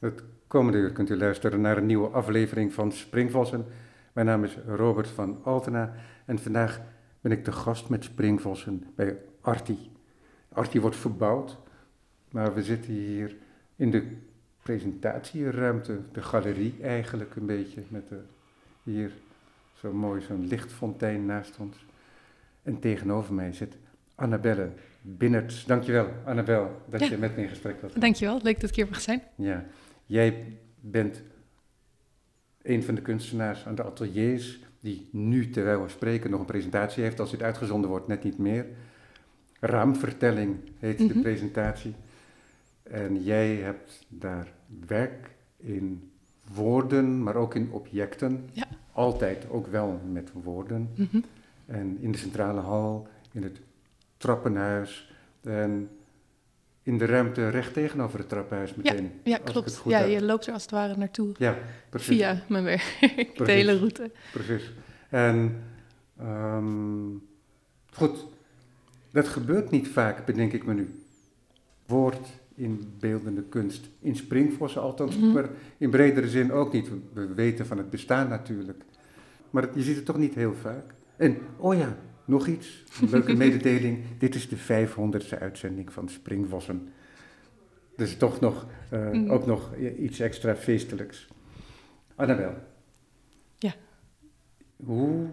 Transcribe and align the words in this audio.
Het 0.00 0.22
komende 0.46 0.78
uur 0.78 0.92
kunt 0.92 1.10
u 1.10 1.16
luisteren 1.16 1.60
naar 1.60 1.76
een 1.76 1.86
nieuwe 1.86 2.08
aflevering 2.08 2.72
van 2.72 2.92
Springvossen. 2.92 3.64
Mijn 4.12 4.26
naam 4.26 4.44
is 4.44 4.58
Robert 4.66 5.08
van 5.08 5.40
Altena 5.44 5.94
en 6.24 6.38
vandaag 6.38 6.80
ben 7.20 7.32
ik 7.32 7.44
de 7.44 7.52
gast 7.52 7.88
met 7.88 8.04
Springvossen 8.04 8.84
bij 8.94 9.16
Arti. 9.40 9.90
Arti 10.52 10.80
wordt 10.80 10.96
verbouwd, 10.96 11.58
maar 12.30 12.54
we 12.54 12.62
zitten 12.62 12.92
hier 12.92 13.36
in 13.76 13.90
de 13.90 14.16
presentatieruimte, 14.62 15.98
de 16.12 16.22
galerie 16.22 16.74
eigenlijk 16.82 17.36
een 17.36 17.46
beetje, 17.46 17.82
met 17.88 18.08
de, 18.08 18.18
hier 18.82 19.12
zo 19.74 19.92
mooi 19.92 20.20
zo'n 20.20 20.46
lichtfontein 20.46 21.26
naast 21.26 21.56
ons. 21.58 21.76
En 22.62 22.78
tegenover 22.78 23.34
mij 23.34 23.52
zit 23.52 23.76
Annabelle 24.14 24.70
Binnerts. 25.02 25.64
Dankjewel, 25.64 26.08
Annabel, 26.24 26.82
dat 26.88 27.00
Ja. 27.00 27.06
je 27.06 27.16
met 27.16 27.36
me 27.36 27.42
in 27.42 27.48
gesprek 27.48 27.80
wilt. 27.80 28.00
Dankjewel, 28.00 28.40
leuk 28.42 28.60
dat 28.60 28.70
ik 28.70 28.76
hier 28.76 28.86
mag 28.90 29.00
zijn. 29.00 29.22
Ja, 29.34 29.64
jij 30.10 30.56
bent 30.80 31.22
een 32.62 32.82
van 32.82 32.94
de 32.94 33.02
kunstenaars 33.02 33.66
aan 33.66 33.74
de 33.74 33.82
ateliers 33.84 34.60
die 34.80 35.08
nu, 35.12 35.50
terwijl 35.50 35.82
we 35.82 35.88
spreken, 35.88 36.30
nog 36.30 36.40
een 36.40 36.46
presentatie 36.46 37.02
heeft. 37.02 37.20
Als 37.20 37.30
dit 37.30 37.42
uitgezonden 37.42 37.90
wordt, 37.90 38.06
net 38.06 38.24
niet 38.24 38.38
meer. 38.38 38.66
Raamvertelling 39.60 40.56
heet 40.78 40.98
de 40.98 41.04
Mhm. 41.04 41.20
presentatie. 41.20 41.94
En 42.82 43.22
jij 43.22 43.54
hebt 43.56 44.06
daar 44.08 44.52
werk 44.86 45.30
in 45.56 46.10
woorden, 46.54 47.22
maar 47.22 47.34
ook 47.36 47.54
in 47.54 47.72
objecten. 47.72 48.48
Ja. 48.52 48.66
Altijd 48.92 49.48
ook 49.50 49.66
wel 49.66 50.00
met 50.12 50.30
woorden. 50.42 50.88
Mhm. 50.94 51.20
En 51.66 51.98
in 52.00 52.12
de 52.12 52.18
centrale 52.18 52.60
hal, 52.60 53.08
in 53.32 53.42
het 53.42 53.60
trappenhuis. 54.16 55.14
En 55.42 55.88
in 56.90 56.98
de 56.98 57.04
ruimte 57.04 57.48
recht 57.48 57.72
tegenover 57.72 58.18
het 58.18 58.28
trappenhuis 58.28 58.74
meteen. 58.74 59.10
Ja, 59.24 59.38
klopt. 59.44 59.82
Ja, 59.84 59.98
heb. 59.98 60.08
je 60.08 60.22
loopt 60.24 60.46
er 60.46 60.52
als 60.52 60.62
het 60.62 60.70
ware 60.70 60.96
naartoe 60.96 61.32
Ja, 61.38 61.56
precies. 61.90 62.16
via 62.16 62.42
mijn 62.48 62.64
werk, 62.64 62.96
de 63.46 63.52
hele 63.52 63.78
route. 63.78 64.10
Precies. 64.32 64.72
En 65.08 65.62
ehm, 66.18 67.08
goed, 67.92 68.26
dat 69.12 69.28
gebeurt 69.28 69.70
niet 69.70 69.88
vaak, 69.88 70.24
bedenk 70.26 70.52
ik 70.52 70.66
me 70.66 70.74
nu. 70.74 71.02
Woord 71.86 72.28
in 72.54 72.92
beeldende 73.00 73.42
kunst. 73.42 73.88
In 74.00 74.16
Springvossen 74.16 74.80
althans, 74.82 75.16
Mhm. 75.16 75.32
maar 75.32 75.48
in 75.78 75.90
bredere 75.90 76.28
zin 76.28 76.52
ook 76.52 76.72
niet. 76.72 76.88
We 77.12 77.34
weten 77.34 77.66
van 77.66 77.78
het 77.78 77.90
bestaan 77.90 78.28
natuurlijk. 78.28 78.82
Maar 79.50 79.68
je 79.74 79.82
ziet 79.82 79.96
het 79.96 80.04
toch 80.04 80.18
niet 80.18 80.34
heel 80.34 80.54
vaak. 80.54 80.84
En, 81.16 81.36
oh 81.56 81.76
ja, 81.76 81.96
nog 82.30 82.46
iets. 82.46 82.84
Een 83.02 83.10
leuke 83.10 83.34
mededeling. 83.34 83.98
Dit 84.18 84.34
is 84.34 84.48
de 84.48 84.56
500ste 84.56 85.38
uitzending 85.38 85.92
van 85.92 86.08
Springvossen. 86.08 86.88
Dus 87.96 88.16
toch 88.16 88.40
nog, 88.40 88.66
eh, 88.90 89.10
Mhm. 89.10 89.30
ook 89.30 89.46
nog 89.46 89.70
iets 89.98 90.20
extra 90.20 90.56
feestelijks. 90.56 91.28
Annabel. 92.14 92.54
Ja. 93.58 93.72
Hoe 94.84 95.26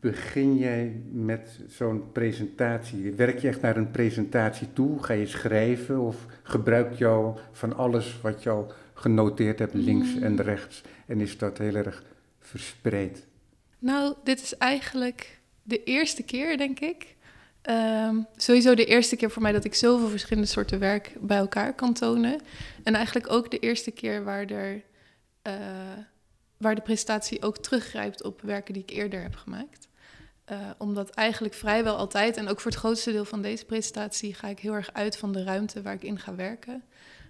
begin 0.00 0.56
jij 0.56 1.00
met 1.12 1.60
zo'n 1.68 2.12
presentatie? 2.12 3.12
Werk 3.12 3.38
je 3.38 3.48
echt 3.48 3.60
naar 3.60 3.76
een 3.76 3.90
presentatie 3.90 4.72
toe? 4.72 5.02
Ga 5.02 5.12
je 5.12 5.26
schrijven 5.26 6.00
of 6.00 6.26
gebruik 6.42 6.94
je 6.94 7.06
al 7.06 7.40
van 7.52 7.76
alles 7.76 8.20
wat 8.20 8.42
je 8.42 8.50
al 8.50 8.72
genoteerd 8.94 9.58
hebt, 9.58 9.74
links 9.74 10.14
Mm. 10.14 10.22
en 10.22 10.42
rechts? 10.42 10.82
En 11.06 11.20
is 11.20 11.38
dat 11.38 11.58
heel 11.58 11.74
erg 11.74 12.04
verspreid? 12.40 13.26
Nou, 13.78 14.14
dit 14.24 14.40
is 14.42 14.56
eigenlijk 14.56 15.35
de 15.66 15.84
eerste 15.84 16.22
keer, 16.22 16.58
denk 16.58 16.80
ik. 16.80 17.16
Ehm, 17.62 18.20
sowieso 18.36 18.74
de 18.74 18.84
eerste 18.84 19.16
keer 19.16 19.30
voor 19.30 19.42
mij 19.42 19.52
dat 19.52 19.64
ik 19.64 19.74
zoveel 19.74 20.08
verschillende 20.08 20.48
soorten 20.48 20.78
werk 20.78 21.16
bij 21.20 21.36
elkaar 21.36 21.74
kan 21.74 21.92
tonen. 21.92 22.40
En 22.82 22.94
eigenlijk 22.94 23.30
ook 23.30 23.50
de 23.50 23.58
eerste 23.58 23.90
keer 23.90 24.24
waar, 24.24 24.44
er, 24.46 24.82
eh, 25.42 25.54
waar 26.56 26.74
de 26.74 26.80
presentatie 26.80 27.42
ook 27.42 27.58
teruggrijpt 27.58 28.22
op 28.22 28.40
werken 28.40 28.74
die 28.74 28.82
ik 28.82 28.90
eerder 28.90 29.22
heb 29.22 29.34
gemaakt. 29.34 29.88
Eh, 30.44 30.70
omdat 30.78 31.10
eigenlijk 31.10 31.54
vrijwel 31.54 31.96
altijd, 31.96 32.36
en 32.36 32.48
ook 32.48 32.60
voor 32.60 32.70
het 32.70 32.80
grootste 32.80 33.12
deel 33.12 33.24
van 33.24 33.42
deze 33.42 33.64
presentatie, 33.64 34.34
ga 34.34 34.48
ik 34.48 34.58
heel 34.58 34.72
erg 34.72 34.92
uit 34.92 35.16
van 35.16 35.32
de 35.32 35.44
ruimte 35.44 35.82
waar 35.82 35.94
ik 35.94 36.02
in 36.02 36.18
ga 36.18 36.34
werken. 36.34 36.84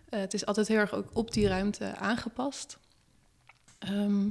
Eh, 0.09 0.21
het 0.21 0.35
is 0.35 0.47
altijd 0.47 0.69
heel 0.69 0.79
erg 0.79 0.95
ook 0.95 1.09
op 1.13 1.33
die 1.33 1.49
ruimte 1.49 1.95
aangepast. 1.95 2.79
Ehm, 3.79 4.29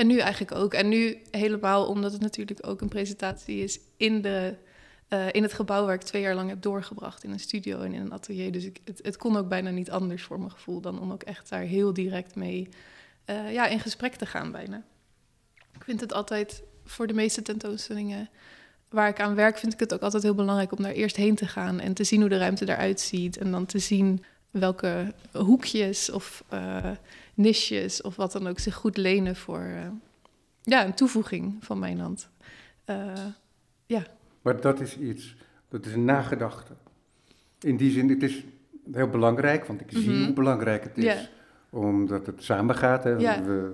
en 0.00 0.06
nu 0.06 0.18
eigenlijk 0.18 0.54
ook. 0.54 0.74
En 0.74 0.88
nu 0.88 1.18
helemaal 1.30 1.86
omdat 1.86 2.12
het 2.12 2.20
natuurlijk 2.20 2.66
ook 2.66 2.80
een 2.80 2.88
presentatie 2.88 3.62
is 3.62 3.80
in, 3.96 4.22
de, 4.22 4.56
eh, 5.08 5.26
in 5.32 5.42
het 5.42 5.52
gebouw 5.52 5.84
waar 5.84 5.94
ik 5.94 6.02
twee 6.02 6.22
jaar 6.22 6.34
lang 6.34 6.48
heb 6.48 6.62
doorgebracht. 6.62 7.24
In 7.24 7.30
een 7.30 7.40
studio 7.40 7.80
en 7.80 7.92
in 7.92 8.00
een 8.00 8.12
atelier. 8.12 8.52
Dus 8.52 8.64
ik, 8.64 8.80
het, 8.84 9.00
het 9.02 9.16
kon 9.16 9.36
ook 9.36 9.48
bijna 9.48 9.70
niet 9.70 9.90
anders 9.90 10.22
voor 10.22 10.38
mijn 10.38 10.50
gevoel 10.50 10.80
dan 10.80 11.00
om 11.00 11.12
ook 11.12 11.22
echt 11.22 11.48
daar 11.48 11.62
heel 11.62 11.92
direct 11.92 12.34
mee 12.34 12.68
eh, 13.24 13.52
ja, 13.52 13.66
in 13.66 13.80
gesprek 13.80 14.14
te 14.14 14.26
gaan 14.26 14.52
bijna. 14.52 14.82
Ik 15.74 15.84
vind 15.84 16.00
het 16.00 16.12
altijd 16.12 16.62
voor 16.84 17.06
de 17.06 17.14
meeste 17.14 17.42
tentoonstellingen 17.42 18.30
waar 18.88 19.08
ik 19.08 19.20
aan 19.20 19.34
werk, 19.34 19.58
vind 19.58 19.72
ik 19.72 19.80
het 19.80 19.94
ook 19.94 20.02
altijd 20.02 20.22
heel 20.22 20.34
belangrijk 20.34 20.72
om 20.72 20.82
daar 20.82 20.92
eerst 20.92 21.16
heen 21.16 21.34
te 21.34 21.46
gaan 21.46 21.80
en 21.80 21.94
te 21.94 22.04
zien 22.04 22.20
hoe 22.20 22.28
de 22.28 22.38
ruimte 22.38 22.68
eruit 22.68 23.00
ziet. 23.00 23.36
En 23.36 23.50
dan 23.50 23.66
te 23.66 23.78
zien 23.78 24.24
welke 24.50 25.14
hoekjes 25.32 26.10
of 26.10 26.44
eh 26.48 26.90
nisjes 27.40 28.02
of 28.02 28.16
wat 28.16 28.32
dan 28.32 28.46
ook 28.46 28.58
zich 28.58 28.74
goed 28.74 28.96
lenen 28.96 29.36
voor 29.36 29.58
eh, 29.60 29.86
ja, 30.62 30.84
een 30.86 30.94
toevoeging 30.94 31.56
van 31.60 31.78
mijn 31.78 31.98
hand. 31.98 32.28
Eh, 32.84 33.12
Maar 34.42 34.60
dat 34.60 34.80
is 34.80 34.98
iets, 34.98 35.36
dat 35.68 35.86
is 35.86 35.92
een 35.92 36.04
nagedachte. 36.04 36.72
In 37.60 37.76
die 37.76 37.90
zin, 37.90 38.08
het 38.08 38.22
is 38.22 38.44
heel 38.92 39.08
belangrijk, 39.08 39.64
want 39.64 39.80
ik 39.80 39.86
zie 39.90 40.10
Mhm. 40.10 40.24
hoe 40.24 40.32
belangrijk 40.32 40.82
het 40.84 40.98
is. 40.98 41.04
Ja. 41.04 41.18
Omdat 41.70 42.26
het 42.26 42.42
samengaat. 42.42 43.04
Hè. 43.04 43.10
Ja. 43.10 43.42
We, 43.42 43.72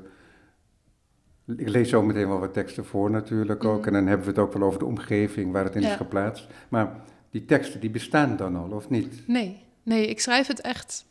ik 1.57 1.69
lees 1.69 1.89
zo 1.89 2.03
meteen 2.03 2.29
wel 2.29 2.39
wat 2.39 2.53
teksten 2.53 2.85
voor 2.85 3.11
natuurlijk 3.11 3.65
ook. 3.65 3.79
Mhm. 3.79 3.87
En 3.87 3.93
dan 3.93 4.07
hebben 4.07 4.27
we 4.27 4.33
het 4.33 4.41
ook 4.41 4.53
wel 4.53 4.63
over 4.69 4.79
de 4.79 4.85
omgeving 4.85 5.53
waar 5.53 5.65
het 5.65 5.75
in 5.75 5.83
is 5.83 5.89
Ja. 5.89 5.97
geplaatst. 5.97 6.47
Maar 6.69 7.01
die 7.31 7.45
teksten, 7.45 7.81
die 7.81 7.91
bestaan 7.91 8.37
dan 8.37 8.57
al, 8.57 8.71
of 8.71 8.89
niet? 8.91 9.23
nee, 9.29 9.63
nee, 9.83 10.07
ik 10.07 10.21
schrijf 10.21 10.47
het 10.47 10.61
echt 10.61 11.05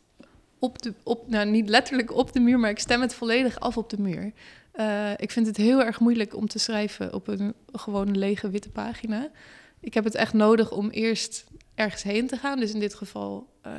op 0.66 0.78
op, 1.04 1.30
nou 1.30 1.50
niet 1.50 1.70
letterlijk 1.70 2.16
op 2.16 2.34
de 2.34 2.40
muur, 2.40 2.60
maar 2.60 2.70
ik 2.70 2.80
stem 2.80 3.02
het 3.02 3.14
volledig 3.14 3.60
af 3.60 3.78
op 3.78 3.90
de 3.90 4.02
muur. 4.02 4.32
Eh, 4.72 5.12
ik 5.18 5.32
vind 5.32 5.48
het 5.48 5.58
heel 5.58 5.84
erg 5.84 6.00
moeilijk 6.00 6.36
om 6.36 6.48
te 6.48 6.60
schrijven 6.60 7.14
op 7.14 7.28
een 7.28 7.54
gewoon 7.72 8.18
lege 8.18 8.50
witte 8.50 8.70
pagina. 8.70 9.30
Ik 9.80 9.94
heb 9.94 10.04
het 10.04 10.16
echt 10.16 10.34
nodig 10.34 10.72
om 10.72 10.90
eerst 10.90 11.46
ergens 11.76 12.04
heen 12.04 12.28
te 12.28 12.38
gaan. 12.38 12.60
Dus 12.60 12.74
in 12.74 12.80
dit 12.80 12.96
geval 12.96 13.48
eh, 13.62 13.72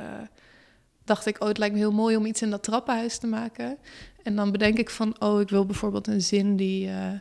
dacht 1.05 1.27
ik, 1.27 1.43
oh, 1.43 1.49
het 1.49 1.59
lijkt 1.59 1.75
me 1.75 1.81
heel 1.81 1.93
mooi 1.93 2.17
om 2.17 2.27
iets 2.27 2.43
in 2.43 2.51
dat 2.51 2.63
trappenhuis 2.63 3.19
te 3.19 3.27
maken. 3.27 3.79
En 4.23 4.37
dan 4.37 4.53
bedenk 4.53 4.79
ik 4.79 4.91
van, 4.91 5.21
oh, 5.21 5.41
ik 5.41 5.49
wil 5.49 5.67
bijvoorbeeld 5.67 6.07
een 6.07 6.23
zin 6.23 6.57
die, 6.57 6.89
eh, 6.89 7.13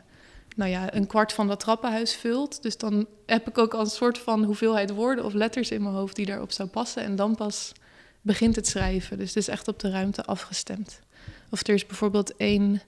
nou 0.56 0.70
ja, 0.70 0.94
een 0.94 1.06
kwart 1.06 1.32
van 1.32 1.46
dat 1.46 1.60
trappenhuis 1.60 2.14
vult. 2.14 2.62
Dus 2.62 2.76
dan 2.76 3.06
heb 3.26 3.48
ik 3.48 3.58
ook 3.58 3.74
al 3.74 3.80
een 3.80 3.86
soort 3.86 4.18
van 4.18 4.44
hoeveelheid 4.44 4.90
woorden 4.90 5.24
of 5.24 5.32
letters 5.32 5.70
in 5.70 5.82
mijn 5.82 5.94
hoofd 5.94 6.16
die 6.16 6.26
daarop 6.26 6.52
zou 6.52 6.68
passen. 6.68 7.02
En 7.02 7.16
dan 7.16 7.34
pas 7.34 7.72
begint 8.26 8.56
het 8.56 8.66
schrijven. 8.66 9.18
Dus 9.18 9.28
het 9.28 9.36
is 9.36 9.48
echt 9.48 9.68
op 9.68 9.78
de 9.78 9.90
ruimte 9.90 10.24
afgestemd. 10.24 11.00
Of 11.50 11.66
er 11.66 11.74
is 11.74 11.86
bijvoorbeeld 11.86 12.36
één 12.36 12.80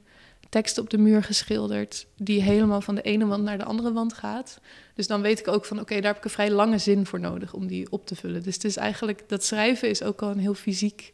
tekst 0.48 0.78
op 0.78 0.90
de 0.90 0.98
muur 0.98 1.22
geschilderd 1.22 2.06
die 2.16 2.42
helemaal 2.42 2.80
van 2.80 2.94
de 2.94 3.02
ene 3.02 3.26
wand 3.26 3.44
naar 3.44 3.58
de 3.58 3.64
andere 3.64 3.92
wand 3.92 4.12
gaat. 4.14 4.60
Dus 4.94 5.06
dan 5.06 5.20
weet 5.22 5.38
ik 5.38 5.48
ook 5.48 5.64
van 5.64 5.80
oké, 5.80 5.94
daar 5.94 6.04
heb 6.12 6.16
ik 6.16 6.24
een 6.24 6.30
vrij 6.30 6.50
lange 6.50 6.78
zin 6.78 7.06
voor 7.06 7.20
nodig 7.20 7.52
om 7.54 7.66
die 7.66 7.90
op 7.90 8.06
te 8.06 8.16
vullen. 8.16 8.42
Dus 8.42 8.54
het 8.54 8.64
is 8.64 8.76
eigenlijk, 8.76 9.22
dat 9.26 9.44
schrijven 9.44 9.88
is 9.88 10.02
ook 10.02 10.22
al 10.22 10.30
een 10.30 10.38
heel 10.38 10.54
fysiek 10.54 11.12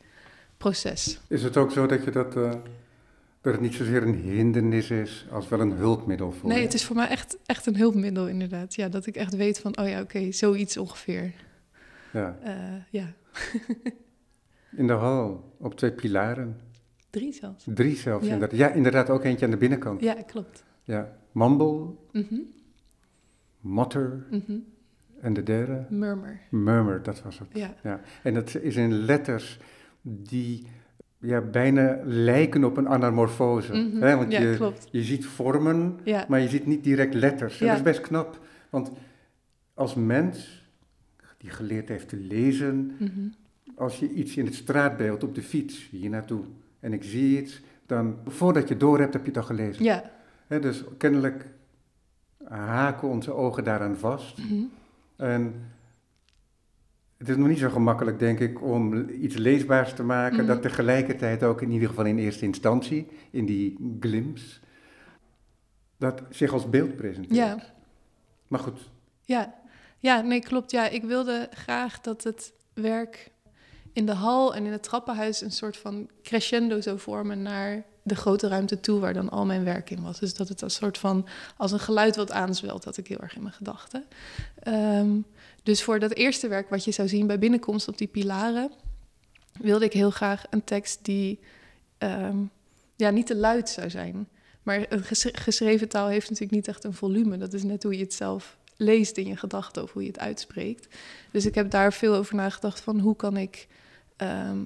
proces. 0.57 1.19
Is 1.29 1.43
het 1.43 1.57
ook 1.57 1.73
zo 1.73 1.87
dat 1.87 2.05
je 2.05 2.11
dat... 2.11 2.37
eh, 2.37 2.51
dat 3.41 3.53
het 3.53 3.63
niet 3.63 3.75
zozeer 3.75 4.03
een 4.03 4.15
hindernis 4.15 4.91
is, 4.91 5.27
als 5.31 5.49
wel 5.49 5.61
een 5.61 5.73
hulpmiddel 5.73 6.33
voor 6.33 6.49
Nee, 6.49 6.59
je? 6.59 6.65
het 6.65 6.75
is 6.75 6.85
voor 6.85 6.97
mij 6.97 7.09
echt, 7.09 7.37
echt 7.47 7.67
een 7.67 7.77
hulpmiddel 7.77 8.29
inderdaad. 8.29 8.75
Ja, 8.75 8.89
dat 8.89 9.07
ik 9.07 9.17
echt 9.17 9.37
weet 9.37 9.61
van, 9.61 9.79
oh 9.79 9.89
ja, 9.89 10.01
oké, 10.01 10.33
zoiets 10.33 10.77
ongeveer. 10.77 11.33
Ja. 12.13 12.39
Eh, 12.43 12.53
ja, 12.91 13.13
In 14.77 14.87
de 14.87 14.93
hal, 14.93 15.55
op 15.59 15.75
twee 15.75 15.93
pilaren. 15.93 16.57
drie 17.11 17.33
zelfs. 17.33 17.67
Drie 17.75 17.97
zelfs, 17.97 18.27
Ja. 18.27 18.33
inderdaad. 18.33 18.59
Ja, 18.59 18.71
inderdaad, 18.71 19.11
ook 19.11 19.25
eentje 19.25 19.45
aan 19.45 19.51
de 19.51 19.57
binnenkant. 19.57 20.01
Ja, 20.01 20.15
klopt. 20.15 20.65
Ja. 20.83 21.17
Mumble, 21.33 21.87
mutter 23.61 24.27
mhm. 24.31 24.57
en 25.21 25.33
de 25.33 25.43
derde, 25.43 25.87
Murmur. 25.91 26.41
murmur, 26.51 27.03
dat 27.03 27.23
was 27.23 27.39
het. 27.39 27.49
Ja, 27.53 27.75
Ja. 27.83 28.01
En 28.23 28.35
dat 28.35 28.55
is 28.55 28.77
in 28.77 28.93
letters 28.93 29.59
die 30.03 30.67
ja, 31.19 31.41
bijna 31.41 32.01
lijken 32.05 32.65
op 32.65 32.77
een 32.77 32.89
anamorfose. 32.89 33.73
Mhm. 33.73 34.03
hè? 34.03 34.17
Want 34.17 34.33
ja 34.33 34.41
je, 34.41 34.57
klopt. 34.57 34.89
je 34.91 35.03
ziet 35.03 35.27
vormen, 35.27 35.99
Ja, 36.05 36.25
maar 36.29 36.41
je 36.41 36.49
ziet 36.49 36.67
niet 36.67 36.85
direct 36.85 37.15
letters. 37.15 37.61
En 37.61 37.67
dat 37.67 37.77
is 37.77 37.83
best 37.83 38.01
knap, 38.01 38.41
want 38.71 38.91
als 39.75 39.95
mens 39.95 40.69
die 41.39 41.51
geleerd 41.51 41.89
heeft 41.89 42.09
te 42.09 42.17
lezen, 42.17 42.97
mhm. 42.99 43.29
Als 43.77 43.99
je 43.99 44.13
iets 44.13 44.37
in 44.37 44.45
het 44.45 44.55
straatbeeld 44.55 45.23
op 45.25 45.35
de 45.35 45.43
fiets 45.43 45.89
hier 45.91 46.11
naartoe 46.11 46.45
en 46.81 46.93
ik 46.93 47.05
zie 47.05 47.41
iets, 47.43 47.61
dan 47.87 48.17
voordat 48.27 48.69
je 48.69 48.77
door 48.77 48.99
hebt, 48.99 49.13
heb 49.13 49.23
je 49.23 49.29
het 49.29 49.37
al 49.39 49.45
gelezen. 49.45 49.85
ja. 49.85 50.13
Dus 50.61 50.85
kennelijk 50.99 51.47
haken 52.49 53.09
onze 53.09 53.33
ogen 53.33 53.65
daaraan 53.65 53.97
vast. 53.97 54.39
mhm. 54.39 54.63
En 55.17 55.55
het 57.17 57.29
is 57.29 57.37
nog 57.37 57.49
niet 57.49 57.59
zo 57.59 57.69
gemakkelijk, 57.71 58.19
denk 58.19 58.41
ik, 58.41 58.63
om 58.63 59.09
iets 59.09 59.37
leesbaars 59.37 59.95
te 59.95 60.03
maken, 60.03 60.37
Mhm. 60.39 60.47
dat 60.47 60.63
tegelijkertijd 60.63 61.43
ook 61.43 61.63
in 61.63 61.71
ieder 61.71 61.89
geval 61.89 62.05
in 62.05 62.19
eerste 62.19 62.45
instantie, 62.45 63.07
in 63.31 63.47
die 63.47 63.97
glimpse, 64.01 64.61
dat 65.97 66.23
zich 66.31 66.53
als 66.53 66.71
beeld 66.71 66.97
presenteert. 66.97 67.35
Ja. 67.37 67.73
Maar 68.49 68.61
goed, 68.61 68.91
Ja, 69.25 69.55
ja, 69.99 70.21
nee, 70.21 70.41
klopt. 70.41 70.71
Ja, 70.71 70.89
ik 70.89 71.03
wilde 71.03 71.49
graag 71.51 72.01
dat 72.01 72.25
het 72.25 72.53
werk 72.75 73.31
in 73.95 74.07
de 74.07 74.13
hal 74.13 74.55
en 74.55 74.67
in 74.67 74.73
het 74.73 74.83
trappenhuis 74.83 75.41
een 75.41 75.53
soort 75.53 75.77
van 75.77 76.09
crescendo 76.23 76.81
zou 76.81 76.99
vormen 76.99 77.43
naar 77.43 77.85
de 78.03 78.15
grote 78.17 78.49
ruimte 78.49 78.81
toe 78.81 79.01
waar 79.01 79.15
dan 79.15 79.29
al 79.31 79.47
mijn 79.47 79.65
werk 79.65 79.91
in 79.91 80.03
was. 80.03 80.19
Dus 80.19 80.35
dat 80.35 80.49
het 80.49 80.61
een 80.61 80.71
soort 80.71 80.99
van 80.99 81.27
als 81.57 81.73
een 81.73 81.81
geluid 81.81 82.17
wat 82.17 82.31
aanzwelt, 82.31 82.85
had 82.85 82.97
ik 82.97 83.09
heel 83.09 83.19
erg 83.19 83.37
in 83.37 83.43
mijn 83.43 83.55
gedachten. 83.55 84.05
Ehm, 84.63 85.11
dus 85.63 85.83
voor 85.83 85.99
dat 85.99 86.13
eerste 86.13 86.49
werk 86.49 86.69
wat 86.69 86.85
je 86.85 86.91
zou 86.91 87.09
zien 87.09 87.27
bij 87.27 87.39
binnenkomst 87.39 87.89
op 87.89 87.99
die 87.99 88.07
pilaren, 88.07 88.73
wilde 89.61 89.85
ik 89.85 89.93
heel 89.93 90.11
graag 90.11 90.45
een 90.51 90.65
tekst 90.65 91.05
die 91.05 91.41
ehm, 91.99 92.37
ja, 92.97 93.11
niet 93.11 93.27
te 93.27 93.37
luid 93.37 93.69
zou 93.69 93.91
zijn. 93.91 94.29
Maar 94.63 94.87
een 94.89 95.03
ges- 95.05 95.29
geschreven 95.33 95.89
taal 95.89 96.09
heeft 96.09 96.31
natuurlijk 96.31 96.57
niet 96.57 96.69
echt 96.69 96.85
een 96.85 96.95
volume. 96.95 97.37
Dat 97.37 97.53
is 97.53 97.63
net 97.63 97.83
hoe 97.83 97.97
je 97.97 98.03
het 98.05 98.15
zelf 98.15 98.57
leest 98.77 99.17
in 99.17 99.27
je 99.27 99.37
gedachten 99.37 99.83
of 99.83 99.93
hoe 99.93 100.03
je 100.03 100.09
het 100.09 100.19
uitspreekt. 100.19 100.95
Dus 101.31 101.47
ik 101.47 101.55
heb 101.55 101.71
daar 101.71 101.93
veel 101.93 102.15
over 102.15 102.35
nagedacht 102.35 102.81
van 102.81 102.99
hoe 102.99 103.17
kan 103.17 103.37
ik 103.37 103.67
ehm, 104.17 104.59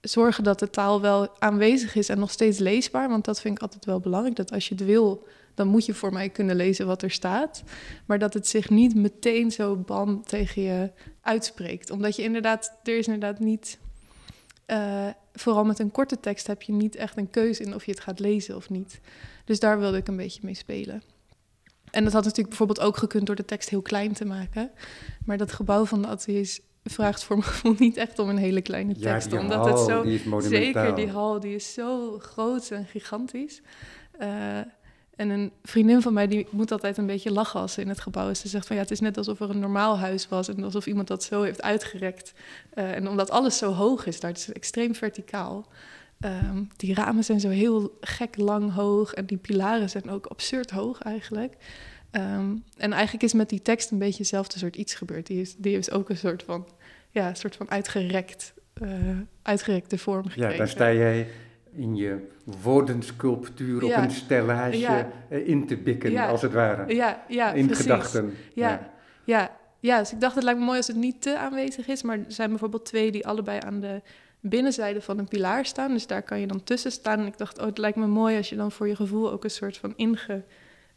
zorgen 0.00 0.44
dat 0.44 0.58
de 0.58 0.70
taal 0.70 1.00
wel 1.00 1.38
aanwezig 1.38 1.94
is 1.94 2.08
en 2.08 2.18
nog 2.18 2.30
steeds 2.30 2.58
leesbaar. 2.58 3.08
Want 3.08 3.24
dat 3.24 3.40
vind 3.40 3.56
ik 3.56 3.62
altijd 3.62 3.84
wel 3.84 4.00
belangrijk. 4.00 4.36
Dat 4.36 4.52
als 4.52 4.68
je 4.68 4.74
het 4.74 4.84
wil, 4.84 5.26
dan 5.54 5.66
moet 5.68 5.86
je 5.86 5.94
voor 5.94 6.12
mij 6.12 6.28
kunnen 6.28 6.56
lezen 6.56 6.86
wat 6.86 7.02
er 7.02 7.10
staat. 7.10 7.62
Maar 8.06 8.18
dat 8.18 8.34
het 8.34 8.48
zich 8.48 8.70
niet 8.70 8.94
meteen 8.94 9.50
zo 9.50 9.76
bam 9.76 10.22
tegen 10.24 10.62
je 10.62 10.90
uitspreekt. 11.20 11.90
Omdat 11.90 12.16
je 12.16 12.22
inderdaad, 12.22 12.78
er 12.82 12.98
is 12.98 13.06
inderdaad 13.06 13.38
niet. 13.38 13.78
eh, 14.66 15.06
vooral 15.32 15.64
met 15.64 15.78
een 15.78 15.90
korte 15.90 16.20
tekst 16.20 16.46
heb 16.46 16.62
je 16.62 16.72
niet 16.72 16.96
echt 16.96 17.16
een 17.16 17.30
keuze 17.30 17.62
in 17.62 17.74
of 17.74 17.84
je 17.84 17.90
het 17.90 18.00
gaat 18.00 18.18
lezen 18.20 18.56
of 18.56 18.70
niet. 18.70 19.00
Dus 19.44 19.60
daar 19.60 19.78
wilde 19.78 19.96
ik 19.96 20.08
een 20.08 20.16
beetje 20.16 20.40
mee 20.42 20.54
spelen. 20.54 21.02
En 21.90 22.04
dat 22.04 22.12
had 22.12 22.22
natuurlijk 22.22 22.48
bijvoorbeeld 22.48 22.80
ook 22.80 22.96
gekund 22.96 23.26
door 23.26 23.34
de 23.36 23.44
tekst 23.44 23.68
heel 23.68 23.82
klein 23.82 24.12
te 24.12 24.24
maken. 24.24 24.70
Maar 25.24 25.36
dat 25.36 25.52
gebouw 25.52 25.84
van 25.84 26.02
de 26.02 26.08
ateliers 26.08 26.60
vraagt 26.84 27.24
voor 27.24 27.36
mijn 27.36 27.48
gevoel 27.48 27.74
niet 27.78 27.96
echt 27.96 28.18
om 28.18 28.28
een 28.28 28.36
hele 28.36 28.62
kleine 28.62 28.94
ja, 28.96 29.12
tekst. 29.12 29.30
die 29.30 29.38
omdat 29.38 29.58
hal, 29.58 29.78
het 29.78 29.78
zo 29.78 30.02
die. 30.02 30.22
Zeker, 30.40 30.94
die 30.94 31.10
hal 31.10 31.40
die 31.40 31.54
is 31.54 31.72
zo 31.72 32.18
groot 32.18 32.70
en 32.70 32.86
gigantisch. 32.86 33.62
Eh, 34.18 34.58
en 35.16 35.30
een 35.30 35.52
vriendin 35.62 36.02
van 36.02 36.12
mij 36.12 36.26
die 36.26 36.46
moet 36.50 36.72
altijd 36.72 36.96
een 36.96 37.06
beetje 37.06 37.32
lachen 37.32 37.60
als 37.60 37.72
ze 37.72 37.80
in 37.80 37.88
het 37.88 38.00
gebouw 38.00 38.30
is. 38.30 38.40
Ze 38.40 38.48
zegt 38.48 38.66
van 38.66 38.76
ja, 38.76 38.82
het 38.82 38.90
is 38.90 39.00
net 39.00 39.16
alsof 39.16 39.40
er 39.40 39.50
een 39.50 39.58
normaal 39.58 39.98
huis 39.98 40.28
was 40.28 40.48
en 40.48 40.64
alsof 40.64 40.86
iemand 40.86 41.08
dat 41.08 41.22
zo 41.22 41.42
heeft 41.42 41.62
uitgerekt. 41.62 42.32
Eh, 42.70 42.94
en 42.94 43.08
omdat 43.08 43.30
alles 43.30 43.58
zo 43.58 43.72
hoog 43.72 44.06
is 44.06 44.20
daar, 44.20 44.30
het 44.30 44.40
is 44.40 44.52
extreem 44.52 44.94
verticaal. 44.94 45.66
Ehm, 46.20 46.62
die 46.76 46.94
ramen 46.94 47.24
zijn 47.24 47.40
zo 47.40 47.48
heel 47.48 47.98
gek 48.00 48.36
lang 48.36 48.72
hoog 48.72 49.12
en 49.12 49.26
die 49.26 49.38
pilaren 49.38 49.90
zijn 49.90 50.10
ook 50.10 50.26
absurd 50.26 50.70
hoog 50.70 51.00
eigenlijk. 51.00 51.56
Ehm, 52.10 52.54
en 52.76 52.92
eigenlijk 52.92 53.22
is 53.22 53.32
met 53.32 53.48
die 53.48 53.62
tekst 53.62 53.90
een 53.90 53.98
beetje 53.98 54.18
hetzelfde 54.18 54.58
soort 54.58 54.76
iets 54.76 54.94
gebeurd. 54.94 55.26
Die 55.26 55.40
is, 55.40 55.56
die 55.56 55.78
is 55.78 55.90
ook 55.90 56.08
een 56.08 56.16
soort 56.16 56.42
van, 56.42 56.66
ja, 57.10 57.28
een 57.28 57.36
soort 57.36 57.56
van 57.56 57.70
uitgerekt, 57.70 58.54
eh, 58.72 58.88
uitgerekte 59.42 59.98
vorm 59.98 60.26
gekregen. 60.28 60.52
Ja, 60.52 60.58
dan 60.58 60.68
sta 60.68 60.92
jij 60.92 61.26
in 61.72 61.96
je 61.96 62.28
woordensculptuur 62.62 63.84
op 63.84 63.96
een 63.96 64.10
stellage 64.10 64.78
Ja. 64.78 65.10
eh, 65.28 65.48
in 65.48 65.66
te 65.66 65.76
bikken, 65.76 66.10
Ja. 66.10 66.28
als 66.28 66.42
het 66.42 66.52
ware. 66.52 66.94
Ja, 66.94 67.24
ja 67.28 67.52
in 67.52 67.66
precies. 67.66 67.82
gedachten. 67.84 68.34
Ja. 68.54 68.90
Ja, 69.24 69.56
ja, 69.80 69.98
dus 69.98 70.12
ik 70.12 70.20
dacht 70.20 70.34
het 70.34 70.44
lijkt 70.44 70.58
me 70.58 70.64
mooi 70.64 70.76
als 70.76 70.86
het 70.86 70.96
niet 70.96 71.22
te 71.22 71.38
aanwezig 71.38 71.86
is. 71.88 72.02
Maar 72.02 72.18
er 72.18 72.24
zijn 72.28 72.48
bijvoorbeeld 72.50 72.84
twee 72.84 73.10
die 73.10 73.26
allebei 73.26 73.58
aan 73.66 73.80
de 73.80 74.00
binnenzijde 74.40 75.00
van 75.00 75.18
een 75.18 75.28
pilaar 75.28 75.64
staan. 75.66 75.92
Dus 75.92 76.06
daar 76.06 76.22
kan 76.22 76.40
je 76.40 76.46
dan 76.46 76.64
tussen 76.64 76.92
staan. 76.92 77.18
En 77.18 77.26
ik 77.26 77.38
dacht, 77.38 77.58
oh, 77.58 77.66
het 77.66 77.78
lijkt 77.78 77.96
me 77.96 78.06
mooi 78.06 78.36
als 78.36 78.48
je 78.48 78.56
dan 78.56 78.72
voor 78.72 78.88
je 78.88 78.96
gevoel 78.96 79.30
ook 79.32 79.44
een 79.44 79.50
soort 79.50 79.76
van 79.76 79.92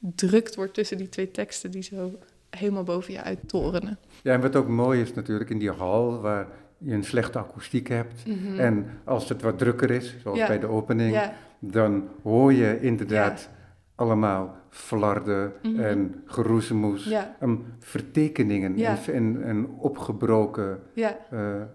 ingedrukt 0.04 0.56
wordt 0.56 0.74
tussen 0.74 0.98
die 0.98 1.10
twee 1.10 1.32
teksten 1.32 1.72
die 1.72 1.82
zo 1.84 2.12
helemaal 2.50 2.84
boven 2.84 3.14
je 3.14 3.22
uit 3.22 3.40
torenen. 3.46 3.98
Ja, 4.24 4.34
en 4.34 4.42
wat 4.42 4.56
ook 4.56 4.68
mooi 4.68 5.02
is 5.02 5.14
natuurlijk 5.14 5.50
in 5.50 5.60
die 5.60 5.72
hal, 5.72 6.22
waar 6.22 6.48
je 6.78 6.94
een 6.94 7.04
slechte 7.04 7.40
akoestiek 7.40 7.88
hebt. 7.88 8.24
En 8.58 8.86
als 9.04 9.30
het 9.30 9.42
wat 9.42 9.58
drukker 9.58 9.92
is, 9.92 10.16
zoals 10.22 10.38
Ja. 10.38 10.48
bij 10.48 10.60
de 10.60 10.68
opening, 10.68 11.14
Ja, 11.14 11.34
dan 11.60 12.08
hoor 12.24 12.54
je 12.54 12.82
inderdaad 12.82 13.50
allemaal 13.96 14.56
flarden 14.70 15.54
Mhm. 15.64 15.80
en 15.80 16.22
geroezemoes. 16.26 17.04
ja, 17.04 17.36
Ehm, 17.40 17.56
vertekeningen 17.80 18.76
en, 18.80 18.98
en, 19.14 19.44
en 19.44 19.68
opgebroken 19.68 20.80
eh, 20.96 21.10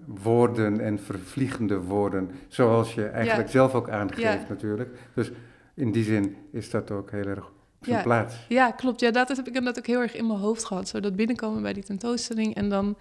woorden 0.06 0.80
en 0.80 0.98
vervliegende 0.98 1.80
woorden, 1.80 2.30
zoals 2.48 2.94
je 2.94 3.04
eigenlijk 3.06 3.48
zelf 3.50 3.74
ook 3.74 3.90
aangeeft 3.90 4.48
natuurlijk. 4.48 4.90
Dus 5.14 5.32
in 5.74 5.92
die 5.92 6.04
zin 6.04 6.36
is 6.52 6.70
dat 6.70 6.90
ook 6.90 7.10
heel 7.10 7.26
erg 7.26 7.50
Ja. 7.80 8.02
plaats. 8.02 8.34
ja, 8.48 8.70
klopt. 8.70 9.00
Ja, 9.00 9.10
dat 9.10 9.28
heb 9.28 9.38
ik 9.38 9.46
inderdaad 9.46 9.78
ook 9.78 9.86
heel 9.86 10.00
erg 10.00 10.14
in 10.14 10.26
mijn 10.26 10.38
hoofd 10.38 10.64
gehad. 10.64 10.88
Zo 10.88 11.00
dat 11.00 11.16
binnenkomen 11.16 11.62
bij 11.62 11.72
die 11.72 11.82
tentoonstelling 11.82 12.54
en 12.54 12.68
dan 12.68 12.96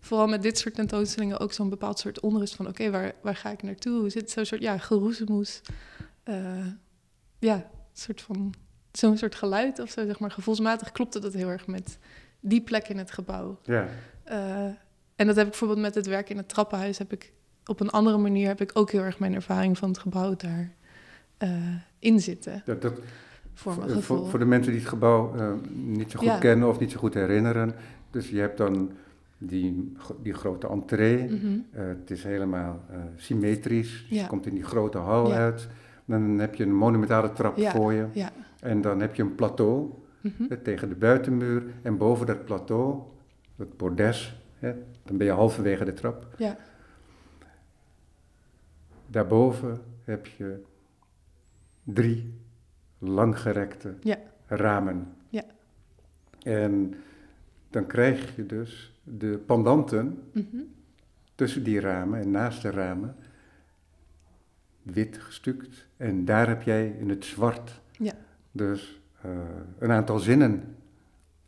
vooral 0.00 0.26
met 0.26 0.42
dit 0.42 0.58
soort 0.58 0.74
tentoonstellingen 0.74 1.38
ook 1.38 1.52
zo'n 1.52 1.68
bepaald 1.68 1.98
soort 1.98 2.20
onrust 2.20 2.54
van... 2.54 2.68
oké, 2.68 2.90
waar, 2.90 3.12
waar 3.20 3.36
ga 3.36 3.50
ik 3.50 3.62
naartoe? 3.62 4.00
Hoe 4.00 4.10
zit 4.10 4.30
zo'n 4.30 4.44
soort, 4.44 4.60
ja, 4.60 4.78
geroezemoes. 4.78 5.60
Eh, 6.22 6.66
ja, 7.38 7.70
soort 7.92 8.20
van, 8.20 8.54
zo'n 8.92 9.16
soort 9.16 9.34
geluid 9.34 9.78
of 9.78 9.90
zo, 9.90 10.06
zeg 10.06 10.18
maar. 10.18 10.30
Gevoelsmatig 10.30 10.92
klopte 10.92 11.18
dat 11.18 11.32
heel 11.32 11.48
erg 11.48 11.66
met 11.66 11.98
die 12.40 12.60
plek 12.60 12.88
in 12.88 12.98
het 12.98 13.10
gebouw. 13.10 13.58
Ja. 13.62 13.88
Eh, 14.24 14.64
en 15.16 15.26
dat 15.26 15.36
heb 15.36 15.44
ik 15.44 15.50
bijvoorbeeld 15.50 15.80
met 15.80 15.94
het 15.94 16.06
werk 16.06 16.30
in 16.30 16.36
het 16.36 16.48
trappenhuis... 16.48 16.98
heb 16.98 17.12
ik 17.12 17.32
op 17.64 17.80
een 17.80 17.90
andere 17.90 18.18
manier 18.18 18.46
heb 18.46 18.60
ik 18.60 18.70
ook 18.74 18.90
heel 18.90 19.02
erg 19.02 19.18
mijn 19.18 19.34
ervaring 19.34 19.78
van 19.78 19.88
het 19.88 19.98
gebouw 19.98 20.36
daar 20.36 20.72
eh, 21.38 21.50
in 21.98 22.20
zitten. 22.20 22.62
Dat, 22.64 22.82
dat, 22.82 22.98
Voor 23.54 23.74
mijn 23.78 24.02
voor, 24.02 24.38
de 24.38 24.44
mensen 24.44 24.72
die 24.72 24.80
het 24.80 24.90
gebouw 24.90 25.34
eh, 25.34 25.52
niet 25.74 26.10
zo 26.10 26.18
goed 26.18 26.28
Ja. 26.28 26.38
kennen 26.38 26.68
of 26.68 26.78
niet 26.78 26.90
zo 26.90 26.98
goed 26.98 27.14
herinneren. 27.14 27.74
Dus 28.10 28.30
je 28.30 28.38
hebt 28.40 28.56
dan 28.56 28.90
die, 29.38 29.92
die 30.22 30.32
grote 30.32 30.68
entree. 30.68 31.24
Mhm. 31.24 31.58
Eh, 31.72 31.86
het 31.86 32.10
is 32.10 32.24
helemaal 32.24 32.84
eh, 32.90 32.96
symmetrisch. 33.16 34.06
Dus 34.08 34.16
Ja. 34.18 34.22
Je 34.22 34.28
komt 34.28 34.46
in 34.46 34.54
die 34.54 34.64
grote 34.64 34.98
hal 34.98 35.28
Ja. 35.28 35.34
uit. 35.36 35.68
Dan 36.04 36.22
heb 36.38 36.54
je 36.54 36.64
een 36.64 36.74
monumentale 36.74 37.32
trap 37.32 37.60
voor 37.60 37.92
je. 37.92 38.06
En 38.60 38.80
dan 38.80 39.00
heb 39.00 39.14
je 39.14 39.22
een 39.22 39.34
plateau 39.34 39.90
Mhm. 40.20 40.42
eh, 40.48 40.58
tegen 40.58 40.88
de 40.88 40.94
buitenmuur. 40.94 41.62
En 41.82 41.96
boven 41.96 42.26
dat 42.26 42.44
plateau, 42.44 43.02
het 43.56 43.76
bordes, 43.76 44.40
hè, 44.58 44.72
dan 45.04 45.16
ben 45.16 45.26
je 45.26 45.32
halverwege 45.32 45.84
de 45.84 45.92
trap. 45.92 46.26
Ja. 46.38 46.56
Daarboven 49.06 49.80
heb 50.04 50.26
je 50.26 50.62
drie 51.84 52.34
langgerekte 53.02 53.94
Ja. 54.00 54.16
ramen. 54.46 55.06
Ja. 55.28 55.42
En 56.42 56.94
dan 57.70 57.86
krijg 57.86 58.36
je 58.36 58.46
dus 58.46 59.00
de 59.04 59.42
pendanten 59.46 60.22
Mhm. 60.32 60.56
tussen 61.34 61.62
die 61.64 61.80
ramen 61.80 62.20
en 62.20 62.30
naast 62.30 62.62
de 62.62 62.70
ramen 62.70 63.16
wit 64.82 65.18
gestuukt. 65.18 65.86
En 65.96 66.24
daar 66.24 66.48
heb 66.48 66.62
jij 66.62 66.96
in 66.98 67.08
het 67.08 67.24
zwart 67.24 67.80
Ja. 67.98 68.12
dus 68.52 69.00
eh, 69.22 69.30
een 69.78 69.90
aantal 69.90 70.18
zinnen 70.18 70.76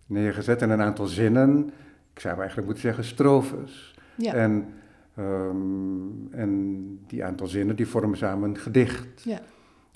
neergezet. 0.06 0.62
En 0.62 0.70
een 0.70 0.80
aantal 0.80 1.06
zinnen, 1.06 1.70
ik 2.12 2.20
zou 2.20 2.37
eigenlijk 2.37 2.64
moeten 2.66 2.82
zeggen 2.84 3.04
strofes. 3.04 3.94
Ja. 4.16 4.32
En, 4.34 4.66
ehm, 5.14 6.32
en 6.32 6.84
die 7.06 7.25
aantal 7.25 7.46
zinnen 7.46 7.76
die 7.76 7.87
vormen 7.88 8.18
samen 8.18 8.49
een 8.49 8.56
gedicht. 8.58 9.23
Ja. 9.23 9.40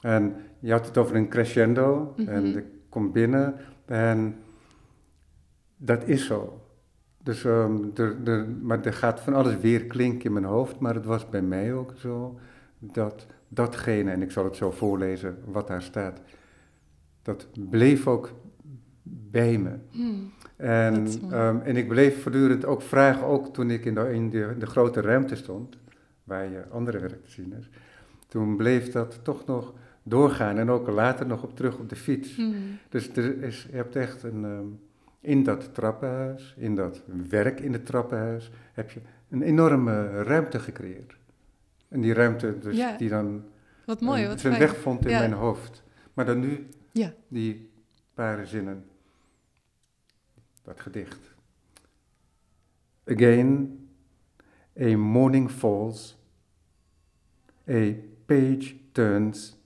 En 0.02 0.35
je 0.59 0.73
had 0.73 0.87
het 0.87 0.99
over 0.99 1.17
een 1.17 1.28
crescendo 1.28 2.14
Mhm. 2.17 2.28
en 2.28 2.57
ik 2.57 2.64
kom 2.88 3.12
binnen 3.12 3.55
en 3.87 4.37
dat 5.76 6.07
is 6.09 6.26
zo. 6.26 6.62
Dus, 7.23 7.45
ehm, 7.45 7.76
er, 7.95 8.17
er, 8.25 8.49
maar 8.62 8.85
er 8.85 8.93
gaat 8.93 9.21
van 9.21 9.35
alles 9.35 9.57
weer 9.61 9.85
klinken 9.85 10.25
in 10.25 10.33
mijn 10.33 10.45
hoofd, 10.45 10.78
maar 10.78 10.95
het 10.95 11.05
was 11.05 11.28
bij 11.28 11.43
mij 11.43 11.73
ook 11.73 11.93
zo 11.97 12.38
dat 12.78 13.26
datgene, 13.49 14.11
en 14.11 14.23
ik 14.23 14.31
zal 14.31 14.45
het 14.45 14.57
zo 14.57 14.71
voorlezen 14.71 15.38
wat 15.45 15.67
daar 15.67 15.83
staat, 15.83 16.21
dat 17.23 17.47
bleef 17.71 18.07
ook 18.07 18.31
bij 19.02 19.59
me. 19.59 19.71
Hmm. 19.90 20.33
En, 20.57 21.07
ehm, 21.31 21.59
en 21.61 21.76
ik 21.76 21.88
bleef 21.88 22.23
voortdurend 22.23 22.64
ook 22.64 22.83
vragen, 22.83 23.26
ook 23.26 23.52
toen 23.55 23.71
ik 23.71 23.85
in 23.85 23.95
de, 23.95 24.12
in 24.12 24.31
de, 24.31 24.55
de 24.59 24.67
grote 24.67 25.00
ruimte 25.00 25.37
stond, 25.37 25.78
waar 26.25 26.50
je 26.50 26.69
andere 26.71 26.99
werk 26.99 27.25
te 27.25 27.31
zien 27.31 27.52
is, 27.59 27.71
toen 28.28 28.57
bleef 28.57 28.90
dat 28.93 29.21
toch 29.23 29.47
nog 29.47 29.75
doorgaan 30.09 30.59
en 30.59 30.71
ook 30.71 30.88
later 30.88 31.27
nog 31.27 31.43
op 31.43 31.57
terug 31.57 31.79
op 31.79 31.88
de 31.88 31.97
fiets. 31.97 32.37
Hmm. 32.37 32.55
Dus 32.88 33.09
er 33.17 33.43
is, 33.43 33.67
je 33.71 33.77
hebt 33.77 33.97
echt 33.97 34.23
een, 34.23 34.45
ehm, 34.45 34.67
in 35.21 35.43
dat 35.43 35.75
trappenhuis, 35.75 36.55
in 36.59 36.75
dat 36.75 37.03
werk 37.29 37.61
in 37.61 37.73
het 37.73 37.87
trappenhuis, 37.87 38.50
heb 38.73 38.91
je 38.91 39.00
een 39.31 39.43
enorme 39.43 40.23
ruimte 40.23 40.59
gecreëerd. 40.61 41.17
En 41.88 42.00
die 42.00 42.12
ruimte 42.12 42.59
dus 42.59 42.77
Ja. 42.77 42.97
die 42.97 43.09
dan 43.09 43.45
Wat 43.87 44.00
mooi, 44.00 44.27
wat 44.27 44.41
zijn 44.41 44.55
fijn. 44.55 44.69
weg 44.71 44.79
vond 44.81 45.05
in 45.05 45.11
Ja. 45.11 45.19
mijn 45.19 45.33
hoofd. 45.33 45.83
Maar 46.15 46.25
dan 46.27 46.41
nu 46.41 46.67
Ja. 46.93 47.12
die 47.29 47.71
paar 48.15 48.47
zinnen. 48.47 48.85
Dat 50.62 50.81
gedicht. 50.81 51.35
Again, 53.07 53.79
a 54.81 54.97
morning 54.97 55.50
falls, 55.50 56.17
a 57.69 57.93
page 58.27 58.75
turns, 58.93 59.58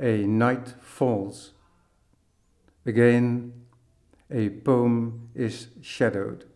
a 0.00 0.26
night 0.26 0.74
falls. 0.80 1.54
Again, 2.86 3.52
a 4.30 4.48
poem 4.62 5.28
is 5.32 5.68
shadowed. 5.80 6.46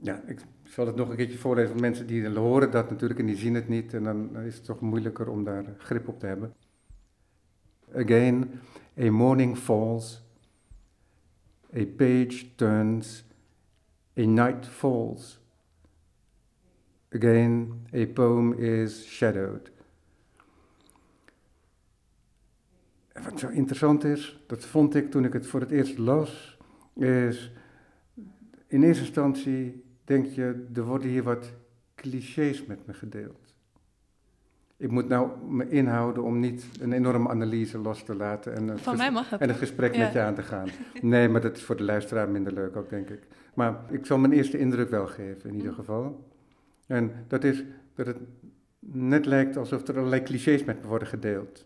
Ja, 0.00 0.22
ik 0.26 0.40
zal 0.64 0.86
het 0.86 0.96
nog 0.96 1.08
een 1.08 1.16
keertje 1.16 1.38
voorlezen, 1.38 1.68
want 1.68 1.80
mensen 1.80 2.06
die 2.06 2.28
horen 2.28 2.70
dat 2.70 2.90
natuurlijk 2.90 3.20
en 3.20 3.26
die 3.26 3.36
zien 3.36 3.54
het 3.54 3.68
niet. 3.68 3.94
En 3.94 4.04
dan 4.04 4.36
is 4.36 4.54
het 4.54 4.64
toch 4.64 4.80
moeilijker 4.80 5.28
om 5.28 5.44
daar 5.44 5.64
grip 5.78 6.08
op 6.08 6.20
te 6.20 6.26
hebben. 6.26 6.54
Again, 7.94 8.50
a 8.98 9.10
morning 9.10 9.56
falls, 9.56 10.22
a 11.76 11.84
page 11.96 12.54
turns, 12.54 13.24
a 14.18 14.24
night 14.24 14.66
falls. 14.66 15.38
Again, 17.14 17.86
a 17.94 18.06
poem 18.06 18.52
is 18.52 19.06
shadowed. 19.06 19.70
En 23.16 23.22
wat 23.22 23.38
zo 23.38 23.48
interessant 23.48 24.04
is, 24.04 24.44
dat 24.46 24.64
vond 24.64 24.94
ik 24.94 25.10
toen 25.10 25.24
ik 25.24 25.32
het 25.32 25.46
voor 25.46 25.60
het 25.60 25.70
eerst 25.70 25.98
las, 25.98 26.58
is 26.94 27.52
in 28.66 28.82
eerste 28.82 29.02
instantie 29.04 29.84
denk 30.04 30.26
je, 30.26 30.66
er 30.74 30.84
worden 30.84 31.08
hier 31.08 31.22
wat 31.22 31.52
clichés 31.94 32.66
met 32.66 32.86
me 32.86 32.92
gedeeld. 32.92 33.54
Ik 34.76 34.90
moet 34.90 35.08
nou 35.08 35.30
me 35.48 35.68
inhouden 35.68 36.22
om 36.22 36.38
niet 36.40 36.66
een 36.80 36.92
enorme 36.92 37.28
analyse 37.28 37.78
los 37.78 38.02
te 38.02 38.14
laten 38.14 38.54
en, 38.56 38.68
een 38.68 38.78
Van 38.78 38.96
mij 38.96 39.10
mag 39.10 39.30
het. 39.30 39.40
en 39.40 39.48
een 39.48 39.54
gesprek 39.54 39.96
met 39.96 40.12
je 40.12 40.20
aan 40.20 40.34
te 40.34 40.42
gaan. 40.42 40.68
Nee, 41.02 41.28
maar 41.28 41.40
dat 41.40 41.56
is 41.56 41.62
voor 41.62 41.76
de 41.76 41.82
luisteraar 41.84 42.28
minder 42.28 42.52
leuk 42.52 42.76
ook, 42.76 42.90
denk 42.90 43.08
ik. 43.10 43.20
Maar 43.54 43.80
ik 43.90 44.06
zal 44.06 44.18
mijn 44.18 44.32
eerste 44.32 44.58
indruk 44.58 44.90
wel 44.90 45.06
geven, 45.06 45.48
in 45.50 45.54
ieder 45.56 45.70
Mm. 45.70 45.76
geval. 45.76 46.28
En 46.86 47.12
dat 47.28 47.44
is 47.44 47.64
dat 47.94 48.06
het 48.06 48.16
net 48.80 49.26
lijkt 49.26 49.56
alsof 49.56 49.86
er 49.88 49.96
allerlei 49.98 50.22
clichés 50.22 50.64
met 50.64 50.82
me 50.82 50.88
worden 50.88 51.08
gedeeld. 51.08 51.65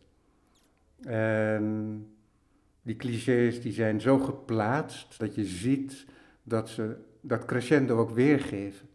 En 1.04 2.06
die 2.82 2.96
clichés 2.96 3.60
die 3.62 3.72
zijn 3.72 4.00
zo 4.00 4.18
geplaatst 4.18 5.18
dat 5.18 5.34
je 5.34 5.44
ziet 5.44 6.06
dat 6.42 6.68
ze 6.68 6.96
dat 7.20 7.44
crescendo 7.44 7.98
ook 7.98 8.10
weergeven. 8.10 8.88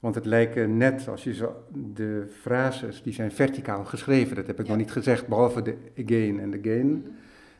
Want 0.00 0.14
het 0.14 0.24
lijken 0.26 0.76
net 0.76 1.08
als 1.08 1.24
je 1.24 1.34
zo, 1.34 1.54
de 1.94 2.26
frases, 2.40 3.02
die 3.02 3.12
zijn 3.12 3.32
verticaal 3.32 3.84
geschreven, 3.84 4.36
dat 4.36 4.46
heb 4.46 4.58
ik 4.60 4.64
Ja. 4.66 4.70
nog 4.70 4.80
niet 4.80 4.92
gezegd, 4.92 5.26
behalve 5.26 5.62
de 5.62 5.76
again 5.98 6.40
en 6.40 6.58
again. 6.58 6.86
Mhm. 6.88 7.08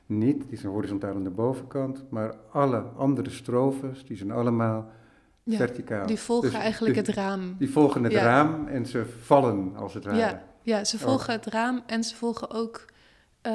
Niet, 0.07 0.49
die 0.49 0.59
zijn 0.59 0.73
horizontaal 0.73 1.15
aan 1.15 1.25
de 1.25 1.31
bovenkant, 1.31 2.05
maar 2.11 2.35
alle 2.53 2.79
andere 2.81 3.31
strofes, 3.31 4.05
die 4.05 4.17
zijn 4.17 4.31
allemaal 4.31 4.91
Ja, 5.43 5.57
verticaal. 5.57 6.07
die 6.07 6.19
volgen 6.19 6.51
Dus 6.51 6.59
eigenlijk 6.61 6.95
de- 6.95 7.01
het 7.01 7.11
raam. 7.11 7.55
Die 7.59 7.71
volgen 7.71 8.03
het 8.05 8.13
Ja. 8.13 8.23
raam 8.23 8.67
en 8.67 8.87
ze 8.87 9.05
vallen 9.21 9.77
als 9.77 9.95
het 9.95 10.05
ware. 10.05 10.17
Ja, 10.17 10.43
ja, 10.63 10.85
ze 10.85 10.99
volgen 10.99 11.33
het 11.33 11.47
raam 11.47 11.83
en 11.87 12.05
ze 12.05 12.17
volgen 12.17 12.51
ook 12.51 12.85
eh, 13.41 13.53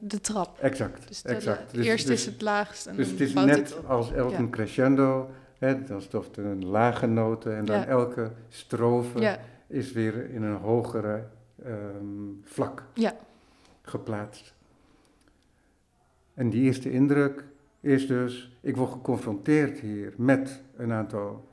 de 0.00 0.20
trap. 0.20 0.58
Exact, 0.58 1.08
Dus, 1.08 1.22
de- 1.22 1.28
exact. 1.28 1.70
de- 1.70 1.76
Dus- 1.76 1.86
eerst 1.86 2.06
dus- 2.06 2.20
is 2.20 2.26
het 2.32 2.42
laagst 2.42 2.86
en 2.86 2.96
Dus 2.96 3.06
dan 3.08 3.16
het 3.18 3.28
is 3.28 3.34
net 3.34 3.74
het 3.74 3.86
als 3.86 4.12
elke 4.12 4.42
Ja. 4.42 4.48
crescendo, 4.50 5.30
hè, 5.58 5.74
er 6.36 6.44
een 6.44 6.64
lage 6.66 7.06
note 7.06 7.50
en 7.50 7.64
dan 7.64 7.76
Ja. 7.76 7.86
elke 7.86 8.32
strofe 8.48 9.20
Ja, 9.20 9.38
is 9.66 9.92
weer 9.92 10.30
in 10.30 10.42
een 10.42 10.56
hogere 10.56 11.24
ehm, 11.64 12.30
vlak 12.42 12.84
Ja. 12.94 13.16
geplaatst. 13.82 14.54
En 16.34 16.50
die 16.50 16.62
eerste 16.62 16.90
indruk 16.90 17.44
is 17.80 18.06
dus, 18.06 18.56
ik 18.60 18.76
word 18.76 18.90
geconfronteerd 18.92 19.78
hier 19.78 20.12
met 20.16 20.62
een 20.76 20.92
aantal 20.92 21.48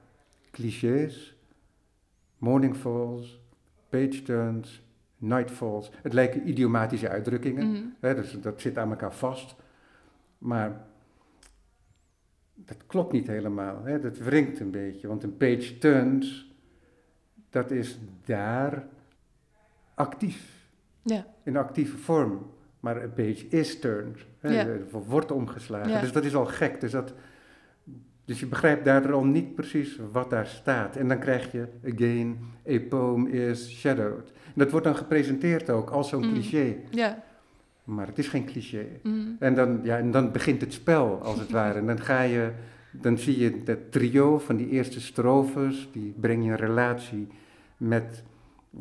clichés, 0.51 1.35
morning 2.38 2.75
falls, 2.75 3.39
page 3.89 4.21
turns, 4.23 4.81
night 5.21 5.51
falls. 5.51 5.91
Het 6.01 6.13
lijken 6.13 6.49
idiomatische 6.49 7.09
uitdrukkingen, 7.09 7.71
mhm. 7.71 7.83
hè, 7.99 8.15
dus 8.15 8.41
dat 8.41 8.61
zit 8.61 8.77
aan 8.77 8.89
elkaar 8.89 9.13
vast. 9.13 9.55
Maar 10.37 10.85
dat 12.55 12.85
klopt 12.87 13.11
niet 13.11 13.27
helemaal, 13.27 13.83
hè, 13.83 13.99
dat 13.99 14.17
wringt 14.17 14.59
een 14.59 14.71
beetje, 14.71 15.07
want 15.07 15.23
een 15.23 15.37
page 15.37 15.77
turns, 15.77 16.55
dat 17.49 17.71
is 17.71 17.99
daar 18.25 18.87
actief 19.93 20.69
ja, 21.01 21.25
in 21.43 21.57
actieve 21.57 21.97
vorm. 21.97 22.49
Maar 22.81 23.03
een 23.03 23.13
page 23.13 23.47
is 23.47 23.79
turned. 23.79 24.25
Hè, 24.39 24.49
Ja. 24.49 24.65
er 24.65 24.85
wordt 24.91 25.31
omgeslagen. 25.31 25.91
Ja. 25.91 26.01
Dus 26.01 26.11
dat 26.11 26.25
is 26.25 26.35
al 26.35 26.45
gek. 26.45 26.81
Dus, 26.81 26.91
dat, 26.91 27.13
dus 28.31 28.39
je 28.39 28.45
begrijpt 28.45 28.85
daardoor 28.85 29.13
al 29.13 29.23
niet 29.25 29.55
precies 29.55 30.00
wat 30.11 30.29
daar 30.29 30.45
staat. 30.47 30.95
En 30.95 31.07
dan 31.07 31.19
krijg 31.19 31.51
je, 31.51 31.67
again, 31.93 32.38
a 32.69 32.79
poem 32.89 33.27
is 33.27 33.69
shadowed. 33.79 34.31
En 34.45 34.53
dat 34.55 34.71
wordt 34.71 34.85
dan 34.85 34.95
gepresenteerd 34.95 35.69
ook 35.69 35.89
als 35.89 36.09
zo'n 36.09 36.25
Mm. 36.25 36.31
cliché. 36.33 36.75
ja. 36.89 37.23
Maar 37.83 38.07
het 38.07 38.17
is 38.17 38.27
geen 38.27 38.45
cliché. 38.45 38.85
mhm. 39.03 39.19
En 39.39 39.55
dan, 39.55 39.79
ja, 39.83 39.97
en 39.97 40.11
dan 40.11 40.31
begint 40.31 40.61
het 40.61 40.73
spel, 40.73 41.19
als 41.21 41.39
het 41.39 41.50
ware. 41.59 41.79
En 41.79 41.85
dan 41.85 42.00
ga 42.00 42.21
je, 42.21 42.51
dan 42.91 43.17
zie 43.17 43.39
je 43.39 43.63
dat 43.63 43.77
trio 43.91 44.39
van 44.39 44.55
die 44.55 44.69
eerste 44.69 45.01
strofes, 45.01 45.89
die 45.91 46.13
breng 46.19 46.43
je 46.43 46.50
in 46.50 46.55
relatie 46.55 47.27
met 47.77 48.23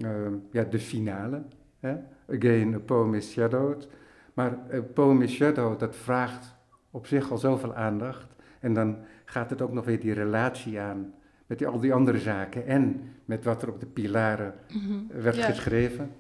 ehm, 0.01 0.33
ja, 0.51 0.63
de 0.65 0.79
finale. 0.79 1.43
Hè? 1.81 1.95
Again, 2.33 2.75
a 2.75 2.79
poem 2.79 3.15
is 3.15 3.31
shadowed. 3.31 3.89
Maar 4.35 4.59
a 4.75 4.81
poem 4.95 5.23
is 5.23 5.33
shadowed, 5.33 5.79
dat 5.81 5.97
vraagt 5.97 6.55
op 6.91 7.07
zich 7.07 7.31
al 7.31 7.39
zoveel 7.39 7.75
aandacht. 7.75 8.27
En 8.61 8.73
dan 8.75 8.97
gaat 9.31 9.51
het 9.51 9.63
ook 9.63 9.73
nog 9.73 9.85
weer 9.85 10.01
die 10.01 10.13
relatie 10.13 10.81
aan 10.81 11.13
met 11.47 11.59
die, 11.59 11.67
al 11.67 11.81
die 11.81 11.93
andere 11.95 12.19
zaken 12.19 12.67
en 12.67 13.13
met 13.25 13.45
wat 13.45 13.63
er 13.63 13.69
op 13.69 13.81
de 13.81 13.87
pilaren 13.87 14.55
Mhm. 14.75 15.23
werd 15.23 15.37
Ja. 15.37 15.45
geschreven. 15.47 16.11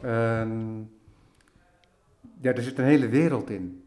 En 0.00 0.90
ja, 2.40 2.52
er 2.52 2.62
zit 2.62 2.78
een 2.78 2.84
hele 2.84 3.08
wereld 3.08 3.50
in, 3.50 3.84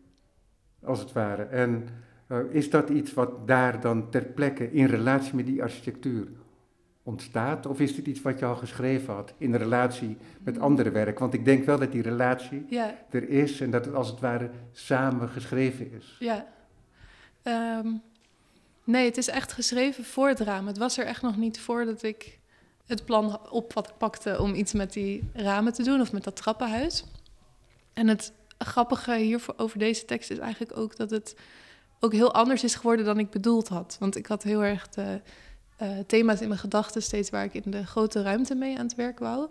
als 0.84 1.00
het 1.00 1.12
ware. 1.12 1.44
En 1.44 1.88
eh, 2.28 2.38
is 2.50 2.70
dat 2.70 2.90
iets 2.90 3.14
wat 3.14 3.48
daar 3.48 3.80
dan 3.82 4.10
ter 4.10 4.24
plekke 4.26 4.72
in 4.72 4.86
relatie 4.86 5.36
met 5.36 5.46
die 5.46 5.62
architectuur 5.64 6.28
ontstaat? 7.04 7.66
Of 7.66 7.80
is 7.80 7.96
dit 7.96 8.08
iets 8.08 8.22
wat 8.22 8.40
je 8.40 8.46
al 8.46 8.56
geschreven 8.56 9.14
had 9.14 9.34
in 9.38 9.56
relatie 9.56 10.18
met 10.44 10.60
andere 10.60 10.92
werk? 10.92 11.20
Want 11.20 11.34
ik 11.34 11.46
denk 11.46 11.64
wel 11.66 11.80
dat 11.80 11.92
die 11.92 12.02
relatie 12.02 12.66
Ja, 12.70 12.96
er 13.10 13.30
is 13.30 13.62
en 13.62 13.72
dat 13.72 13.86
het 13.86 13.94
als 13.96 14.10
het 14.10 14.20
ware 14.20 14.50
samen 14.72 15.30
geschreven 15.30 15.92
is. 15.92 16.16
ja. 16.20 16.46
Ehm, 17.42 17.88
nee, 18.84 19.06
het 19.06 19.18
is 19.18 19.28
echt 19.28 19.54
geschreven 19.54 20.06
voor 20.06 20.28
het 20.28 20.40
raam. 20.40 20.68
Het 20.68 20.78
was 20.78 20.98
er 20.98 21.06
echt 21.06 21.22
nog 21.22 21.38
niet 21.38 21.60
voordat 21.60 22.04
ik 22.04 22.40
het 22.86 23.06
plan 23.06 23.50
op 23.50 23.74
wat 23.74 23.98
pakte 23.98 24.40
om 24.40 24.54
iets 24.54 24.74
met 24.74 24.94
die 24.94 25.30
ramen 25.34 25.74
te 25.74 25.84
doen 25.84 26.02
of 26.02 26.12
met 26.12 26.24
dat 26.24 26.36
trappenhuis. 26.36 27.04
En 27.94 28.08
het 28.08 28.34
grappige 28.58 29.16
hier 29.16 29.40
voor, 29.40 29.54
over 29.58 29.80
deze 29.80 30.06
tekst 30.06 30.32
is 30.32 30.38
eigenlijk 30.38 30.78
ook 30.78 30.96
dat 30.96 31.10
het 31.10 31.36
ook 32.00 32.12
heel 32.14 32.34
anders 32.34 32.64
is 32.64 32.76
geworden 32.76 33.06
dan 33.06 33.20
ik 33.20 33.30
bedoeld 33.30 33.68
had. 33.68 33.98
Want 34.00 34.16
ik 34.16 34.26
had 34.26 34.44
heel 34.44 34.64
erg 34.64 34.88
eh, 34.96 36.00
thema's 36.08 36.42
in 36.42 36.48
mijn 36.48 36.60
gedachten 36.60 37.02
steeds 37.02 37.30
waar 37.30 37.44
ik 37.44 37.54
in 37.54 37.72
de 37.72 37.86
grote 37.86 38.22
ruimte 38.22 38.56
mee 38.56 38.78
aan 38.78 38.86
het 38.86 38.96
werk 38.96 39.20
wou. 39.20 39.50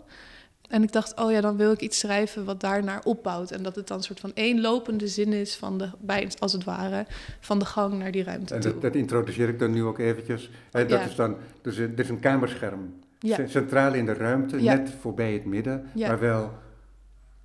En 0.73 0.83
ik 0.83 0.91
dacht, 0.91 1.19
oh 1.19 1.31
ja, 1.31 1.41
dan 1.41 1.57
wil 1.57 1.71
ik 1.71 1.81
iets 1.81 1.99
schrijven 1.99 2.45
wat 2.45 2.59
daarnaar 2.59 3.01
opbouwt. 3.03 3.51
En 3.51 3.63
dat 3.63 3.75
het 3.75 3.87
dan 3.87 3.97
een 3.97 4.03
soort 4.03 4.19
van 4.19 4.31
één 4.33 4.61
lopende 4.61 5.07
zin 5.07 5.33
is 5.33 5.55
van 5.55 5.77
de, 5.77 5.89
bij, 5.99 6.27
als 6.39 6.53
het 6.53 6.63
ware, 6.63 7.05
van 7.39 7.59
de 7.59 7.65
gang 7.65 7.93
naar 7.93 8.11
die 8.11 8.23
ruimte 8.23 8.53
En 8.55 8.61
toe. 8.61 8.79
dat, 8.79 8.95
introduceer 8.95 9.49
ik 9.49 9.59
dan 9.59 9.71
nu 9.71 9.83
ook 9.83 9.99
eventjes. 9.99 10.49
Hè, 10.71 10.85
dat 10.85 10.99
Ja. 10.99 11.05
is 11.05 11.15
dan, 11.15 11.35
dus 11.61 11.77
er 11.77 11.99
is 11.99 12.09
een 12.09 12.19
kamerscherm. 12.19 12.93
ja, 13.19 13.47
Centraal 13.47 13.93
in 13.93 14.05
de 14.05 14.13
ruimte, 14.13 14.61
Ja. 14.63 14.73
net 14.75 14.89
voorbij 14.99 15.33
het 15.33 15.45
midden, 15.45 15.89
maar 15.95 16.19
wel 16.19 16.51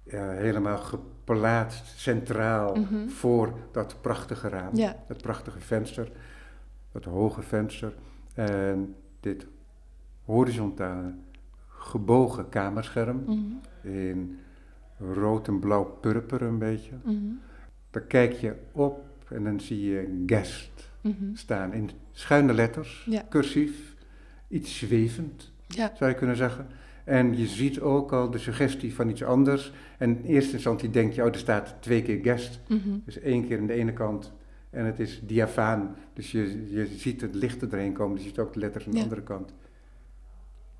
ja, 0.03 0.31
helemaal 0.31 0.79
geplaatst 0.79 1.99
centraal 1.99 2.75
Mhm. 2.75 3.09
voor 3.09 3.53
dat 3.73 3.97
prachtige 4.01 4.49
raam. 4.49 4.75
Dat 5.09 5.23
prachtige 5.23 5.61
venster, 5.61 6.09
dat 6.93 7.05
hoge 7.05 7.43
venster. 7.43 7.93
En 8.35 8.95
dit 9.21 9.47
horizontale, 10.25 11.15
gebogen 11.89 12.49
kamerscherm 12.49 13.23
mhm, 13.27 13.95
in 13.97 14.39
rood 15.15 15.49
en 15.49 15.59
blauw 15.59 15.85
purper 16.01 16.43
een 16.43 16.59
beetje. 16.59 16.93
mhm, 17.05 17.17
Daar 17.91 18.03
kijk 18.03 18.33
je 18.33 18.55
op 18.73 19.05
en 19.29 19.45
dan 19.45 19.61
zie 19.61 19.81
je 19.91 20.23
guest 20.27 20.91
mhm. 21.01 21.35
staan 21.35 21.73
in 21.73 21.91
schuine 22.13 22.53
letters, 22.53 23.07
Ja. 23.11 23.27
cursief, 23.29 23.95
iets 24.49 24.79
zwevend 24.79 25.53
ja, 25.67 25.93
zou 25.97 26.11
je 26.11 26.17
kunnen 26.17 26.37
zeggen. 26.37 26.67
En 27.05 27.37
je 27.39 27.47
ziet 27.47 27.81
ook 27.81 28.13
al 28.13 28.31
de 28.31 28.39
suggestie 28.39 28.95
van 28.95 29.09
iets 29.09 29.23
anders. 29.25 29.73
En 29.99 30.11
in 30.19 30.25
eerste 30.25 30.53
instantie 30.53 30.91
denk 30.91 31.13
je, 31.13 31.23
oh, 31.23 31.29
er 31.29 31.39
staat 31.39 31.75
twee 31.81 32.03
keer 32.03 32.19
guest. 32.23 32.61
Dus 33.05 33.19
één 33.19 33.47
keer 33.47 33.59
aan 33.59 33.67
de 33.67 33.73
ene 33.73 33.93
kant 33.93 34.33
en 34.71 34.85
het 34.85 34.99
is 34.99 35.21
diafaan. 35.27 35.97
Dus 36.13 36.31
je, 36.33 36.67
je 36.71 36.87
ziet 36.87 37.21
het 37.21 37.35
licht 37.35 37.63
er 37.63 37.69
doorheen 37.69 37.93
komen, 37.93 38.15
dus 38.15 38.23
je 38.25 38.29
ziet 38.29 38.39
ook 38.39 38.53
de 38.53 38.59
letters 38.59 38.85
aan 38.85 38.91
de 38.91 38.97
Ja. 38.97 39.03
andere 39.03 39.23
kant. 39.23 39.53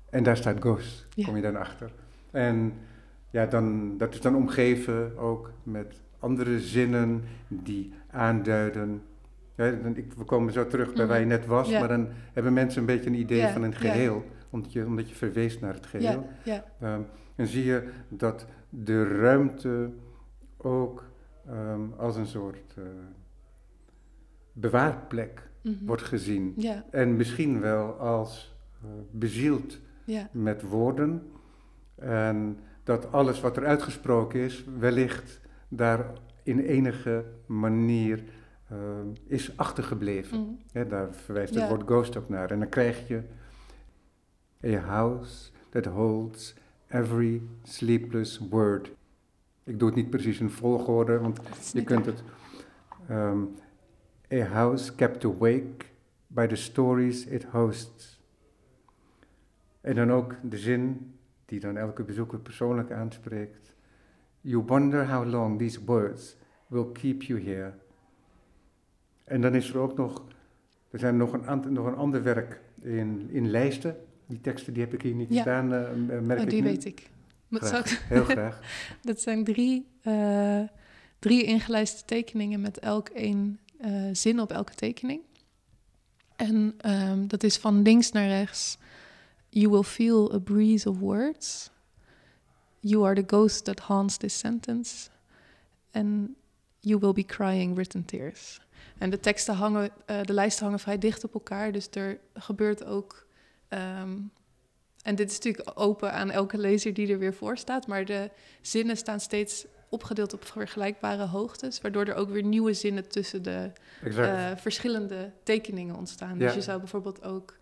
En 0.09 0.23
daar 0.23 0.37
staat 0.37 0.59
ghost, 0.59 1.07
Ja. 1.15 1.25
kom 1.25 1.35
je 1.35 1.41
dan 1.41 1.55
achter. 1.55 1.91
En 2.31 2.73
ja, 3.29 3.45
dan, 3.45 3.97
dat 3.97 4.13
is 4.13 4.21
dan 4.21 4.35
omgeven 4.35 5.17
ook 5.17 5.51
met 5.63 6.01
andere 6.19 6.59
zinnen 6.59 7.23
die 7.47 7.93
aanduiden 8.11 9.01
Ja, 9.55 9.71
dan, 9.71 9.95
ik, 9.97 10.13
we 10.13 10.23
komen 10.23 10.53
zo 10.53 10.67
terug 10.67 10.87
bij 10.93 10.95
Mhm. 11.03 11.07
waar 11.07 11.19
je 11.19 11.25
net 11.25 11.45
was, 11.45 11.69
Ja. 11.69 11.79
maar 11.79 11.87
dan 11.87 12.07
hebben 12.33 12.53
mensen 12.53 12.79
een 12.79 12.85
beetje 12.85 13.09
een 13.09 13.15
idee 13.15 13.47
van 13.47 13.63
een 13.63 13.75
geheel, 13.75 14.25
omdat, 14.49 14.73
je, 14.73 14.85
omdat 14.85 15.09
je 15.09 15.15
verweest 15.15 15.61
naar 15.61 15.73
het 15.73 15.85
geheel. 15.85 16.29
Ehm, 16.79 17.01
en 17.35 17.47
zie 17.47 17.65
je 17.65 17.89
dat 18.09 18.45
de 18.69 19.03
ruimte 19.07 19.89
ook 20.57 21.03
ehm, 21.47 21.81
als 21.97 22.15
een 22.15 22.25
soort 22.27 22.73
eh, 22.77 22.83
bewaarplek 24.53 25.49
mhm. 25.61 25.85
wordt 25.85 26.01
gezien. 26.03 26.55
En 26.91 27.15
misschien 27.15 27.59
wel 27.59 27.91
als 27.93 28.55
eh, 28.83 28.89
bezield 29.11 29.79
ja, 30.09 30.29
met 30.31 30.61
woorden. 30.61 31.31
En 31.95 32.59
dat 32.83 33.11
alles 33.11 33.41
wat 33.41 33.57
er 33.57 33.65
uitgesproken 33.65 34.39
is, 34.39 34.65
wellicht 34.79 35.39
daar 35.67 36.05
in 36.43 36.59
enige 36.59 37.25
manier 37.45 38.23
eh, 38.67 38.77
is 39.27 39.57
achtergebleven. 39.57 40.59
mhm. 40.73 40.87
Daar 40.89 41.13
verwijst 41.13 41.53
Ja. 41.53 41.59
het 41.59 41.69
woord 41.69 41.83
ghost 41.85 42.17
ook 42.17 42.29
naar. 42.29 42.51
En 42.51 42.59
dan 42.59 42.69
krijg 42.69 43.07
je 43.07 43.21
a 44.65 44.77
house 44.79 45.49
that 45.69 45.85
holds 45.85 46.53
every 46.87 47.41
sleepless 47.63 48.37
word. 48.49 48.91
Ik 49.63 49.79
doe 49.79 49.87
het 49.87 49.97
niet 49.97 50.09
precies 50.09 50.39
in 50.39 50.49
volgorde, 50.49 51.19
want 51.19 51.39
je 51.73 51.83
kunt 51.83 52.05
het. 52.05 52.23
ehm, 53.07 53.39
a 54.33 54.43
house 54.43 54.95
kept 54.95 55.25
awake 55.25 55.85
by 56.27 56.47
the 56.47 56.55
stories 56.55 57.25
it 57.25 57.43
hosts. 57.43 58.18
En 59.81 59.95
dan 59.95 60.11
ook 60.11 60.35
de 60.43 60.57
zin 60.57 61.13
die 61.45 61.59
dan 61.59 61.77
elke 61.77 62.03
bezoeker 62.03 62.39
persoonlijk 62.39 62.91
aanspreekt. 62.91 63.73
You 64.41 64.63
wonder 64.65 65.09
how 65.09 65.27
long 65.27 65.57
these 65.59 65.85
words 65.85 66.35
will 66.67 66.91
keep 66.91 67.21
you 67.21 67.43
here. 67.43 67.73
En 69.23 69.41
dan 69.41 69.55
is 69.55 69.69
er 69.69 69.77
ook 69.77 69.97
nog, 69.97 70.23
er 70.89 70.99
zijn 70.99 71.17
nog 71.17 71.33
een, 71.33 71.73
nog 71.73 71.85
een 71.85 71.95
ander 71.95 72.23
werk 72.23 72.61
in, 72.81 73.29
in 73.31 73.49
lijsten. 73.49 73.95
Die 74.25 74.41
teksten 74.41 74.73
die 74.73 74.83
heb 74.83 74.93
ik 74.93 75.01
hier 75.01 75.15
niet 75.15 75.33
Ja. 75.33 75.41
staan, 75.41 75.73
eh, 75.73 76.19
merk 76.19 76.39
Oh, 76.39 76.45
ik 76.45 76.49
die 76.49 76.61
nu. 76.61 76.67
weet 76.67 76.85
ik. 76.85 77.09
Graag. 77.51 78.07
Heel 78.07 78.23
graag. 78.23 78.59
Dat 79.01 79.21
zijn 79.21 79.43
drie, 79.43 79.87
eh, 80.01 80.61
drie 81.19 81.43
ingelijste 81.43 82.05
tekeningen 82.05 82.61
met 82.61 82.79
elk 82.79 83.09
één 83.09 83.59
eh, 83.77 83.91
zin 84.11 84.39
op 84.39 84.51
elke 84.51 84.75
tekening. 84.75 85.21
En 86.35 86.73
ehm, 86.77 87.27
dat 87.27 87.43
is 87.43 87.57
van 87.57 87.81
links 87.81 88.11
naar 88.11 88.27
rechts. 88.27 88.77
You 89.49 89.69
will 89.69 89.83
feel 89.83 90.33
a 90.33 90.39
breeze 90.39 90.89
of 90.89 90.97
words. 90.99 91.69
You 92.79 93.05
are 93.05 93.15
the 93.15 93.35
ghost 93.35 93.65
that 93.65 93.79
haunts 93.79 94.17
this 94.17 94.39
sentence. 94.39 95.09
And 95.91 96.29
you 96.79 96.99
will 96.99 97.13
be 97.13 97.25
crying 97.25 97.75
written 97.75 98.05
tears. 98.05 98.61
En 98.97 99.09
de 99.09 99.19
teksten 99.19 99.55
hangen, 99.55 99.89
eh, 100.05 100.21
de 100.21 100.33
lijsten 100.33 100.63
hangen 100.63 100.79
vrij 100.79 100.97
dicht 100.97 101.23
op 101.23 101.33
elkaar. 101.33 101.71
Dus 101.71 101.87
er 101.91 102.19
gebeurt 102.33 102.85
ook. 102.85 103.27
ehm, 103.67 104.17
en 105.03 105.15
dit 105.15 105.29
is 105.29 105.35
natuurlijk 105.35 105.71
open 105.79 106.13
aan 106.13 106.31
elke 106.31 106.57
lezer 106.57 106.93
die 106.93 107.11
er 107.11 107.19
weer 107.19 107.33
voor 107.33 107.57
staat. 107.57 107.87
Maar 107.87 108.05
de 108.05 108.31
zinnen 108.61 108.97
staan 108.97 109.19
steeds 109.19 109.65
opgedeeld 109.89 110.33
op 110.33 110.45
vergelijkbare 110.45 111.25
hoogtes. 111.25 111.81
Waardoor 111.81 112.05
er 112.05 112.15
ook 112.15 112.29
weer 112.29 112.43
nieuwe 112.43 112.73
zinnen 112.73 113.09
tussen 113.09 113.43
de 113.43 113.71
eh, 114.03 114.51
verschillende 114.55 115.31
tekeningen 115.43 115.95
ontstaan. 115.95 116.37
Ja. 116.37 116.45
Dus 116.45 116.53
je 116.53 116.61
zou 116.61 116.79
bijvoorbeeld 116.79 117.23
ook 117.23 117.57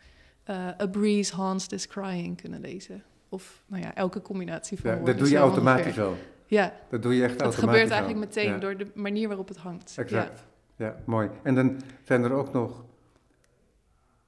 eh, 0.47 0.67
A 0.81 0.87
breeze 0.87 1.35
haunts 1.35 1.67
this 1.67 1.87
crying 1.87 2.41
kunnen 2.41 2.59
lezen. 2.61 3.03
Of 3.29 3.63
nou 3.65 3.81
ja, 3.83 3.95
elke 3.95 4.21
combinatie 4.21 4.79
van 4.79 4.89
Ja, 4.89 4.95
woorden. 4.97 5.15
dat 5.15 5.23
doe 5.25 5.33
je 5.33 5.41
automatisch 5.41 5.99
al. 5.99 6.15
Ja, 6.45 6.73
Dat 6.89 7.01
doe 7.01 7.15
je 7.15 7.23
echt 7.23 7.31
dat 7.39 7.41
automatisch 7.41 7.79
gebeurt 7.81 7.91
al. 7.91 7.97
eigenlijk 8.05 8.25
meteen 8.35 8.51
Ja, 8.53 8.57
door 8.59 8.77
de 8.77 8.87
manier 8.93 9.27
waarop 9.27 9.47
het 9.47 9.57
hangt. 9.57 9.95
Exact. 9.97 10.45
Ja. 10.75 10.95
mooi. 11.05 11.29
En 11.43 11.55
dan 11.55 11.81
zijn 12.03 12.23
er 12.23 12.31
ook 12.31 12.53
nog 12.53 12.83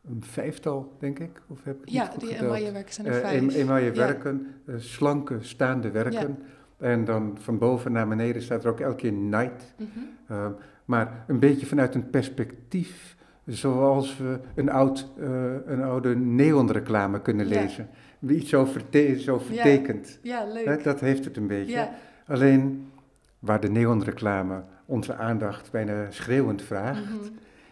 een 0.08 0.24
vijftal, 0.24 0.96
denk 1.00 1.20
ik. 1.20 1.42
Of 1.48 1.64
heb 1.64 1.76
ik 1.76 1.82
het 1.82 1.92
Ja, 1.94 2.04
ja 2.04 2.10
die 2.18 2.28
geteld? 2.28 2.46
emaille 2.46 2.72
werken 2.72 2.94
zijn 2.94 3.08
er 3.08 3.14
Eh, 3.14 3.20
vijf. 3.20 3.56
emaille 3.56 3.86
Ja. 3.90 3.94
werken, 3.94 4.56
eh, 4.66 4.76
slanke 4.78 5.38
staande 5.42 5.92
werken. 5.92 6.44
En 6.78 7.06
dan 7.06 7.38
van 7.42 7.58
boven 7.58 7.92
naar 7.92 8.08
beneden 8.08 8.42
staat 8.42 8.64
er 8.64 8.70
ook 8.70 8.80
elke 8.80 8.96
keer 8.96 9.12
night. 9.12 9.74
Mhm. 9.78 9.88
Ehm, 10.28 10.52
maar 10.86 11.24
een 11.28 11.40
beetje 11.40 11.66
vanuit 11.66 11.96
een 11.96 12.10
perspectief 12.10 13.16
zoals 13.50 14.18
we 14.18 14.40
een, 14.56 14.70
oud, 14.70 15.08
eh, 15.20 15.30
een 15.66 15.84
oude 15.84 16.16
neonreclame 16.16 17.22
kunnen 17.22 17.48
Ja. 17.48 17.62
lezen. 17.62 17.90
Iets 18.28 18.50
zo, 18.50 18.66
verte 18.66 19.20
zo 19.20 19.38
vertekend. 19.40 20.20
Ja, 20.22 20.46
leuk. 20.54 20.84
Dat 20.84 21.00
heeft 21.00 21.26
het 21.26 21.38
een 21.38 21.48
beetje. 21.48 21.72
ja, 21.72 21.90
Alleen 22.28 22.92
waar 23.40 23.60
de 23.60 23.70
neonreclame 23.70 24.64
onze 24.86 25.16
aandacht 25.16 25.72
bijna 25.72 26.12
schreeuwend 26.12 26.62
vraagt, 26.62 27.04
mhm. 27.06 27.16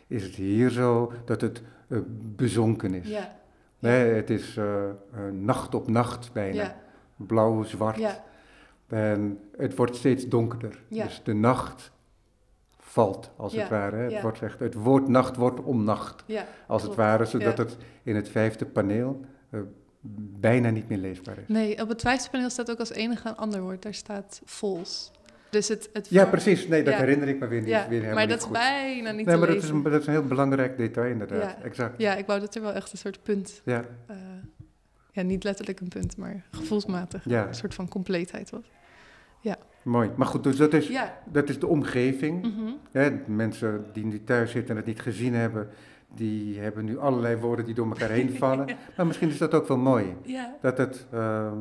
is 0.08 0.24
het 0.24 0.36
hier 0.36 0.70
zo 0.70 1.12
dat 1.26 1.42
het 1.42 1.62
eh, 1.88 1.98
bezonken 2.36 2.94
is. 2.94 3.08
ja, 3.10 3.36
Nee, 3.80 4.14
het 4.14 4.30
is 4.30 4.58
eh, 4.58 4.84
nacht 5.32 5.76
op 5.76 5.90
nacht 5.90 6.34
bijna. 6.34 6.62
ja, 6.62 6.76
Blauw, 7.16 7.64
zwart. 7.64 7.98
ja, 7.98 8.24
En 8.88 9.40
het 9.58 9.76
wordt 9.76 9.96
steeds 9.96 10.28
donkerder. 10.28 10.82
Ja. 10.88 11.04
Dus 11.04 11.22
de 11.24 11.34
nacht 11.34 11.92
valt, 13.04 13.32
als 13.36 13.54
Ja, 13.54 13.60
het 13.60 13.70
ware. 13.70 13.96
Het, 13.96 14.12
ja. 14.12 14.22
wordt 14.22 14.42
echt, 14.42 14.60
het 14.60 14.74
woord 14.74 15.08
nacht 15.08 15.36
wordt 15.36 15.64
om 15.64 15.84
nacht, 15.84 16.24
ja. 16.26 16.46
als 16.68 16.82
klopt. 16.82 16.98
het 16.98 17.06
ware. 17.06 17.26
Zodat 17.26 17.58
het 17.58 17.78
in 18.04 18.16
het 18.16 18.30
vijfde 18.30 18.66
paneel 18.66 19.20
eh, 19.50 19.60
bijna 20.40 20.70
niet 20.70 20.90
meer 20.90 20.98
leesbaar 20.98 21.38
is. 21.38 21.48
Nee, 21.48 21.82
op 21.82 21.90
het 21.90 22.02
vijfde 22.02 22.30
paneel 22.30 22.50
staat 22.50 22.72
ook 22.72 22.80
als 22.80 22.92
enige 22.92 23.28
een 23.28 23.36
ander 23.36 23.62
woord. 23.62 23.82
Daar 23.82 23.94
staat 23.94 24.42
false. 24.46 25.10
Dus 25.50 25.68
het, 25.68 25.90
het 25.94 26.08
Ja, 26.10 26.26
precies. 26.26 26.68
Nee, 26.68 26.84
dat 26.84 26.94
herinner 26.94 27.28
ik 27.28 27.40
me 27.40 27.48
weer 27.48 27.62
niet. 27.62 27.70
Weer 27.70 27.86
helemaal 27.88 28.14
maar 28.14 28.22
niet 28.22 28.30
dat 28.30 28.38
is 28.38 28.44
goed. 28.44 28.54
bijna 28.54 29.12
niet 29.12 29.26
Nee, 29.26 29.38
maar 29.38 29.48
dat 29.48 29.64
is, 29.64 29.70
een, 29.70 29.84
dat 29.84 30.02
is 30.02 30.08
een 30.08 30.14
heel 30.14 30.24
belangrijk 30.24 30.78
detail 30.78 31.12
inderdaad. 31.12 31.42
Ja. 31.42 31.64
Exact. 31.64 31.94
Ja, 31.98 32.16
ik 32.16 32.26
wou 32.26 32.40
dat 32.40 32.56
er 32.56 32.62
wel 32.62 32.74
echt 32.74 32.92
een 32.92 32.98
soort 32.98 33.24
punt... 33.24 33.62
Ja, 33.66 33.86
eh, 34.08 34.16
ja, 35.12 35.22
niet 35.22 35.44
letterlijk 35.44 35.80
een 35.80 35.88
punt, 35.88 36.18
maar 36.18 36.44
gevoelsmatig. 36.52 37.24
Ja. 37.26 37.48
Een 37.48 37.56
soort 37.56 37.74
van 37.74 37.88
compleetheid 37.88 38.50
was. 38.50 38.72
Mooi. 39.84 40.10
Maar 40.16 40.28
goed, 40.28 40.44
dus 40.44 40.58
dat 40.58 40.74
is, 40.74 40.88
Ja. 40.88 41.18
dat 41.26 41.50
is 41.50 41.60
de 41.60 41.68
omgeving. 41.68 42.42
mhm. 42.92 43.14
Mensen 43.26 43.86
die 43.94 44.06
nu 44.06 44.24
thuis 44.24 44.52
zitten 44.52 44.70
en 44.70 44.76
het 44.78 44.86
niet 44.86 45.02
gezien 45.02 45.34
hebben, 45.34 45.70
die 46.16 46.60
hebben 46.60 46.86
nu 46.86 46.98
allerlei 47.00 47.36
woorden 47.36 47.66
die 47.66 47.74
door 47.74 47.88
elkaar 47.88 48.10
heen 48.10 48.32
vallen. 48.44 48.66
Maar 48.98 49.06
misschien 49.08 49.30
is 49.30 49.38
dat 49.38 49.54
ook 49.54 49.68
wel 49.68 49.78
mooi. 49.78 50.16
Ja, 50.24 50.56
Dat 50.62 50.78
het 50.78 51.06
ehm, 51.12 51.58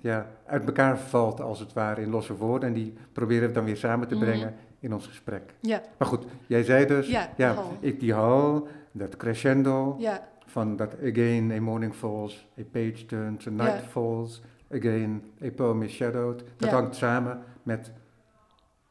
ja, 0.00 0.26
uit 0.46 0.64
elkaar 0.64 0.98
valt, 0.98 1.40
als 1.40 1.60
het 1.60 1.72
ware, 1.72 2.00
in 2.02 2.10
losse 2.10 2.36
woorden. 2.36 2.68
En 2.68 2.74
die 2.74 2.92
proberen 3.12 3.48
we 3.48 3.54
dan 3.54 3.64
weer 3.64 3.76
samen 3.76 4.08
te 4.08 4.14
Mhm. 4.14 4.24
brengen 4.24 4.54
in 4.80 4.92
ons 4.94 5.06
gesprek. 5.06 5.54
ja, 5.60 5.82
Maar 5.98 6.08
goed, 6.08 6.24
jij 6.46 6.62
zei 6.62 6.86
dus, 6.86 7.08
ja, 7.08 7.28
ja, 7.36 7.56
ik 7.80 8.00
die 8.00 8.12
hal, 8.14 8.68
dat 8.92 9.16
crescendo, 9.16 9.96
Ja, 9.98 10.28
van 10.46 10.76
dat 10.76 10.94
again 11.04 11.52
a 11.52 11.60
morning 11.60 11.94
falls, 11.94 12.46
a 12.60 12.62
page 12.72 13.06
turns, 13.06 13.46
a 13.46 13.50
night 13.50 13.80
Ja. 13.82 13.88
falls, 13.88 14.42
again 14.72 15.22
a 15.44 15.50
poem 15.50 15.82
is 15.82 15.92
shadowed. 15.92 16.38
Dat 16.56 16.70
Ja. 16.70 16.74
hangt 16.76 16.96
samen 16.96 17.42
met 17.62 17.92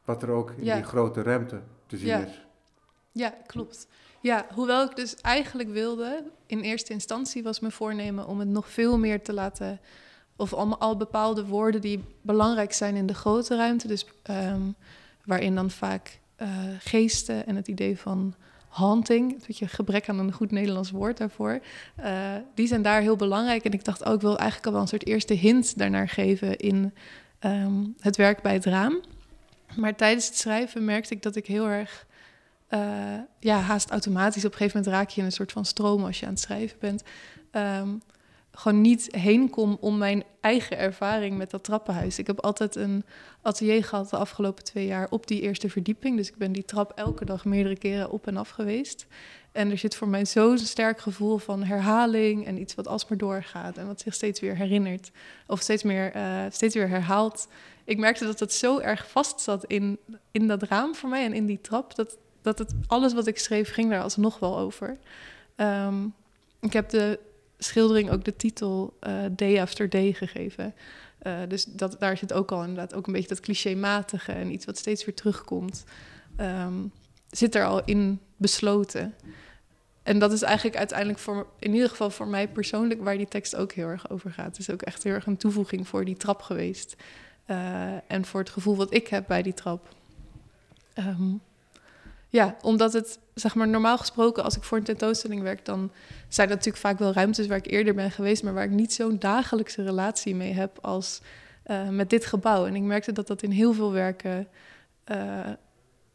wat 0.04 0.22
er 0.22 0.30
ook 0.30 0.50
in 0.50 0.64
Ja. 0.64 0.74
die 0.74 0.84
grote 0.84 1.22
ruimte 1.22 1.60
te 1.86 1.96
zien 1.96 2.06
Ja. 2.08 2.18
is. 2.24 2.46
ja, 3.12 3.34
klopt. 3.46 3.86
Ja, 4.20 4.46
hoewel 4.54 4.84
ik 4.90 4.96
dus 4.96 5.16
eigenlijk 5.16 5.68
wilde, 5.68 6.24
in 6.46 6.60
eerste 6.60 6.92
instantie 6.92 7.42
was 7.42 7.60
mijn 7.60 7.72
voornemen 7.72 8.26
om 8.26 8.38
het 8.38 8.48
nog 8.48 8.68
veel 8.70 8.98
meer 8.98 9.22
te 9.22 9.32
laten, 9.32 9.80
of 10.36 10.52
allemaal 10.54 10.78
al 10.78 10.96
bepaalde 10.96 11.46
woorden 11.46 11.80
die 11.80 12.04
belangrijk 12.20 12.72
zijn 12.72 12.96
in 12.96 13.06
de 13.06 13.14
grote 13.14 13.56
ruimte, 13.56 13.86
dus 13.88 14.06
ehm, 14.22 14.60
waarin 15.24 15.54
dan 15.54 15.70
vaak 15.70 16.18
eh, 16.36 16.48
geesten 16.78 17.46
en 17.46 17.56
het 17.56 17.68
idee 17.68 17.98
van 17.98 18.34
haunting, 18.74 19.32
een 19.32 19.42
beetje 19.46 19.68
gebrek 19.68 20.08
aan 20.08 20.18
een 20.18 20.32
goed 20.32 20.50
Nederlands 20.50 20.90
woord 20.90 21.18
daarvoor, 21.18 21.60
eh, 21.96 22.34
die 22.54 22.66
zijn 22.66 22.82
daar 22.82 23.00
heel 23.00 23.16
belangrijk. 23.16 23.64
En 23.64 23.72
ik 23.72 23.84
dacht 23.84 24.04
ook, 24.04 24.14
ik 24.14 24.20
wil 24.20 24.36
eigenlijk 24.36 24.66
al 24.66 24.72
wel 24.72 24.80
een 24.80 24.88
soort 24.88 25.06
eerste 25.06 25.34
hint 25.34 25.78
daarnaar 25.78 26.08
geven 26.08 26.56
in 26.56 26.94
ehm, 27.38 27.84
het 28.00 28.16
werk 28.16 28.42
bij 28.42 28.52
het 28.52 28.64
raam. 28.64 29.00
Maar 29.76 29.94
tijdens 29.94 30.26
het 30.26 30.36
schrijven 30.36 30.84
merkte 30.84 31.14
ik 31.14 31.22
dat 31.22 31.36
ik 31.36 31.46
heel 31.46 31.66
erg, 31.66 32.06
eh, 32.68 32.80
ja, 33.38 33.58
haast 33.60 33.90
automatisch, 33.90 34.44
op 34.44 34.50
een 34.50 34.56
gegeven 34.56 34.78
moment 34.78 34.96
raak 34.96 35.08
je 35.08 35.20
in 35.20 35.26
een 35.26 35.32
soort 35.32 35.52
van 35.52 35.64
stroom 35.64 36.04
als 36.04 36.20
je 36.20 36.26
aan 36.26 36.32
het 36.32 36.40
schrijven 36.40 36.78
bent. 36.80 37.02
ehm, 37.50 37.88
gewoon 38.54 38.80
niet 38.80 39.08
heen 39.10 39.50
kom 39.50 39.76
om 39.80 39.98
mijn 39.98 40.24
eigen 40.40 40.78
ervaring 40.78 41.36
met 41.36 41.50
dat 41.50 41.64
trappenhuis. 41.64 42.18
Ik 42.18 42.26
heb 42.26 42.40
altijd 42.40 42.76
een 42.76 43.04
atelier 43.42 43.84
gehad 43.84 44.10
de 44.10 44.16
afgelopen 44.16 44.64
twee 44.64 44.86
jaar 44.86 45.06
op 45.10 45.26
die 45.26 45.40
eerste 45.40 45.70
verdieping. 45.70 46.16
Dus 46.16 46.28
ik 46.28 46.36
ben 46.36 46.52
die 46.52 46.64
trap 46.64 46.92
elke 46.94 47.24
dag 47.24 47.44
meerdere 47.44 47.78
keren 47.78 48.10
op 48.10 48.26
en 48.26 48.36
af 48.36 48.48
geweest. 48.48 49.06
En 49.52 49.70
er 49.70 49.78
zit 49.78 49.96
voor 49.96 50.08
mij 50.08 50.24
zo'n 50.24 50.58
sterk 50.58 51.00
gevoel 51.00 51.38
van 51.38 51.62
herhaling 51.62 52.46
en 52.46 52.60
iets 52.60 52.74
wat 52.74 52.88
alsmaar 52.88 53.18
doorgaat 53.18 53.76
en 53.76 53.86
wat 53.86 54.00
zich 54.00 54.14
steeds 54.14 54.40
weer 54.40 54.56
herinnert 54.56 55.10
of 55.46 55.60
steeds, 55.60 55.82
meer, 55.82 56.12
eh, 56.12 56.44
steeds 56.50 56.74
weer 56.74 56.88
herhaalt. 56.88 57.48
Ik 57.84 57.98
merkte 57.98 58.24
dat 58.24 58.40
het 58.40 58.52
zo 58.52 58.78
erg 58.78 59.10
vast 59.10 59.40
zat 59.40 59.64
in, 59.64 59.98
in 60.30 60.46
dat 60.46 60.62
raam 60.62 60.94
voor 60.94 61.08
mij 61.08 61.24
en 61.24 61.32
in 61.32 61.46
die 61.46 61.60
trap, 61.60 61.94
dat, 61.94 62.16
dat 62.42 62.58
het, 62.58 62.74
alles 62.86 63.14
wat 63.14 63.26
ik 63.26 63.38
schreef 63.38 63.72
ging 63.72 63.90
daar 63.90 64.02
alsnog 64.02 64.38
wel 64.38 64.58
over. 64.58 64.98
Ehm, 65.56 66.06
ik 66.60 66.72
heb 66.72 66.88
de 66.88 67.18
schildering 67.64 68.10
ook 68.10 68.24
de 68.24 68.36
titel 68.36 68.96
eh, 69.00 69.12
Day 69.30 69.60
After 69.60 69.88
Day 69.88 70.12
gegeven. 70.12 70.74
Eh, 71.18 71.38
dus 71.48 71.64
dat, 71.64 71.96
daar 71.98 72.16
zit 72.16 72.32
ook 72.32 72.52
al 72.52 72.60
inderdaad 72.60 72.94
ook 72.94 73.06
een 73.06 73.12
beetje 73.12 73.28
dat 73.28 73.40
clichématige 73.40 74.32
en 74.32 74.52
iets 74.52 74.64
wat 74.64 74.78
steeds 74.78 75.04
weer 75.04 75.14
terugkomt. 75.14 75.84
Ehm, 76.36 76.74
zit 77.30 77.54
er 77.54 77.64
al 77.64 77.84
in 77.84 78.20
besloten. 78.36 79.14
En 80.02 80.18
dat 80.18 80.32
is 80.32 80.42
eigenlijk 80.42 80.76
uiteindelijk 80.76 81.18
voor, 81.18 81.46
in 81.58 81.74
ieder 81.74 81.88
geval 81.88 82.10
voor 82.10 82.28
mij 82.28 82.48
persoonlijk, 82.48 83.02
waar 83.02 83.16
die 83.16 83.28
tekst 83.28 83.56
ook 83.56 83.72
heel 83.72 83.88
erg 83.88 84.10
over 84.10 84.30
gaat. 84.30 84.46
Het 84.46 84.58
is 84.58 84.70
ook 84.70 84.82
echt 84.82 85.02
heel 85.02 85.12
erg 85.12 85.26
een 85.26 85.36
toevoeging 85.36 85.88
voor 85.88 86.04
die 86.04 86.16
trap 86.16 86.42
geweest. 86.42 86.96
Uh, 87.46 88.12
en 88.12 88.24
voor 88.24 88.40
het 88.40 88.50
gevoel 88.50 88.76
wat 88.76 88.94
ik 88.94 89.08
heb 89.08 89.24
bij 89.26 89.42
die 89.42 89.54
trap. 89.54 89.94
Um, 90.98 91.40
ja, 92.28 92.56
omdat 92.62 92.92
het, 92.92 93.18
zeg 93.34 93.54
maar, 93.54 93.68
normaal 93.68 93.98
gesproken, 93.98 94.44
als 94.44 94.56
ik 94.56 94.62
voor 94.62 94.78
een 94.78 94.84
tentoonstelling 94.84 95.42
werk, 95.42 95.64
dan 95.64 95.90
zijn 96.28 96.48
dat 96.48 96.56
natuurlijk 96.56 96.84
vaak 96.84 96.98
wel 96.98 97.12
ruimtes 97.12 97.46
waar 97.46 97.56
ik 97.56 97.70
eerder 97.70 97.94
ben 97.94 98.10
geweest, 98.10 98.42
maar 98.42 98.54
waar 98.54 98.64
ik 98.64 98.70
niet 98.70 98.92
zo'n 98.92 99.18
dagelijkse 99.18 99.82
relatie 99.82 100.34
mee 100.34 100.52
heb 100.52 100.78
als 100.80 101.20
uh, 101.66 101.88
met 101.88 102.10
dit 102.10 102.26
gebouw. 102.26 102.66
En 102.66 102.74
ik 102.74 102.82
merkte 102.82 103.12
dat 103.12 103.26
dat 103.26 103.42
in 103.42 103.50
heel 103.50 103.72
veel 103.72 103.92
werken 103.92 104.48
uh, 105.10 105.48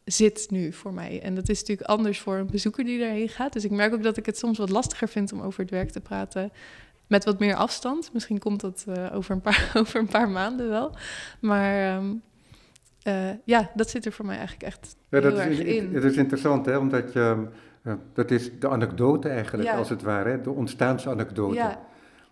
zit 0.04 0.46
nu 0.50 0.72
voor 0.72 0.92
mij. 0.92 1.20
En 1.22 1.34
dat 1.34 1.48
is 1.48 1.60
natuurlijk 1.60 1.88
anders 1.88 2.20
voor 2.20 2.36
een 2.36 2.50
bezoeker 2.50 2.84
die 2.84 3.02
erheen 3.02 3.28
gaat. 3.28 3.52
Dus 3.52 3.64
ik 3.64 3.70
merk 3.70 3.94
ook 3.94 4.02
dat 4.02 4.16
ik 4.16 4.26
het 4.26 4.38
soms 4.38 4.58
wat 4.58 4.70
lastiger 4.70 5.08
vind 5.08 5.32
om 5.32 5.40
over 5.40 5.60
het 5.60 5.70
werk 5.70 5.90
te 5.90 6.00
praten. 6.00 6.52
Met 7.06 7.24
wat 7.24 7.38
meer 7.38 7.54
afstand. 7.54 8.12
Misschien 8.12 8.38
komt 8.38 8.60
dat 8.60 8.84
uh, 8.88 9.14
over, 9.14 9.34
een 9.34 9.40
paar, 9.40 9.70
over 9.78 10.00
een 10.00 10.08
paar 10.08 10.28
maanden 10.28 10.68
wel. 10.68 10.96
Maar 11.40 11.96
um, 11.96 12.22
uh, 13.06 13.30
ja, 13.44 13.70
dat 13.74 13.90
zit 13.90 14.04
er 14.04 14.12
voor 14.12 14.26
mij 14.26 14.36
eigenlijk 14.36 14.66
echt 14.66 14.96
ja, 15.08 15.20
dat 15.20 15.32
heel 15.38 15.50
is, 15.50 15.58
erg 15.58 15.68
in. 15.68 15.94
Het 15.94 16.04
is 16.04 16.16
interessant, 16.16 16.66
hè, 16.66 16.76
omdat 16.76 17.12
je, 17.12 17.46
uh, 17.82 17.92
dat 18.12 18.30
is 18.30 18.58
de 18.58 18.68
anekdote 18.68 19.28
eigenlijk, 19.28 19.68
ja. 19.68 19.76
als 19.76 19.88
het 19.88 20.02
ware, 20.02 20.30
hè, 20.30 20.40
de 20.40 20.50
ontstaansanekdote. 20.50 21.54
Ja. 21.54 21.80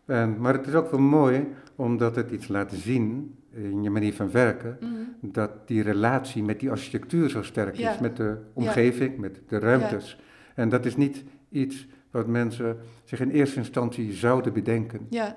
En, 0.07 0.41
maar 0.41 0.53
het 0.53 0.67
is 0.67 0.75
ook 0.75 0.91
wel 0.91 1.01
mooi, 1.01 1.49
omdat 1.77 2.17
het 2.17 2.31
iets 2.31 2.49
laat 2.49 2.73
zien 2.73 3.37
in 3.51 3.83
je 3.83 3.91
manier 3.91 4.15
van 4.15 4.31
werken, 4.31 4.77
mm 4.81 4.89
-hmm. 4.89 5.33
dat 5.33 5.51
die 5.69 5.83
relatie 5.83 6.43
met 6.43 6.61
die 6.61 6.71
architectuur 6.71 7.31
zo 7.31 7.43
sterk 7.43 7.77
ja. 7.77 7.93
is, 7.93 7.99
met 7.99 8.17
de 8.17 8.37
omgeving, 8.53 9.19
met 9.19 9.41
de 9.49 9.59
ruimtes. 9.59 10.19
En 10.55 10.69
dat 10.69 10.87
is 10.87 10.97
niet 10.97 11.25
iets 11.51 11.87
wat 12.11 12.27
mensen 12.27 12.79
zich 13.05 13.21
in 13.21 13.31
eerste 13.31 13.59
instantie 13.59 14.13
zouden 14.13 14.53
bedenken. 14.53 15.07
Ja, 15.11 15.37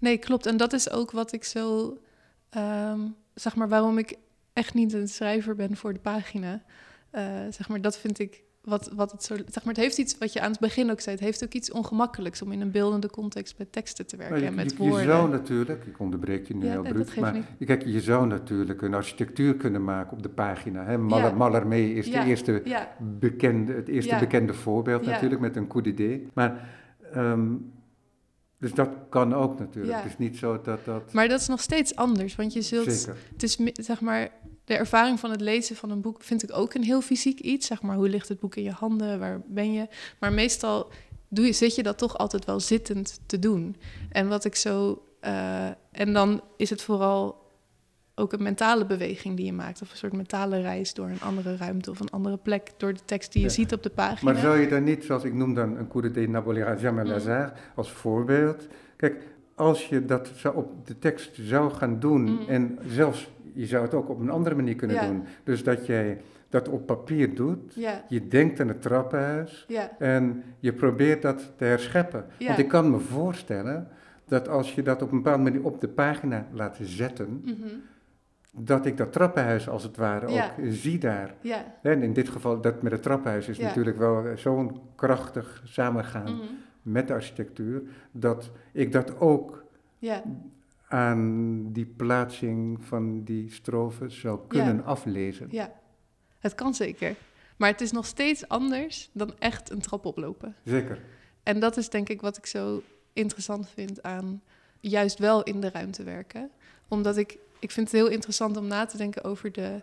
nee, 0.00 0.18
klopt. 0.18 0.46
En 0.46 0.56
dat 0.56 0.72
is 0.72 0.90
ook 0.90 1.10
wat 1.10 1.32
ik 1.32 1.44
zo, 1.44 1.96
um, 2.56 3.14
zeg 3.40 3.56
maar, 3.56 3.68
waarom 3.68 3.98
ik 3.98 4.18
echt 4.52 4.74
niet 4.74 4.92
een 4.92 5.08
schrijver 5.08 5.54
ben 5.54 5.76
voor 5.76 5.92
de 5.92 5.98
pagina. 5.98 6.62
Uh, 7.12 7.22
zeg 7.50 7.68
maar, 7.68 7.80
dat 7.80 7.98
vind 7.98 8.18
ik 8.18 8.42
wat, 8.62 8.90
wat 8.94 9.12
het 9.12 9.22
zo. 9.24 9.34
Zeg 9.36 9.64
maar, 9.64 9.74
het 9.74 9.82
heeft 9.82 9.98
iets 9.98 10.18
wat 10.18 10.32
je 10.32 10.40
aan 10.40 10.50
het 10.50 10.60
begin 10.60 10.90
ook 10.90 11.00
zei. 11.00 11.16
Het 11.16 11.24
heeft 11.24 11.44
ook 11.44 11.52
iets 11.52 11.72
ongemakkelijks 11.72 12.42
om 12.42 12.52
in 12.52 12.60
een 12.60 12.70
beeldende 12.70 13.10
context 13.10 13.58
met 13.58 13.72
teksten 13.72 14.06
te 14.06 14.16
werken 14.16 14.34
Nou, 14.34 14.44
je, 14.44 14.50
en 14.58 14.64
met 14.64 14.72
je, 14.72 14.78
woorden. 14.78 14.98
Je 15.00 15.06
zou 15.06 15.30
natuurlijk, 15.30 15.84
ik 15.86 15.98
onderbreek 15.98 16.48
je 16.48 16.54
nu 16.54 16.64
Ja, 16.64 16.70
heel 16.70 16.82
bruut, 16.82 17.16
maar 17.16 17.32
niet. 17.32 17.66
kijk, 17.66 17.84
je 17.84 18.00
zou 18.00 18.26
natuurlijk 18.26 18.82
een 18.82 18.94
architectuur 18.94 19.54
kunnen 19.54 19.84
maken 19.84 20.12
op 20.12 20.22
de 20.22 20.28
pagina. 20.28 20.84
Hè? 20.84 20.98
Maller, 20.98 21.24
Ja. 21.24 21.34
Mallarmé 21.36 21.76
is 21.78 22.06
Ja, 22.06 22.22
de 22.22 22.28
eerste 22.28 22.62
bekende, 22.98 23.72
het 23.72 23.88
eerste 23.88 24.16
bekende 24.18 24.54
voorbeeld 24.54 25.06
natuurlijk 25.06 25.40
met 25.40 25.56
een 25.56 25.66
coup 25.66 25.84
d'idée. 25.84 26.28
Maar, 26.34 26.68
ehm, 27.12 27.54
dus 28.58 28.74
dat 28.74 28.88
kan 29.10 29.34
ook 29.34 29.58
natuurlijk. 29.58 29.94
Ja. 29.94 30.02
Het 30.02 30.10
is 30.12 30.18
niet 30.18 30.36
zo 30.36 30.60
dat 30.60 30.84
dat... 30.84 31.12
maar 31.12 31.28
dat 31.28 31.40
is 31.40 31.46
nog 31.46 31.60
steeds 31.60 31.96
anders. 31.96 32.36
Want 32.36 32.52
je 32.52 32.62
zult. 32.62 32.92
Zeker. 32.92 33.16
Het 33.32 33.42
is 33.42 33.58
zeg 33.72 34.00
maar. 34.00 34.30
De 34.64 34.74
ervaring 34.74 35.20
van 35.20 35.30
het 35.30 35.40
lezen 35.40 35.76
van 35.76 35.90
een 35.90 36.00
boek 36.00 36.22
vind 36.22 36.42
ik 36.42 36.56
ook 36.56 36.74
een 36.74 36.82
heel 36.82 37.00
fysiek 37.00 37.40
iets. 37.40 37.66
Zeg 37.66 37.82
maar, 37.82 37.96
hoe 37.96 38.08
ligt 38.08 38.28
het 38.28 38.40
boek 38.40 38.54
in 38.56 38.62
je 38.62 38.70
handen? 38.70 39.18
Waar 39.18 39.42
ben 39.46 39.72
je? 39.72 39.88
Maar 40.20 40.32
meestal 40.32 40.90
doe 41.28 41.46
je, 41.46 41.52
zit 41.52 41.74
je 41.74 41.82
dat 41.82 41.98
toch 41.98 42.18
altijd 42.18 42.44
wel 42.44 42.60
zittend 42.60 43.20
te 43.26 43.38
doen. 43.38 43.76
En 44.10 44.28
wat 44.28 44.44
ik 44.44 44.54
zo. 44.54 45.02
eh, 45.20 45.66
en 45.92 46.12
dan 46.12 46.40
is 46.56 46.70
het 46.70 46.82
vooral 46.82 47.45
ook 48.18 48.32
een 48.32 48.42
mentale 48.42 48.86
beweging 48.86 49.36
die 49.36 49.46
je 49.46 49.52
maakt. 49.52 49.82
Of 49.82 49.90
een 49.90 49.96
soort 49.96 50.12
mentale 50.12 50.60
reis 50.60 50.94
door 50.94 51.08
een 51.08 51.20
andere 51.20 51.56
ruimte 51.56 51.90
of 51.90 52.00
een 52.00 52.10
andere 52.10 52.36
plek. 52.36 52.70
Door 52.76 52.92
de 52.92 53.04
tekst 53.04 53.32
die 53.32 53.42
je 53.42 53.48
Ja. 53.48 53.54
ziet 53.54 53.72
op 53.72 53.82
de 53.82 53.90
pagina. 53.90 54.32
Maar 54.32 54.40
zou 54.40 54.58
je 54.58 54.68
dan 54.68 54.84
niet, 54.84 55.04
zoals 55.04 55.24
ik 55.24 55.34
noem 55.34 55.54
dan 55.54 55.76
een 55.76 55.88
coup 55.88 56.02
d'idée 56.04 56.28
Nabolera 56.28 56.76
jamais 56.76 57.04
Mm. 57.06 57.10
Lazare 57.12 57.52
als 57.74 57.90
voorbeeld. 57.92 58.66
Kijk, 58.96 59.26
als 59.54 59.88
je 59.88 60.04
dat 60.04 60.30
zou 60.34 60.56
op 60.56 60.86
de 60.86 60.98
tekst 60.98 61.30
zou 61.40 61.70
gaan 61.72 62.00
doen 62.00 62.22
Mm. 62.22 62.38
en 62.48 62.78
zelfs 62.88 63.30
je 63.52 63.66
zou 63.66 63.82
het 63.84 63.94
ook 63.94 64.08
op 64.08 64.20
een 64.20 64.30
andere 64.30 64.54
manier 64.54 64.74
kunnen 64.76 64.96
Ja. 64.96 65.06
doen. 65.06 65.24
Dus 65.44 65.62
dat 65.64 65.86
jij 65.86 66.20
dat 66.48 66.68
op 66.68 66.86
papier 66.86 67.34
doet, 67.34 67.74
Ja, 67.74 68.04
je 68.08 68.28
denkt 68.28 68.60
aan 68.60 68.68
het 68.68 68.82
trappenhuis 68.82 69.66
en 69.98 70.42
je 70.58 70.72
probeert 70.72 71.22
dat 71.22 71.52
te 71.56 71.64
herscheppen. 71.64 72.24
Want 72.38 72.58
ik 72.58 72.68
kan 72.68 72.90
me 72.90 72.98
voorstellen 72.98 73.88
dat 74.28 74.48
als 74.48 74.74
je 74.74 74.82
dat 74.82 75.02
op 75.02 75.10
een 75.12 75.22
bepaalde 75.22 75.42
manier 75.42 75.64
op 75.64 75.80
de 75.80 75.88
pagina 75.88 76.46
laat 76.52 76.78
zetten, 76.82 77.42
mhm, 77.44 77.54
dat 78.58 78.86
ik 78.86 78.96
dat 78.96 79.12
trappenhuis 79.12 79.68
als 79.68 79.82
het 79.82 79.96
ware 79.96 80.30
Ja. 80.32 80.46
ook 80.58 80.66
zie 80.68 80.98
daar. 80.98 81.34
ja. 81.40 81.74
En 81.82 82.02
in 82.02 82.12
dit 82.12 82.28
geval, 82.28 82.60
dat 82.60 82.82
met 82.82 82.92
het 82.92 83.02
trappenhuis 83.02 83.48
is 83.48 83.56
Ja. 83.56 83.66
natuurlijk 83.66 83.98
wel 83.98 84.26
eh, 84.26 84.36
zo'n 84.36 84.80
krachtig 84.94 85.62
samengaan 85.64 86.34
mhm, 86.34 86.44
met 86.82 87.08
de 87.08 87.14
architectuur, 87.14 87.82
dat 88.12 88.50
ik 88.72 88.92
dat 88.92 89.20
ook 89.20 89.64
ja. 89.98 90.22
aan 90.88 91.62
die 91.72 91.86
plaatsing 91.86 92.84
van 92.84 93.24
die 93.24 93.50
strofen 93.52 94.10
zou 94.10 94.40
kunnen 94.48 94.84
aflezen. 94.84 95.46
Ja, 95.50 95.72
het 96.38 96.54
kan 96.54 96.74
zeker. 96.74 97.14
Maar 97.56 97.70
het 97.70 97.80
is 97.80 97.92
nog 97.92 98.06
steeds 98.06 98.48
anders 98.48 99.10
dan 99.12 99.34
echt 99.38 99.70
een 99.70 99.80
trap 99.80 100.04
oplopen. 100.04 100.54
Zeker. 100.64 100.98
En 101.42 101.60
dat 101.60 101.76
is 101.76 101.88
denk 101.88 102.08
ik 102.08 102.20
wat 102.20 102.36
ik 102.36 102.46
zo 102.46 102.82
interessant 103.12 103.68
vind 103.68 104.02
aan 104.02 104.42
juist 104.80 105.18
wel 105.18 105.42
in 105.42 105.60
de 105.60 105.70
ruimte 105.70 106.02
werken. 106.02 106.50
Omdat 106.88 107.16
ik, 107.16 107.38
ik 107.66 107.72
vind 107.72 107.90
het 107.90 108.00
heel 108.00 108.10
interessant 108.10 108.56
om 108.56 108.66
na 108.66 108.84
te 108.84 108.96
denken 108.96 109.24
over 109.24 109.52
de 109.52 109.80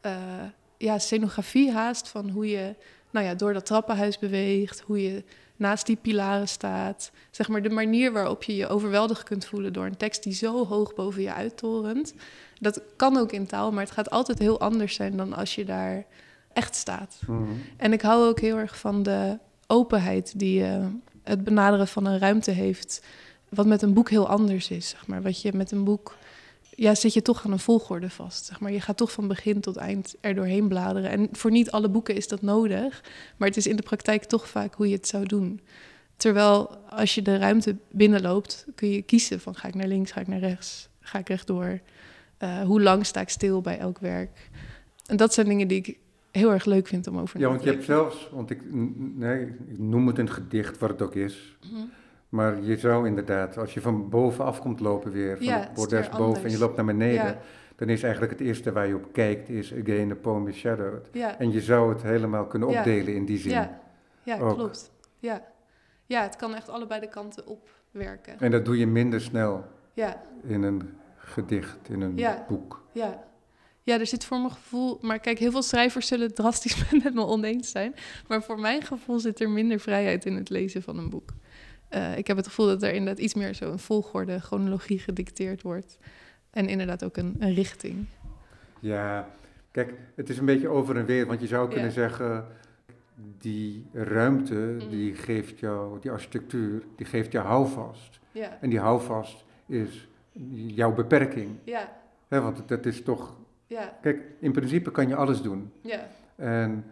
eh, 0.00 0.16
ja, 0.76 0.98
scenografie 0.98 1.72
haast 1.72 2.08
van 2.08 2.30
hoe 2.30 2.48
je 2.48 2.74
nou 3.10 3.26
ja, 3.26 3.34
door 3.34 3.52
dat 3.52 3.66
trappenhuis 3.66 4.18
beweegt, 4.18 4.80
hoe 4.80 5.02
je 5.02 5.24
naast 5.56 5.86
die 5.86 5.96
pilaren 5.96 6.48
staat. 6.48 7.10
Zeg 7.30 7.48
maar 7.48 7.62
de 7.62 7.70
manier 7.70 8.12
waarop 8.12 8.42
je 8.42 8.56
je 8.56 8.68
overweldigd 8.68 9.22
kunt 9.22 9.46
voelen 9.46 9.72
door 9.72 9.84
een 9.84 9.96
tekst 9.96 10.22
die 10.22 10.32
zo 10.32 10.66
hoog 10.66 10.94
boven 10.94 11.22
je 11.22 11.32
uittorent. 11.32 12.14
Dat 12.60 12.80
kan 12.96 13.16
ook 13.16 13.32
in 13.32 13.46
taal, 13.46 13.72
maar 13.72 13.84
het 13.84 13.92
gaat 13.92 14.10
altijd 14.10 14.38
heel 14.38 14.60
anders 14.60 14.94
zijn 14.94 15.16
dan 15.16 15.32
als 15.32 15.54
je 15.54 15.64
daar 15.64 16.04
echt 16.52 16.74
staat. 16.74 17.20
Mhm. 17.26 17.42
En 17.76 17.92
ik 17.92 18.02
hou 18.02 18.28
ook 18.28 18.40
heel 18.40 18.56
erg 18.56 18.78
van 18.78 19.02
de 19.02 19.38
openheid 19.66 20.38
die 20.38 20.64
eh, 20.64 20.86
het 21.22 21.44
benaderen 21.44 21.88
van 21.88 22.06
een 22.06 22.18
ruimte 22.18 22.50
heeft. 22.50 23.04
Wat 23.48 23.66
met 23.66 23.82
een 23.82 23.94
boek 23.94 24.10
heel 24.10 24.28
anders 24.28 24.70
is. 24.70 24.88
Zeg 24.88 25.06
maar. 25.06 25.22
Wat 25.22 25.42
je 25.42 25.52
met 25.52 25.70
een 25.70 25.84
boek. 25.84 26.16
Ja, 26.76 26.94
zit 26.94 27.12
je 27.12 27.22
toch 27.22 27.44
aan 27.44 27.52
een 27.52 27.58
volgorde 27.58 28.10
vast. 28.10 28.44
Zeg 28.44 28.60
maar. 28.60 28.72
Je 28.72 28.80
gaat 28.80 28.96
toch 28.96 29.12
van 29.12 29.28
begin 29.28 29.60
tot 29.60 29.76
eind 29.76 30.14
er 30.20 30.34
doorheen 30.34 30.68
bladeren. 30.68 31.10
En 31.10 31.28
voor 31.32 31.50
niet 31.50 31.70
alle 31.70 31.88
boeken 31.88 32.14
is 32.14 32.28
dat 32.28 32.42
nodig. 32.42 33.02
Maar 33.36 33.48
het 33.48 33.56
is 33.56 33.66
in 33.66 33.76
de 33.76 33.82
praktijk 33.82 34.24
toch 34.24 34.48
vaak 34.48 34.74
hoe 34.74 34.88
je 34.88 34.94
het 34.94 35.06
zou 35.08 35.26
doen. 35.26 35.60
Terwijl 36.16 36.76
als 36.88 37.14
je 37.14 37.22
de 37.22 37.36
ruimte 37.36 37.76
binnenloopt, 37.90 38.66
kun 38.74 38.88
je 38.90 39.02
kiezen 39.02 39.40
van 39.40 39.54
ga 39.54 39.68
ik 39.68 39.74
naar 39.74 39.86
links, 39.86 40.12
ga 40.12 40.20
ik 40.20 40.26
naar 40.28 40.38
rechts, 40.38 40.88
ga 41.00 41.18
ik 41.18 41.28
rechtdoor. 41.28 41.80
Eh, 42.38 42.60
hoe 42.62 42.82
lang 42.82 43.06
sta 43.06 43.20
ik 43.20 43.28
stil 43.28 43.60
bij 43.60 43.78
elk 43.78 43.98
werk? 43.98 44.50
En 45.06 45.16
dat 45.16 45.34
zijn 45.34 45.48
dingen 45.48 45.68
die 45.68 45.78
ik 45.78 45.98
heel 46.30 46.52
erg 46.52 46.64
leuk 46.64 46.86
vind 46.86 47.06
om 47.06 47.18
over 47.18 47.38
Ja, 47.40 47.44
na 47.44 47.48
want 47.50 47.62
te 47.62 47.68
je 47.70 47.74
hebt 47.74 47.86
denken. 47.86 48.04
zelfs, 48.10 48.28
want 48.32 48.50
ik, 48.50 48.60
nee, 49.14 49.40
ik 49.68 49.78
noem 49.78 50.06
het 50.06 50.18
een 50.18 50.30
gedicht, 50.30 50.78
wat 50.78 50.90
het 50.90 51.02
ook 51.02 51.14
is. 51.14 51.56
Mhm. 51.70 51.82
Maar 52.34 52.62
je 52.62 52.76
zou 52.76 53.06
inderdaad, 53.06 53.58
als 53.58 53.74
je 53.74 53.80
van 53.80 54.08
bovenaf 54.08 54.60
komt 54.60 54.80
lopen 54.80 55.12
weer, 55.12 55.36
van 55.36 55.46
Ja, 55.46 55.58
het 55.60 55.74
bordes 55.74 56.08
boven 56.08 56.44
en 56.44 56.50
je 56.50 56.58
loopt 56.58 56.76
naar 56.76 56.84
beneden, 56.84 57.24
Ja. 57.24 57.38
dan 57.76 57.88
is 57.88 58.02
eigenlijk 58.02 58.32
het 58.32 58.40
eerste 58.40 58.72
waar 58.72 58.86
je 58.86 58.94
op 58.94 59.12
kijkt, 59.12 59.48
is 59.48 59.72
Again 59.72 60.08
the 60.08 60.14
Poem 60.14 60.48
is 60.48 60.56
Shadowed. 60.56 61.08
Ja, 61.12 61.38
En 61.38 61.52
je 61.52 61.60
zou 61.60 61.92
het 61.92 62.02
helemaal 62.02 62.46
kunnen 62.46 62.68
opdelen 62.68 63.14
in 63.14 63.24
die 63.24 63.38
zin. 63.38 63.50
ja, 63.52 63.80
ja 64.22 64.38
ook. 64.38 64.54
klopt. 64.54 64.90
Ja. 65.18 65.42
ja, 66.06 66.22
het 66.22 66.36
kan 66.36 66.54
echt 66.54 66.68
allebei 66.68 67.00
de 67.00 67.08
kanten 67.08 67.46
op 67.46 67.68
werken. 67.90 68.40
En 68.40 68.50
dat 68.50 68.64
doe 68.64 68.78
je 68.78 68.86
minder 68.86 69.20
snel 69.20 69.64
Ja, 69.92 70.22
in 70.42 70.62
een 70.62 70.90
gedicht, 71.16 71.88
in 71.88 72.00
een 72.00 72.20
boek. 72.48 72.82
ja. 72.92 73.22
Ja, 73.82 73.98
er 73.98 74.06
zit 74.06 74.24
voor 74.24 74.38
mijn 74.38 74.50
gevoel... 74.52 74.98
Maar 75.00 75.18
kijk, 75.18 75.38
heel 75.38 75.50
veel 75.50 75.62
schrijvers 75.62 76.06
zullen 76.06 76.26
het 76.26 76.36
drastisch 76.36 76.90
met 77.02 77.14
me 77.14 77.24
oneens 77.24 77.70
zijn. 77.70 77.94
Maar 78.28 78.42
voor 78.42 78.60
mijn 78.60 78.82
gevoel 78.82 79.18
zit 79.18 79.40
er 79.40 79.50
minder 79.50 79.78
vrijheid 79.80 80.24
in 80.24 80.36
het 80.36 80.48
lezen 80.50 80.82
van 80.82 80.98
een 80.98 81.10
boek. 81.10 81.28
Eh, 81.94 82.18
ik 82.18 82.26
heb 82.26 82.36
het 82.36 82.46
gevoel 82.46 82.66
dat 82.66 82.82
er 82.82 82.92
inderdaad 82.92 83.24
iets 83.24 83.34
meer 83.34 83.54
zo 83.54 83.70
een 83.72 83.78
volgorde, 83.78 84.38
chronologie 84.40 84.98
gedicteerd 84.98 85.62
wordt. 85.62 85.98
En 86.50 86.68
inderdaad 86.68 87.04
ook 87.04 87.16
een, 87.16 87.36
een 87.38 87.54
richting. 87.54 88.06
Ja, 88.80 89.28
kijk, 89.70 89.94
het 90.14 90.28
is 90.28 90.38
een 90.38 90.44
beetje 90.44 90.68
over 90.68 90.96
en 90.96 91.04
weer, 91.04 91.26
want 91.26 91.40
je 91.40 91.46
zou 91.46 91.68
kunnen 91.68 91.86
Ja. 91.86 91.92
zeggen, 91.92 92.46
die 93.38 93.86
ruimte, 93.92 94.54
Mhm. 94.54 94.88
die 94.88 95.14
geeft 95.14 95.58
jou, 95.58 96.00
die 96.00 96.10
architectuur, 96.10 96.82
die 96.96 97.06
geeft 97.06 97.32
jou 97.32 97.46
houvast. 97.46 98.20
Ja, 98.32 98.58
En 98.60 98.70
die 98.70 98.78
houvast 98.80 99.44
is 99.66 100.08
jouw 100.52 100.92
beperking. 100.94 101.50
ja, 101.64 101.92
want 102.28 102.68
dat 102.68 102.86
is 102.86 103.02
toch, 103.02 103.36
ja, 103.66 103.98
kijk, 104.02 104.20
in 104.38 104.52
principe 104.52 104.90
kan 104.90 105.08
je 105.08 105.14
alles 105.16 105.42
doen. 105.42 105.72
ja, 105.80 106.06
En 106.36 106.84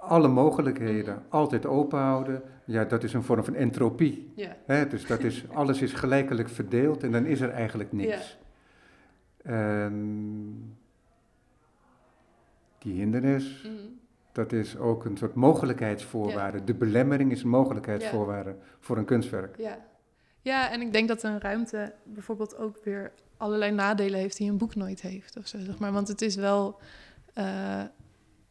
alle 0.00 0.28
mogelijkheden 0.28 1.22
altijd 1.28 1.66
open 1.66 1.98
houden, 1.98 2.42
ja, 2.64 2.84
dat 2.84 3.02
is 3.04 3.12
een 3.12 3.22
vorm 3.22 3.44
van 3.44 3.54
entropie. 3.54 4.32
ja, 4.34 4.56
Hè? 4.66 4.88
Dus 4.88 5.06
dat 5.06 5.20
is, 5.20 5.44
alles 5.52 5.82
is 5.82 5.92
gelijkelijk 5.92 6.48
verdeeld 6.48 7.02
en 7.02 7.12
dan 7.12 7.24
is 7.26 7.40
er 7.40 7.50
eigenlijk 7.50 7.92
niks. 7.92 8.38
En 9.42 10.76
die 12.78 12.92
hindernis, 12.94 13.62
mhm, 13.62 13.74
dat 14.32 14.52
is 14.52 14.76
ook 14.76 15.04
een 15.04 15.16
soort 15.16 15.34
mogelijkheidsvoorwaarde. 15.34 16.64
De 16.64 16.74
belemmering 16.74 17.32
is 17.32 17.42
een 17.42 17.48
mogelijkheidsvoorwaarde 17.48 18.56
voor 18.80 18.96
een 18.98 19.04
kunstwerk. 19.04 19.56
Ja. 19.58 19.78
ja, 20.40 20.70
en 20.70 20.80
ik 20.80 20.92
denk 20.92 21.08
dat 21.08 21.22
een 21.22 21.40
ruimte 21.40 21.94
bijvoorbeeld 22.04 22.56
ook 22.56 22.84
weer 22.84 23.12
allerlei 23.36 23.72
nadelen 23.72 24.20
heeft 24.20 24.36
die 24.36 24.50
een 24.50 24.58
boek 24.58 24.74
nooit 24.74 25.00
heeft. 25.00 25.36
Of 25.36 25.46
zo, 25.46 25.58
zeg 25.58 25.78
maar. 25.78 25.92
Want 25.92 26.08
het 26.08 26.22
is 26.22 26.34
wel. 26.36 26.80
eh, 27.34 27.82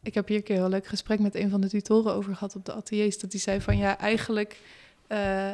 ik 0.06 0.14
heb 0.14 0.28
hier 0.28 0.36
een 0.36 0.42
keer 0.42 0.60
een 0.60 0.68
leuk 0.68 0.86
gesprek 0.86 1.18
met 1.18 1.34
een 1.34 1.50
van 1.50 1.60
de 1.60 1.68
tutoren 1.68 2.14
over 2.14 2.34
gehad 2.34 2.56
op 2.56 2.64
de 2.64 2.72
ateliers. 2.72 3.18
Dat 3.18 3.30
die 3.30 3.40
zei 3.40 3.60
van 3.60 3.76
ja, 3.76 3.98
eigenlijk. 3.98 4.60
eh 5.06 5.52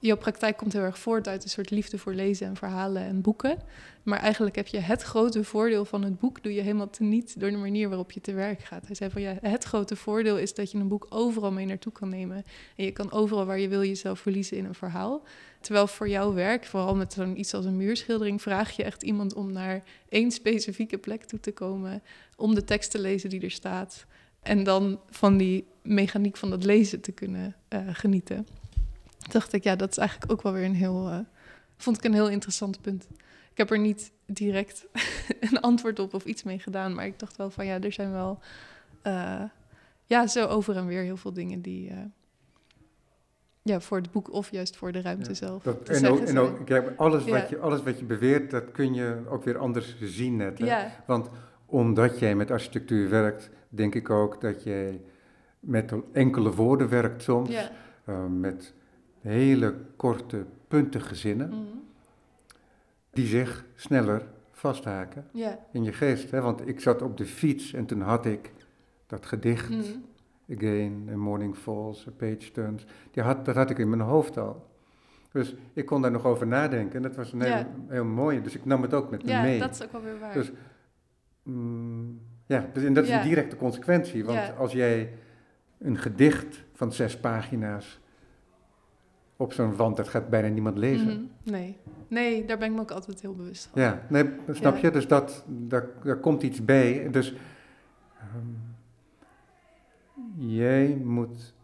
jouw 0.00 0.16
praktijk 0.16 0.56
komt 0.56 0.72
heel 0.72 0.82
erg 0.82 0.98
voort 0.98 1.28
uit 1.28 1.44
een 1.44 1.50
soort 1.50 1.70
liefde 1.70 1.98
voor 1.98 2.12
lezen 2.12 2.46
en 2.46 2.56
verhalen 2.56 3.02
en 3.02 3.20
boeken. 3.20 3.58
Maar 4.02 4.18
eigenlijk 4.18 4.56
heb 4.56 4.66
je 4.66 4.78
het 4.78 5.02
grote 5.02 5.44
voordeel 5.44 5.84
van 5.84 6.02
het 6.02 6.18
boek, 6.18 6.42
doe 6.42 6.54
je 6.54 6.60
helemaal 6.60 6.90
teniet 6.90 7.40
door 7.40 7.50
de 7.50 7.56
manier 7.56 7.88
waarop 7.88 8.12
je 8.12 8.20
te 8.20 8.32
werk 8.32 8.60
gaat. 8.60 8.86
Hij 8.86 8.94
zei 8.94 9.10
van 9.10 9.22
ja, 9.22 9.38
het 9.40 9.64
grote 9.64 9.96
voordeel 9.96 10.38
is 10.38 10.54
dat 10.54 10.70
je 10.70 10.78
een 10.78 10.88
boek 10.88 11.06
overal 11.08 11.52
mee 11.52 11.66
naartoe 11.66 11.92
kan 11.92 12.08
nemen. 12.08 12.44
En 12.76 12.84
je 12.84 12.92
kan 12.92 13.12
overal 13.12 13.46
waar 13.46 13.58
je 13.58 13.68
wil 13.68 13.84
jezelf 13.84 14.20
verliezen 14.20 14.56
in 14.56 14.64
een 14.64 14.74
verhaal. 14.74 15.22
Terwijl 15.60 15.86
voor 15.86 16.08
jouw 16.08 16.32
werk, 16.32 16.64
vooral 16.64 16.96
met 16.96 17.12
zo'n 17.12 17.38
iets 17.38 17.54
als 17.54 17.64
een 17.64 17.76
muurschildering, 17.76 18.42
vraag 18.42 18.70
je 18.70 18.82
echt 18.82 19.02
iemand 19.02 19.34
om 19.34 19.52
naar 19.52 19.82
één 20.08 20.30
specifieke 20.30 20.98
plek 20.98 21.24
toe 21.24 21.40
te 21.40 21.52
komen. 21.52 22.02
Om 22.36 22.54
de 22.54 22.64
tekst 22.64 22.90
te 22.90 23.00
lezen 23.00 23.30
die 23.30 23.40
er 23.40 23.50
staat. 23.50 24.06
En 24.42 24.64
dan 24.64 25.00
van 25.10 25.36
die 25.36 25.64
mechaniek 25.82 26.36
van 26.36 26.50
dat 26.50 26.64
lezen 26.64 27.00
te 27.00 27.12
kunnen 27.12 27.56
eh, 27.68 27.80
genieten. 27.92 28.46
Dacht 29.30 29.52
ik, 29.52 29.64
ja, 29.64 29.76
dat 29.76 29.90
is 29.90 29.96
eigenlijk 29.98 30.32
ook 30.32 30.42
wel 30.42 30.52
weer 30.52 30.64
een 30.64 30.74
heel. 30.74 31.08
eh, 31.08 31.18
vond 31.76 31.96
ik 31.96 32.04
een 32.04 32.12
heel 32.14 32.28
interessant 32.28 32.80
punt. 32.80 33.08
Ik 33.50 33.56
heb 33.58 33.70
er 33.70 33.78
niet 33.78 34.12
direct 34.26 34.86
een 35.50 35.60
antwoord 35.60 35.98
op 35.98 36.14
of 36.14 36.24
iets 36.24 36.42
mee 36.42 36.58
gedaan. 36.58 36.94
Maar 36.94 37.06
ik 37.06 37.18
dacht 37.18 37.36
wel 37.36 37.50
van 37.50 37.66
ja, 37.66 37.80
er 37.80 37.92
zijn 37.92 38.12
wel. 38.12 38.38
eh, 39.02 39.42
ja, 40.04 40.26
zo 40.26 40.46
over 40.46 40.76
en 40.76 40.86
weer 40.86 41.02
heel 41.02 41.16
veel 41.16 41.32
dingen 41.32 41.60
die. 41.62 41.88
eh, 41.90 41.96
ja, 43.62 43.80
voor 43.80 43.96
het 43.96 44.10
boek 44.10 44.32
of 44.32 44.50
juist 44.50 44.76
voor 44.76 44.92
de 44.92 45.00
ruimte 45.00 45.28
Ja, 45.28 45.34
zelf. 45.34 45.62
Dat, 45.62 45.88
en 45.88 46.06
ook, 46.06 46.20
en 46.20 46.38
ook 46.38 46.66
kijk, 46.66 46.92
alles, 46.96 47.24
Ja. 47.24 47.30
wat 47.40 47.48
je, 47.48 47.58
alles 47.58 47.82
wat 47.82 47.98
je 47.98 48.04
beweert, 48.04 48.50
dat 48.50 48.72
kun 48.72 48.94
je 48.94 49.22
ook 49.28 49.44
weer 49.44 49.58
anders 49.58 49.96
zien 50.00 50.36
net. 50.36 50.58
Hè? 50.58 50.64
Ja, 50.66 50.90
Want 51.06 51.28
omdat 51.66 52.18
jij 52.18 52.34
met 52.34 52.50
architectuur 52.50 53.08
werkt, 53.10 53.50
denk 53.68 53.94
ik 53.94 54.10
ook 54.10 54.40
dat 54.40 54.62
jij 54.62 55.00
met 55.60 55.92
enkele 56.12 56.50
woorden 56.54 56.88
werkt 56.88 57.22
soms. 57.22 57.68
met 58.28 58.74
hele 59.28 59.74
korte, 59.96 60.44
puntige 60.68 61.14
zinnen, 61.14 61.48
mhm, 61.48 61.58
die 63.10 63.26
zich 63.26 63.64
sneller 63.74 64.22
vasthaken 64.52 65.26
ja. 65.32 65.58
in 65.72 65.84
je 65.84 65.92
geest. 65.92 66.30
Hè? 66.30 66.40
Want 66.40 66.68
ik 66.68 66.80
zat 66.80 67.02
op 67.02 67.16
de 67.16 67.26
fiets 67.26 67.72
en 67.72 67.86
toen 67.86 68.00
had 68.00 68.26
ik 68.26 68.52
dat 69.06 69.26
gedicht, 69.26 69.70
mhm, 69.70 69.82
Again, 70.56 71.08
A 71.12 71.16
Morning 71.16 71.56
Falls, 71.56 72.06
A 72.08 72.10
Page 72.16 72.50
Turns, 72.52 72.84
die 73.10 73.22
had, 73.22 73.44
dat 73.44 73.54
had 73.54 73.70
ik 73.70 73.78
in 73.78 73.88
mijn 73.88 74.00
hoofd 74.00 74.36
al. 74.38 74.66
Dus 75.32 75.54
ik 75.72 75.86
kon 75.86 76.02
daar 76.02 76.10
nog 76.10 76.24
over 76.24 76.46
nadenken 76.46 76.96
en 76.96 77.02
dat 77.02 77.16
was 77.16 77.32
een 77.32 77.38
Ja. 77.38 77.44
heel, 77.56 77.66
heel 77.88 78.04
mooi. 78.04 78.42
Dus 78.42 78.54
ik 78.54 78.64
nam 78.64 78.82
het 78.82 78.94
ook 78.94 79.10
met 79.10 79.24
me 79.24 79.30
ja, 79.30 79.42
mee. 79.42 79.58
dat 79.58 79.70
is 79.70 79.82
ook 79.82 79.92
wel 79.92 80.02
weer 80.02 80.18
waar. 80.18 80.32
Dus, 80.34 80.52
Mm, 81.42 82.20
ja, 82.46 82.70
dus, 82.72 82.84
en 82.84 82.92
dat 82.92 83.04
is 83.04 83.10
Ja. 83.10 83.20
een 83.22 83.28
directe 83.28 83.56
consequentie. 83.56 84.24
Want 84.24 84.38
Ja. 84.38 84.50
als 84.58 84.72
jij 84.72 85.12
een 85.78 85.98
gedicht 85.98 86.64
van 86.72 86.92
zes 86.92 87.20
pagina's 87.20 88.00
op 89.40 89.52
zo'n 89.52 89.76
wand, 89.76 89.96
dat 89.96 90.08
gaat 90.08 90.28
bijna 90.28 90.48
niemand 90.48 90.78
lezen. 90.78 91.06
Mhm, 91.06 91.50
Nee. 91.52 91.76
nee, 92.08 92.44
daar 92.44 92.58
ben 92.58 92.68
ik 92.68 92.74
me 92.74 92.80
ook 92.80 92.90
altijd 92.90 93.20
heel 93.20 93.34
bewust 93.34 93.68
van. 93.72 93.82
Ja, 93.82 94.02
nee, 94.08 94.30
snap 94.50 94.74
Ja. 94.76 94.80
je? 94.82 94.90
Dus 94.90 95.06
dat, 95.08 95.44
daar, 95.46 95.86
daar 96.04 96.16
komt 96.16 96.42
iets 96.42 96.64
bij. 96.64 97.08
Dus 97.10 97.34
ehm, 98.18 98.46
jij 100.36 101.00
moet 101.04 101.54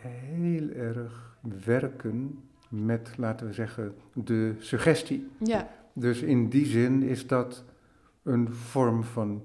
heel 0.00 0.68
erg 0.70 1.36
werken 1.64 2.38
met, 2.68 3.10
laten 3.16 3.46
we 3.46 3.52
zeggen, 3.52 3.94
de 4.12 4.54
suggestie. 4.58 5.28
Ja, 5.38 5.68
Dus 5.92 6.22
in 6.22 6.48
die 6.48 6.66
zin 6.66 7.02
is 7.02 7.26
dat 7.26 7.64
een 8.22 8.52
vorm 8.54 9.04
van 9.04 9.42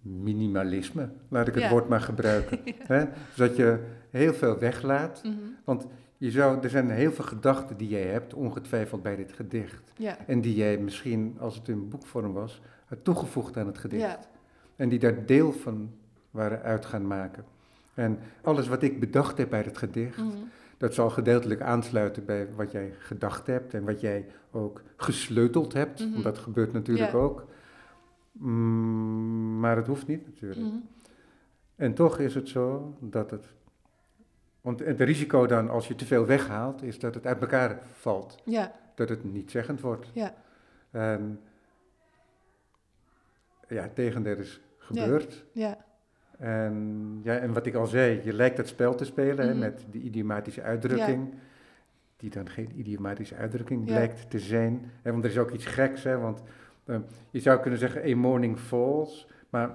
minimalisme, 0.00 1.08
laat 1.28 1.48
ik 1.48 1.54
het 1.54 1.62
Ja. 1.62 1.70
woord 1.70 1.88
maar 1.88 2.00
gebruiken. 2.00 2.58
Hè? 2.94 3.04
Dus 3.04 3.36
dat 3.36 3.56
je 3.56 3.78
heel 4.10 4.34
veel 4.34 4.58
weglaat. 4.58 5.20
mhm, 5.24 5.34
Je 6.16 6.30
zou, 6.30 6.60
er 6.62 6.70
zijn 6.70 6.90
heel 6.90 7.12
veel 7.12 7.24
gedachten 7.24 7.76
die 7.76 7.88
jij 7.88 8.06
hebt, 8.06 8.34
ongetwijfeld 8.34 9.02
bij 9.02 9.16
dit 9.16 9.32
gedicht. 9.32 9.92
ja, 9.96 10.16
En 10.26 10.40
die 10.40 10.54
jij 10.54 10.78
misschien, 10.78 11.36
als 11.38 11.54
het 11.56 11.68
in 11.68 11.88
boekvorm 11.88 12.32
was, 12.32 12.60
had 12.86 13.04
toegevoegd 13.04 13.56
aan 13.56 13.66
het 13.66 13.78
gedicht. 13.78 14.02
ja, 14.02 14.18
En 14.76 14.88
die 14.88 14.98
daar 14.98 15.26
deel 15.26 15.52
van 15.52 15.90
waren 16.30 16.62
uit 16.62 16.84
gaan 16.86 17.06
maken. 17.06 17.44
En 17.94 18.18
alles 18.42 18.68
wat 18.68 18.82
ik 18.82 19.00
bedacht 19.00 19.38
heb 19.38 19.50
bij 19.50 19.62
het 19.62 19.78
gedicht, 19.78 20.18
mhm, 20.18 20.28
dat 20.76 20.94
zal 20.94 21.10
gedeeltelijk 21.10 21.60
aansluiten 21.60 22.24
bij 22.24 22.48
wat 22.56 22.72
jij 22.72 22.92
gedacht 22.98 23.46
hebt 23.46 23.74
en 23.74 23.84
wat 23.84 24.00
jij 24.00 24.26
ook 24.50 24.82
gesleuteld 24.96 25.72
hebt. 25.72 26.00
Mhm. 26.00 26.10
Want 26.12 26.24
dat 26.24 26.38
gebeurt 26.38 26.72
natuurlijk 26.72 27.12
Ja. 27.12 27.18
ook. 27.18 27.46
Mm, 28.32 29.60
maar 29.60 29.76
het 29.76 29.86
hoeft 29.86 30.06
niet 30.06 30.26
natuurlijk. 30.26 30.60
mhm, 30.60 30.76
En 31.76 31.94
toch 31.94 32.18
is 32.18 32.34
het 32.34 32.48
zo 32.48 32.94
dat 33.00 33.30
het. 33.30 33.44
Want 34.64 34.78
het 34.80 35.00
risico 35.00 35.46
dan, 35.46 35.68
als 35.70 35.88
je 35.88 35.94
te 35.94 36.04
veel 36.06 36.26
weghaalt, 36.26 36.82
is 36.82 36.98
dat 36.98 37.14
het 37.14 37.26
uit 37.26 37.40
elkaar 37.40 37.78
valt. 37.92 38.42
ja, 38.44 38.72
Dat 38.94 39.08
het 39.08 39.24
niet 39.32 39.50
zeggend 39.50 39.80
wordt. 39.80 40.06
ja, 40.12 40.34
En 40.90 41.40
ja, 43.68 43.82
het 43.82 43.94
tegendeel 43.94 44.36
is 44.36 44.60
gebeurd. 44.78 45.44
ja, 45.52 45.84
En, 46.38 47.20
ja, 47.22 47.36
en 47.38 47.52
wat 47.52 47.66
ik 47.66 47.74
al 47.74 47.86
zei, 47.86 48.20
je 48.24 48.32
lijkt 48.32 48.56
het 48.56 48.68
spel 48.68 48.94
te 48.94 49.04
spelen 49.04 49.46
hè, 49.46 49.50
Mhm. 49.50 49.58
met 49.58 49.84
die 49.90 50.02
idiomatische 50.02 50.62
uitdrukking. 50.62 51.34
Die 52.16 52.30
dan 52.30 52.48
geen 52.48 52.78
idiomatische 52.78 53.34
uitdrukking 53.34 53.80
Ja. 53.80 53.92
blijkt 53.94 54.30
te 54.30 54.38
zijn. 54.38 54.90
Hè, 55.02 55.10
want 55.12 55.24
er 55.24 55.30
is 55.30 55.38
ook 55.38 55.50
iets 55.50 55.66
geks, 55.66 56.02
hè, 56.02 56.18
want 56.18 56.42
eh, 56.84 56.96
je 57.30 57.40
zou 57.40 57.60
kunnen 57.60 57.78
zeggen 57.78 58.02
a 58.12 58.16
morning 58.16 58.58
falls. 58.58 59.28
Maar 59.50 59.70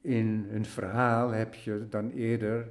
in 0.00 0.48
een 0.52 0.64
verhaal 0.64 1.30
heb 1.30 1.54
je 1.54 1.86
dan 1.88 2.10
eerder 2.10 2.68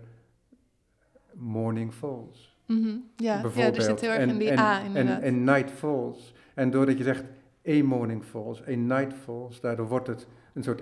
morning 1.36 1.94
falls. 1.94 2.56
mhm, 2.66 2.88
ja. 2.88 2.96
ja, 3.36 3.42
bijvoorbeeld. 3.42 3.76
er 3.78 3.82
zit 3.84 4.00
heel 4.02 4.10
erg 4.10 4.20
en, 4.20 4.30
in 4.30 4.38
die 4.38 4.50
en, 4.50 4.60
A 4.60 4.80
en, 4.80 4.86
inderdaad. 4.86 5.22
en 5.22 5.44
night 5.44 5.72
falls. 5.72 6.34
En 6.54 6.72
doordat 6.72 6.98
je 6.98 7.04
zegt 7.04 7.24
a 7.70 7.84
morning 7.84 8.24
falls, 8.24 8.62
a 8.68 8.72
night 8.76 9.14
falls, 9.14 9.62
daardoor 9.62 9.88
wordt 9.88 10.08
het 10.08 10.28
een 10.54 10.64
soort 10.64 10.82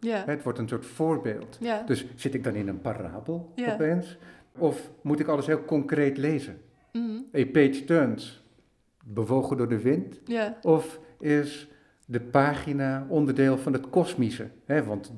ja, 0.00 0.24
Hè, 0.24 0.30
Het 0.32 0.42
wordt 0.42 0.58
een 0.58 0.68
soort 0.68 0.86
voorbeeld. 0.86 1.56
ja, 1.60 1.82
Dus 1.86 2.06
zit 2.14 2.34
ik 2.34 2.44
dan 2.44 2.54
in 2.54 2.68
een 2.68 2.80
parabel 2.80 3.52
Ja. 3.54 3.72
opeens? 3.72 4.18
Of 4.58 4.90
moet 5.02 5.20
ik 5.20 5.26
alles 5.28 5.46
heel 5.46 5.64
concreet 5.64 6.16
lezen? 6.18 6.60
mhm, 6.92 7.16
A 7.36 7.44
page 7.52 7.84
turns, 7.84 8.44
bewogen 9.04 9.56
door 9.56 9.68
de 9.68 9.80
wind? 9.80 10.20
ja, 10.24 10.56
Of 10.62 11.00
is 11.20 11.68
de 12.06 12.20
pagina 12.20 13.06
onderdeel 13.08 13.58
van 13.58 13.72
het 13.72 13.90
kosmische? 13.90 14.48
Hè? 14.64 14.84
Want 14.84 15.12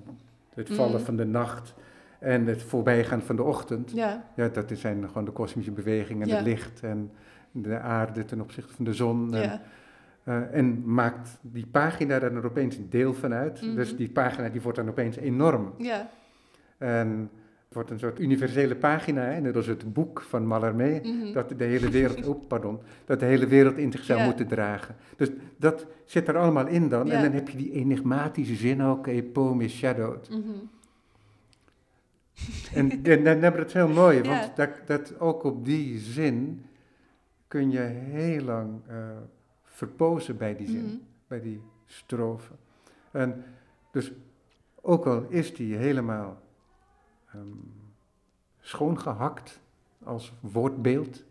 het 0.54 0.68
vallen 0.70 0.94
Mhm. 0.94 1.04
van 1.04 1.16
de 1.16 1.24
nacht 1.26 1.74
en 2.20 2.46
het 2.46 2.62
voorbijgaan 2.62 3.20
van 3.22 3.36
de 3.36 3.42
ochtend, 3.42 3.90
ja, 3.90 4.24
ja, 4.36 4.48
dat 4.48 4.70
zijn 4.74 5.06
gewoon 5.06 5.24
de 5.24 5.30
kosmische 5.30 5.70
bewegingen, 5.72 6.28
Ja. 6.28 6.36
het 6.36 6.44
licht 6.44 6.80
en 6.82 7.10
de 7.52 7.78
aarde 7.78 8.24
ten 8.24 8.40
opzichte 8.40 8.74
van 8.74 8.84
de 8.84 8.94
zon. 8.94 9.34
En, 9.34 9.42
ja, 9.42 9.60
eh, 10.24 10.54
en 10.58 10.82
maakt 10.92 11.38
die 11.40 11.66
pagina 11.66 12.18
daar 12.18 12.32
dan 12.34 12.44
opeens 12.44 12.76
een 12.76 12.90
deel 12.90 13.14
van 13.14 13.32
uit. 13.34 13.62
Mhm. 13.62 13.74
Dus 13.74 13.96
die 13.96 14.08
pagina 14.10 14.48
die 14.48 14.60
wordt 14.60 14.78
dan 14.78 14.88
opeens 14.88 15.16
enorm. 15.16 15.72
ja, 15.78 16.08
En 16.78 17.30
het 17.64 17.74
wordt 17.74 17.90
een 17.90 17.98
soort 17.98 18.20
universele 18.20 18.76
pagina, 18.76 19.22
hè, 19.22 19.40
net 19.40 19.56
als 19.56 19.66
het 19.66 19.92
boek 19.92 20.20
van 20.20 20.46
Mallarmé, 20.46 21.00
mhm, 21.02 21.32
dat 21.32 21.48
de 21.56 21.64
hele 21.64 21.88
wereld, 21.88 22.26
oh, 22.28 22.46
pardon, 22.48 22.78
dat 23.04 23.20
de 23.20 23.26
hele 23.26 23.46
wereld 23.46 23.76
in 23.76 23.92
zich 23.92 24.04
zou 24.04 24.18
Ja. 24.18 24.24
moeten 24.24 24.46
dragen. 24.46 24.94
Dus 25.16 25.30
dat 25.56 25.86
zit 26.04 26.28
er 26.28 26.36
allemaal 26.36 26.66
in 26.66 26.88
dan. 26.88 27.06
Ja. 27.06 27.12
En 27.12 27.22
dan 27.22 27.32
heb 27.32 27.48
je 27.48 27.56
die 27.56 27.72
enigmatische 27.72 28.54
zin 28.54 28.82
ook, 28.82 29.06
is 29.06 29.76
shadowed. 29.76 30.28
mhm, 30.30 30.40
En, 32.74 32.90
en 32.90 33.24
dan 33.24 33.38
hebben 33.38 33.52
we 33.52 33.58
het 33.66 33.72
heel 33.72 33.88
mooi, 33.88 34.22
want 34.22 34.26
Ja. 34.26 34.52
dat, 34.54 34.70
dat 34.86 35.20
ook 35.20 35.42
op 35.42 35.64
die 35.64 35.98
zin 35.98 36.64
kun 37.48 37.70
je 37.70 37.80
heel 37.80 38.42
lang 38.44 38.80
eh, 38.86 38.96
verpozen 39.64 40.36
bij 40.36 40.56
die 40.56 40.66
zin, 40.66 40.84
mhm, 40.84 40.96
bij 41.26 41.40
die 41.40 41.62
strofe. 41.86 42.52
En 43.10 43.44
dus 43.90 44.12
ook 44.80 45.06
al 45.06 45.22
is 45.28 45.54
die 45.54 45.76
helemaal 45.76 46.40
ehm, 47.32 47.46
schoongehakt 48.60 49.60
als 50.04 50.32
woordbeeld, 50.40 51.24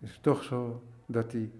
is 0.00 0.12
het 0.12 0.22
toch 0.22 0.42
zo 0.44 0.82
dat 1.06 1.30
die 1.30 1.50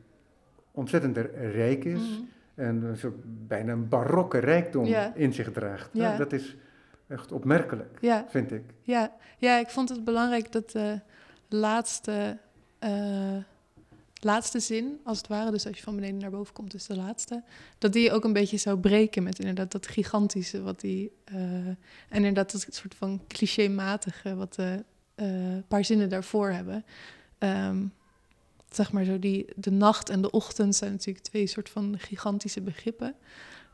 ontzettend 0.70 1.16
rijk 1.36 1.84
is 1.84 2.00
mhm. 2.10 2.22
en 2.54 2.98
soort 2.98 3.46
bijna 3.46 3.72
een 3.72 3.88
barokke 3.88 4.38
rijkdom 4.38 4.84
Ja. 4.84 5.14
in 5.14 5.32
zich 5.32 5.52
draagt. 5.52 5.90
Ja. 5.92 6.12
Ja, 6.12 6.16
dat 6.18 6.32
is 6.32 6.56
echt 7.08 7.32
opmerkelijk, 7.32 7.98
ja. 8.00 8.26
vind 8.28 8.52
ik. 8.52 8.62
Ja, 8.82 9.12
ja, 9.38 9.58
ik 9.58 9.68
vond 9.68 9.88
het 9.88 10.04
belangrijk 10.04 10.52
dat 10.52 10.70
de 10.70 11.00
laatste, 11.48 12.38
eh, 12.78 13.36
laatste 14.20 14.60
zin, 14.60 15.00
als 15.04 15.18
het 15.18 15.26
ware, 15.26 15.50
dus 15.50 15.66
als 15.66 15.76
je 15.76 15.82
van 15.82 15.94
beneden 15.94 16.20
naar 16.20 16.30
boven 16.30 16.54
komt, 16.54 16.70
dus 16.70 16.86
de 16.86 16.96
laatste, 16.96 17.42
dat 17.78 17.92
die 17.92 18.12
ook 18.12 18.24
een 18.24 18.32
beetje 18.32 18.56
zou 18.56 18.78
breken 18.78 19.22
met 19.22 19.38
inderdaad 19.38 19.72
dat 19.72 19.86
gigantische, 19.86 20.62
wat 20.62 20.80
die, 20.80 21.12
uh, 21.32 21.38
en 21.38 21.76
inderdaad 22.08 22.52
dat 22.52 22.66
soort 22.70 22.94
van 22.94 23.20
clichématige, 23.26 24.34
wat 24.34 24.54
de 24.54 24.84
uh, 25.16 25.56
paar 25.68 25.84
zinnen 25.84 26.08
daarvoor 26.08 26.50
hebben. 26.50 26.84
Um, 27.38 27.92
zeg 28.70 28.92
maar 28.92 29.04
zo, 29.04 29.18
die, 29.18 29.46
de 29.56 29.70
nacht 29.70 30.08
en 30.08 30.22
de 30.22 30.30
ochtend 30.30 30.76
zijn 30.76 30.90
natuurlijk 30.90 31.24
twee 31.24 31.46
soort 31.46 31.68
van 31.68 31.94
gigantische 31.98 32.60
begrippen. 32.60 33.14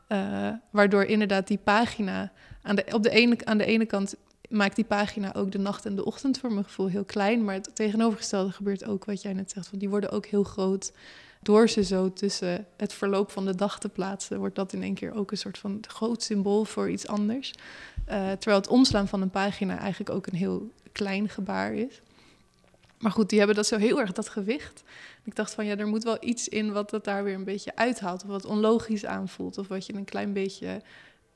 Uh, 0.09 0.49
waardoor 0.69 1.03
inderdaad 1.03 1.47
die 1.47 1.57
pagina, 1.57 2.31
aan 2.61 2.75
de, 2.75 2.85
op 2.91 3.03
de 3.03 3.09
ene, 3.09 3.37
aan 3.45 3.57
de 3.57 3.65
ene 3.65 3.85
kant 3.85 4.15
maakt 4.49 4.75
die 4.75 4.85
pagina 4.85 5.33
ook 5.33 5.51
de 5.51 5.57
nacht 5.57 5.85
en 5.85 5.95
de 5.95 6.05
ochtend 6.05 6.39
voor 6.39 6.51
mijn 6.51 6.63
gevoel 6.63 6.87
heel 6.87 7.03
klein. 7.03 7.43
Maar 7.43 7.55
het 7.55 7.75
tegenovergestelde 7.75 8.51
gebeurt 8.51 8.85
ook 8.85 9.05
wat 9.05 9.21
jij 9.21 9.33
net 9.33 9.51
zegt. 9.51 9.69
Want 9.69 9.81
die 9.81 9.89
worden 9.89 10.11
ook 10.11 10.25
heel 10.25 10.43
groot. 10.43 10.91
Door 11.41 11.69
ze 11.69 11.83
zo 11.83 12.13
tussen 12.13 12.65
het 12.77 12.93
verloop 12.93 13.31
van 13.31 13.45
de 13.45 13.55
dag 13.55 13.79
te 13.79 13.89
plaatsen, 13.89 14.39
wordt 14.39 14.55
dat 14.55 14.73
in 14.73 14.83
één 14.83 14.93
keer 14.93 15.13
ook 15.13 15.31
een 15.31 15.37
soort 15.37 15.57
van 15.57 15.79
groot 15.87 16.23
symbool 16.23 16.65
voor 16.65 16.89
iets 16.89 17.07
anders. 17.07 17.53
Uh, 18.09 18.31
terwijl 18.31 18.57
het 18.57 18.67
omslaan 18.67 19.07
van 19.07 19.21
een 19.21 19.29
pagina 19.29 19.79
eigenlijk 19.79 20.09
ook 20.09 20.27
een 20.27 20.37
heel 20.37 20.71
klein 20.91 21.29
gebaar 21.29 21.73
is. 21.73 22.01
Maar 23.03 23.11
goed, 23.11 23.29
die 23.29 23.37
hebben 23.37 23.55
dat 23.55 23.67
zo 23.67 23.77
heel 23.77 23.99
erg, 23.99 24.11
dat 24.11 24.29
gewicht. 24.29 24.83
Ik 25.23 25.35
dacht 25.35 25.53
van 25.53 25.65
ja, 25.65 25.77
er 25.77 25.87
moet 25.87 26.03
wel 26.03 26.17
iets 26.19 26.47
in 26.47 26.71
wat 26.71 26.91
het 26.91 27.03
daar 27.03 27.23
weer 27.23 27.35
een 27.35 27.43
beetje 27.43 27.75
uithaalt. 27.75 28.23
Of 28.23 28.29
wat 28.29 28.45
onlogisch 28.45 29.05
aanvoelt. 29.05 29.57
Of 29.57 29.67
wat 29.67 29.85
je 29.85 29.93
een 29.93 30.05
klein 30.05 30.33
beetje 30.33 30.81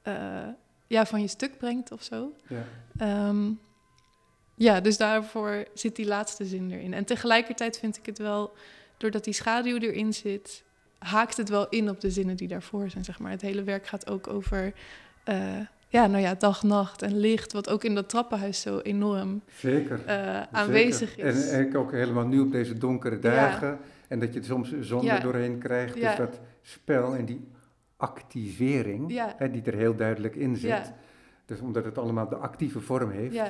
uh, 0.04 0.48
ja, 0.88 1.06
van 1.06 1.22
je 1.22 1.28
stuk 1.28 1.58
brengt 1.58 1.92
of 1.92 2.04
zo. 2.04 2.34
Ja. 2.48 3.28
Um, 3.28 3.60
ja, 4.56 4.82
dus 4.82 4.98
daarvoor 4.98 5.66
zit 5.74 5.96
die 5.96 6.08
laatste 6.08 6.46
zin 6.46 6.72
erin. 6.72 6.94
En 6.94 7.06
tegelijkertijd 7.06 7.80
vind 7.80 7.98
ik 7.98 8.06
het 8.06 8.18
wel, 8.18 8.54
doordat 8.98 9.24
die 9.24 9.34
schaduw 9.34 9.78
erin 9.78 10.14
zit, 10.14 10.64
haakt 10.98 11.38
het 11.38 11.50
wel 11.50 11.70
in 11.70 11.90
op 11.90 12.02
de 12.02 12.12
zinnen 12.12 12.36
die 12.38 12.48
daarvoor 12.48 12.90
zijn. 12.90 13.04
Zeg 13.04 13.20
maar. 13.20 13.32
Het 13.32 13.42
hele 13.42 13.64
werk 13.64 13.88
gaat 13.88 14.10
ook 14.10 14.28
over 14.28 14.74
uh, 15.30 15.60
ja, 15.88 16.08
nou 16.08 16.22
ja, 16.22 16.36
dag, 16.36 16.64
nacht 16.64 17.02
en 17.02 17.18
licht, 17.18 17.54
wat 17.54 17.70
ook 17.70 17.84
in 17.84 17.96
dat 17.96 18.10
trappenhuis 18.10 18.62
zo 18.62 18.80
enorm 18.80 19.42
Zeker. 19.56 20.00
Uh, 20.08 20.42
aanwezig 20.52 21.18
is. 21.18 21.50
En, 21.50 21.66
en 21.66 21.78
ook 21.78 21.92
helemaal 21.92 22.28
nu 22.28 22.40
op 22.40 22.52
deze 22.52 22.78
donkere 22.78 23.20
dagen. 23.20 23.68
Ja. 23.68 23.80
En 24.08 24.20
dat 24.20 24.34
je 24.34 24.44
soms 24.44 24.80
zon 24.80 25.04
ja. 25.04 25.16
er 25.16 25.22
doorheen 25.22 25.58
krijgt. 25.58 25.94
Dus 25.94 26.16
dat 26.16 26.40
spel 26.62 27.16
en 27.16 27.26
die 27.26 27.48
activering, 27.98 29.22
hè, 29.38 29.52
die 29.52 29.62
er 29.62 29.76
heel 29.76 29.96
duidelijk 29.96 30.36
in 30.36 30.56
zit. 30.56 30.94
Dus 31.46 31.60
omdat 31.60 31.86
het 31.86 31.98
allemaal 31.98 32.30
de 32.30 32.36
actieve 32.36 32.80
vorm 32.80 33.12
heeft, 33.12 33.42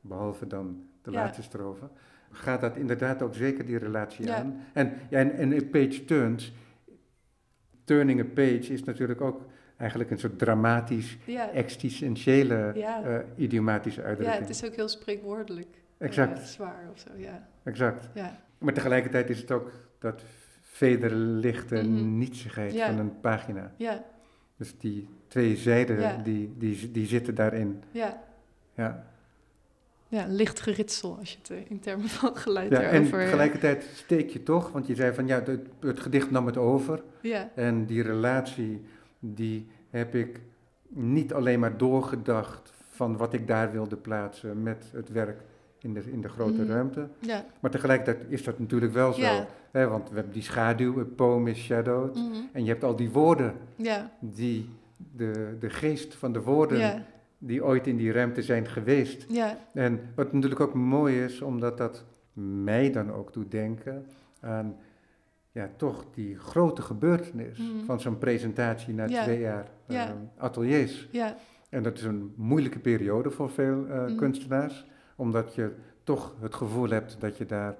behalve 0.00 0.46
dan 0.46 0.82
de 1.02 1.10
laatste 1.10 1.42
strofe, 1.42 1.88
gaat 2.30 2.60
dat 2.60 2.76
inderdaad 2.76 3.22
ook 3.22 3.34
zeker 3.34 3.66
die 3.66 3.78
relatie 3.78 4.32
aan. 4.32 4.60
En, 4.72 4.92
ja, 5.10 5.18
en, 5.18 5.52
en 5.52 5.70
Page 5.70 6.04
Turns, 6.04 6.52
Turning 7.84 8.20
a 8.20 8.24
Page 8.34 8.72
is 8.72 8.84
natuurlijk 8.84 9.20
ook 9.20 9.40
eigenlijk 9.76 10.10
een 10.10 10.18
soort 10.18 10.38
dramatisch, 10.38 11.16
existentiële, 11.52 12.72
uh, 12.76 13.18
idiomatische 13.36 14.02
uitdrukking. 14.02 14.38
Ja, 14.38 14.46
het 14.46 14.62
is 14.62 14.64
ook 14.64 14.74
heel 14.74 14.88
spreekwoordelijk. 14.88 15.68
Exact. 15.98 16.38
Uh, 16.38 16.44
zwaar 16.44 16.88
of 16.92 16.98
zo, 16.98 17.10
ja. 17.16 17.48
Exact. 17.62 18.08
Ja. 18.14 18.40
Maar 18.58 18.72
tegelijkertijd 18.72 19.30
is 19.30 19.38
het 19.38 19.50
ook 19.50 19.70
dat 19.98 20.22
vederlichte 20.62 21.74
mm 21.74 21.96
-hmm. 21.96 22.18
nietsigheid 22.18 22.72
ja. 22.72 22.86
van 22.86 22.98
een 22.98 23.20
pagina. 23.20 23.72
Ja. 23.76 24.04
Dus 24.56 24.78
die 24.78 25.08
twee 25.26 25.56
zijden, 25.56 26.00
Ja. 26.00 26.16
die, 26.16 26.54
die, 26.58 26.90
die 26.90 27.06
zitten 27.06 27.34
daarin. 27.34 27.82
Ja. 27.90 28.22
Ja. 28.74 29.06
Ja, 30.08 30.26
licht 30.28 30.60
geritsel 30.60 31.16
als 31.18 31.30
je 31.30 31.38
het 31.38 31.50
eh, 31.50 31.70
in 31.70 31.80
termen 31.80 32.08
van 32.08 32.36
geluid 32.36 32.70
Ja, 32.70 32.80
en 32.80 33.10
tegelijkertijd 33.10 33.86
steek 33.94 34.30
je 34.30 34.42
toch, 34.42 34.72
want 34.72 34.86
je 34.86 34.94
zei 34.94 35.14
van 35.14 35.26
ja, 35.26 35.42
het, 35.42 35.60
het 35.80 36.00
gedicht 36.00 36.30
nam 36.30 36.46
het 36.46 36.56
over. 36.56 37.02
Ja, 37.20 37.50
En 37.54 37.86
die 37.86 38.02
relatie, 38.02 38.84
die 39.34 39.66
heb 39.90 40.14
ik 40.14 40.40
niet 40.88 41.32
alleen 41.32 41.60
maar 41.60 41.76
doorgedacht 41.76 42.72
van 42.90 43.16
wat 43.16 43.32
ik 43.32 43.46
daar 43.46 43.72
wilde 43.72 43.96
plaatsen 43.96 44.62
met 44.62 44.90
het 44.92 45.08
werk 45.12 45.40
in 45.78 45.94
de, 45.94 46.02
in 46.12 46.20
de 46.20 46.28
grote 46.28 46.62
Mhm. 46.62 46.70
ruimte. 46.70 47.08
ja. 47.18 47.44
Maar 47.60 47.70
tegelijkertijd 47.70 48.24
is 48.30 48.44
dat 48.44 48.58
natuurlijk 48.58 48.92
wel 48.92 49.12
zo. 49.12 49.20
Ja. 49.20 49.46
Hè, 49.70 49.88
want 49.88 50.08
we 50.08 50.14
hebben 50.14 50.32
die 50.32 50.42
schaduw, 50.42 50.98
een 50.98 51.14
poem 51.14 51.46
is 51.46 51.58
shadowed. 51.58 52.14
mhm, 52.14 52.34
En 52.52 52.64
je 52.64 52.70
hebt 52.70 52.84
al 52.84 52.96
die 52.96 53.10
woorden 53.10 53.54
ja, 53.76 54.10
die, 54.20 54.68
de, 55.16 55.56
de 55.60 55.70
geest 55.70 56.14
van 56.14 56.32
de 56.32 56.42
woorden 56.42 57.04
die 57.38 57.64
ooit 57.64 57.86
in 57.86 57.96
die 57.96 58.12
ruimte 58.12 58.42
zijn 58.42 58.66
geweest. 58.66 59.26
ja, 59.28 59.58
En 59.72 60.00
wat 60.14 60.32
natuurlijk 60.32 60.60
ook 60.60 60.74
mooi 60.74 61.22
is, 61.24 61.40
omdat 61.40 61.78
dat 61.78 62.04
mij 62.62 62.90
dan 62.92 63.12
ook 63.12 63.32
doet 63.32 63.50
denken 63.50 64.06
aan 64.40 64.76
ja, 65.56 65.68
toch 65.76 66.04
die 66.14 66.38
grote 66.38 66.82
gebeurtenis 66.82 67.58
Mhm. 67.58 67.84
van 67.84 68.00
zo'n 68.00 68.18
presentatie 68.18 68.94
na 68.94 69.04
Ja. 69.06 69.22
twee 69.22 69.40
jaar 69.40 69.66
Ja. 69.86 70.06
eh, 70.06 70.12
ateliers. 70.36 71.08
ja, 71.10 71.36
En 71.68 71.82
dat 71.82 71.96
is 71.98 72.02
een 72.04 72.32
moeilijke 72.36 72.78
periode 72.78 73.30
voor 73.30 73.50
veel 73.50 73.86
eh, 73.86 74.04
Mhm. 74.04 74.16
kunstenaars, 74.16 74.86
omdat 75.16 75.54
je 75.54 75.72
toch 76.04 76.34
het 76.40 76.54
gevoel 76.54 76.88
hebt 76.90 77.16
dat 77.20 77.36
je 77.36 77.46
daar 77.46 77.76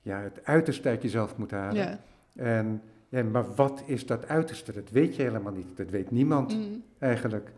ja, 0.00 0.20
het 0.20 0.40
uiterste 0.44 0.88
uit 0.88 1.02
jezelf 1.02 1.36
moet 1.36 1.50
halen. 1.50 1.98
En, 2.34 2.82
ja, 3.08 3.22
maar 3.22 3.54
wat 3.54 3.82
is 3.86 4.06
dat 4.06 4.28
uiterste? 4.28 4.72
Dat 4.72 4.90
weet 4.90 5.16
je 5.16 5.22
helemaal 5.22 5.52
niet. 5.52 5.76
Dat 5.76 5.90
weet 5.90 6.10
niemand 6.10 6.52
mhm, 6.56 6.78
eigenlijk. 6.98 7.52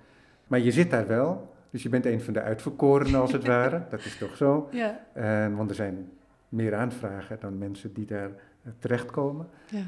Maar 0.47 0.59
je 0.59 0.71
zit 0.73 0.91
daar 0.91 1.07
wel, 1.07 1.55
dus 1.71 1.83
je 1.83 1.89
bent 1.89 2.07
een 2.07 2.21
van 2.21 2.33
de 2.33 2.41
uitverkorenen 2.43 3.21
als 3.21 3.33
het 3.33 3.45
ware. 3.55 3.83
Dat 3.91 4.05
is 4.05 4.19
toch 4.19 4.37
zo? 4.37 4.69
ja, 4.71 5.01
En, 5.13 5.57
want 5.57 5.71
er 5.71 5.77
zijn 5.77 6.11
meer 6.49 6.75
aanvragen 6.75 7.37
dan 7.41 7.59
mensen 7.59 7.93
die 7.93 8.07
daar 8.07 8.31
terechtkomen. 8.79 9.49
ja, 9.71 9.83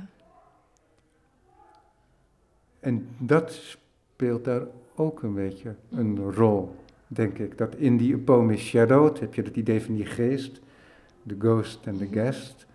En 2.81 3.09
dat 3.19 3.53
speelt 3.53 4.45
daar 4.45 4.63
ook 4.95 5.23
een 5.23 5.35
beetje 5.35 5.75
een 5.91 6.33
rol, 6.33 6.75
denk 7.07 7.39
ik. 7.39 7.59
Dat 7.59 7.75
in 7.75 7.97
die 7.97 8.19
poem 8.19 8.51
is 8.51 8.61
shadowed, 8.67 9.21
heb 9.21 9.35
je 9.35 9.43
het 9.43 9.57
idee 9.57 9.83
van 9.83 9.95
die 9.95 10.07
geest, 10.07 10.61
de 11.23 11.37
ghost 11.39 11.87
en 11.87 11.97
de 11.97 12.05
Mhm. 12.05 12.13
guest. 12.15 12.67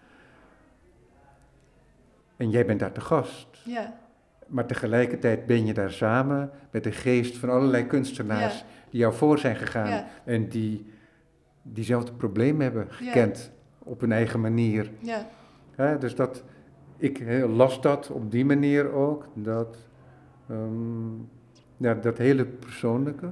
En 2.38 2.50
jij 2.50 2.66
bent 2.66 2.80
daar 2.80 2.92
te 2.92 3.02
gast. 3.02 3.48
ja, 3.66 4.00
Maar 4.48 4.66
tegelijkertijd 4.66 5.46
ben 5.46 5.66
je 5.66 5.74
daar 5.74 5.92
samen 5.92 6.52
met 6.72 6.84
de 6.84 6.92
geest 6.92 7.38
van 7.38 7.50
allerlei 7.50 7.86
kunstenaars 7.86 8.60
Ja. 8.60 8.66
die 8.90 9.00
jou 9.00 9.14
voor 9.14 9.38
zijn 9.40 9.56
gegaan. 9.56 9.90
ja, 9.90 10.08
En 10.24 10.50
die 10.50 10.86
diezelfde 11.62 12.12
problemen 12.14 12.62
hebben 12.62 12.88
gekend 12.92 13.52
op 13.80 14.00
hun 14.00 14.12
eigen 14.12 14.42
manier. 14.42 14.92
ja, 15.00 15.28
Dus 16.00 16.16
dat, 16.16 16.44
ik 16.98 17.24
las 17.48 17.82
dat 17.82 18.10
op 18.10 18.32
die 18.32 18.46
manier 18.46 18.92
ook, 18.92 19.28
dat, 19.34 19.78
ehm, 20.50 21.14
ja, 21.78 21.94
dat 21.94 22.18
hele 22.18 22.46
persoonlijke, 22.46 23.32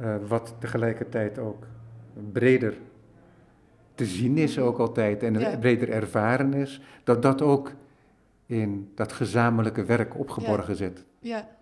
eh, 0.00 0.14
wat 0.28 0.54
tegelijkertijd 0.58 1.38
ook 1.38 1.66
breder 2.32 2.74
te 3.94 4.04
zien 4.04 4.38
is 4.38 4.58
ook 4.58 4.78
altijd 4.78 5.22
en 5.22 5.38
Ja. 5.38 5.56
breder 5.56 5.90
ervaren 5.90 6.54
is, 6.54 6.80
dat 7.04 7.22
dat 7.22 7.42
ook 7.42 7.72
in 8.46 8.90
dat 8.94 9.12
gezamenlijke 9.12 9.84
werk 9.84 10.18
opgeborgen 10.18 10.76
zit. 10.76 11.04
ja. 11.20 11.54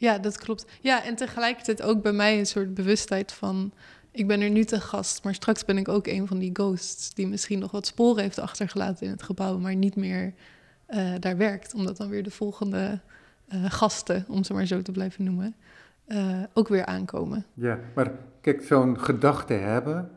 Ja, 0.00 0.18
dat 0.18 0.38
klopt. 0.38 0.66
Ja, 0.80 1.04
en 1.04 1.14
tegelijkertijd 1.14 1.82
ook 1.82 2.02
bij 2.02 2.12
mij 2.12 2.38
een 2.38 2.46
soort 2.46 2.74
bewustheid 2.74 3.32
van... 3.32 3.72
ik 4.18 4.26
ben 4.26 4.40
er 4.40 4.50
nu 4.50 4.64
te 4.64 4.80
gast, 4.80 5.24
maar 5.24 5.34
straks 5.34 5.64
ben 5.64 5.78
ik 5.78 5.88
ook 5.88 6.06
een 6.06 6.26
van 6.26 6.38
die 6.38 6.50
ghosts... 6.52 7.14
die 7.14 7.26
misschien 7.26 7.58
nog 7.58 7.70
wat 7.70 7.86
sporen 7.86 8.22
heeft 8.22 8.38
achtergelaten 8.38 9.06
in 9.06 9.12
het 9.12 9.22
gebouw... 9.22 9.58
maar 9.58 9.74
niet 9.74 9.96
meer 9.96 10.34
eh, 10.86 11.12
daar 11.18 11.36
werkt. 11.36 11.74
Omdat 11.74 11.96
dan 11.96 12.08
weer 12.08 12.22
de 12.22 12.30
volgende 12.30 13.00
eh, 13.48 13.64
gasten, 13.68 14.24
om 14.28 14.44
ze 14.44 14.52
maar 14.52 14.66
zo 14.66 14.82
te 14.82 14.92
blijven 14.92 15.24
noemen... 15.24 15.54
eh, 16.06 16.42
ook 16.52 16.68
weer 16.68 16.86
aankomen. 16.86 17.44
Ja, 17.54 17.78
maar 17.94 18.12
kijk, 18.40 18.62
zo'n 18.62 19.00
gedachte 19.00 19.52
hebben, 19.52 20.10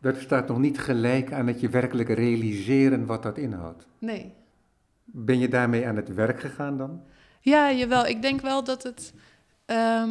dat 0.00 0.16
staat 0.16 0.48
nog 0.48 0.58
niet 0.58 0.78
gelijk 0.78 1.32
aan 1.32 1.46
het 1.46 1.60
je 1.60 1.68
werkelijk 1.68 2.08
realiseren 2.08 3.06
wat 3.06 3.22
dat 3.22 3.38
inhoudt. 3.38 3.86
Nee. 3.98 4.32
Ben 5.04 5.38
je 5.38 5.48
daarmee 5.48 5.86
aan 5.86 5.96
het 5.96 6.14
werk 6.14 6.40
gegaan 6.40 6.78
dan? 6.78 7.02
Ja, 7.40 7.72
jawel. 7.72 8.06
Ik 8.06 8.22
denk 8.22 8.40
wel 8.40 8.64
dat 8.64 8.82
het. 8.82 9.12
ehm, 9.66 10.10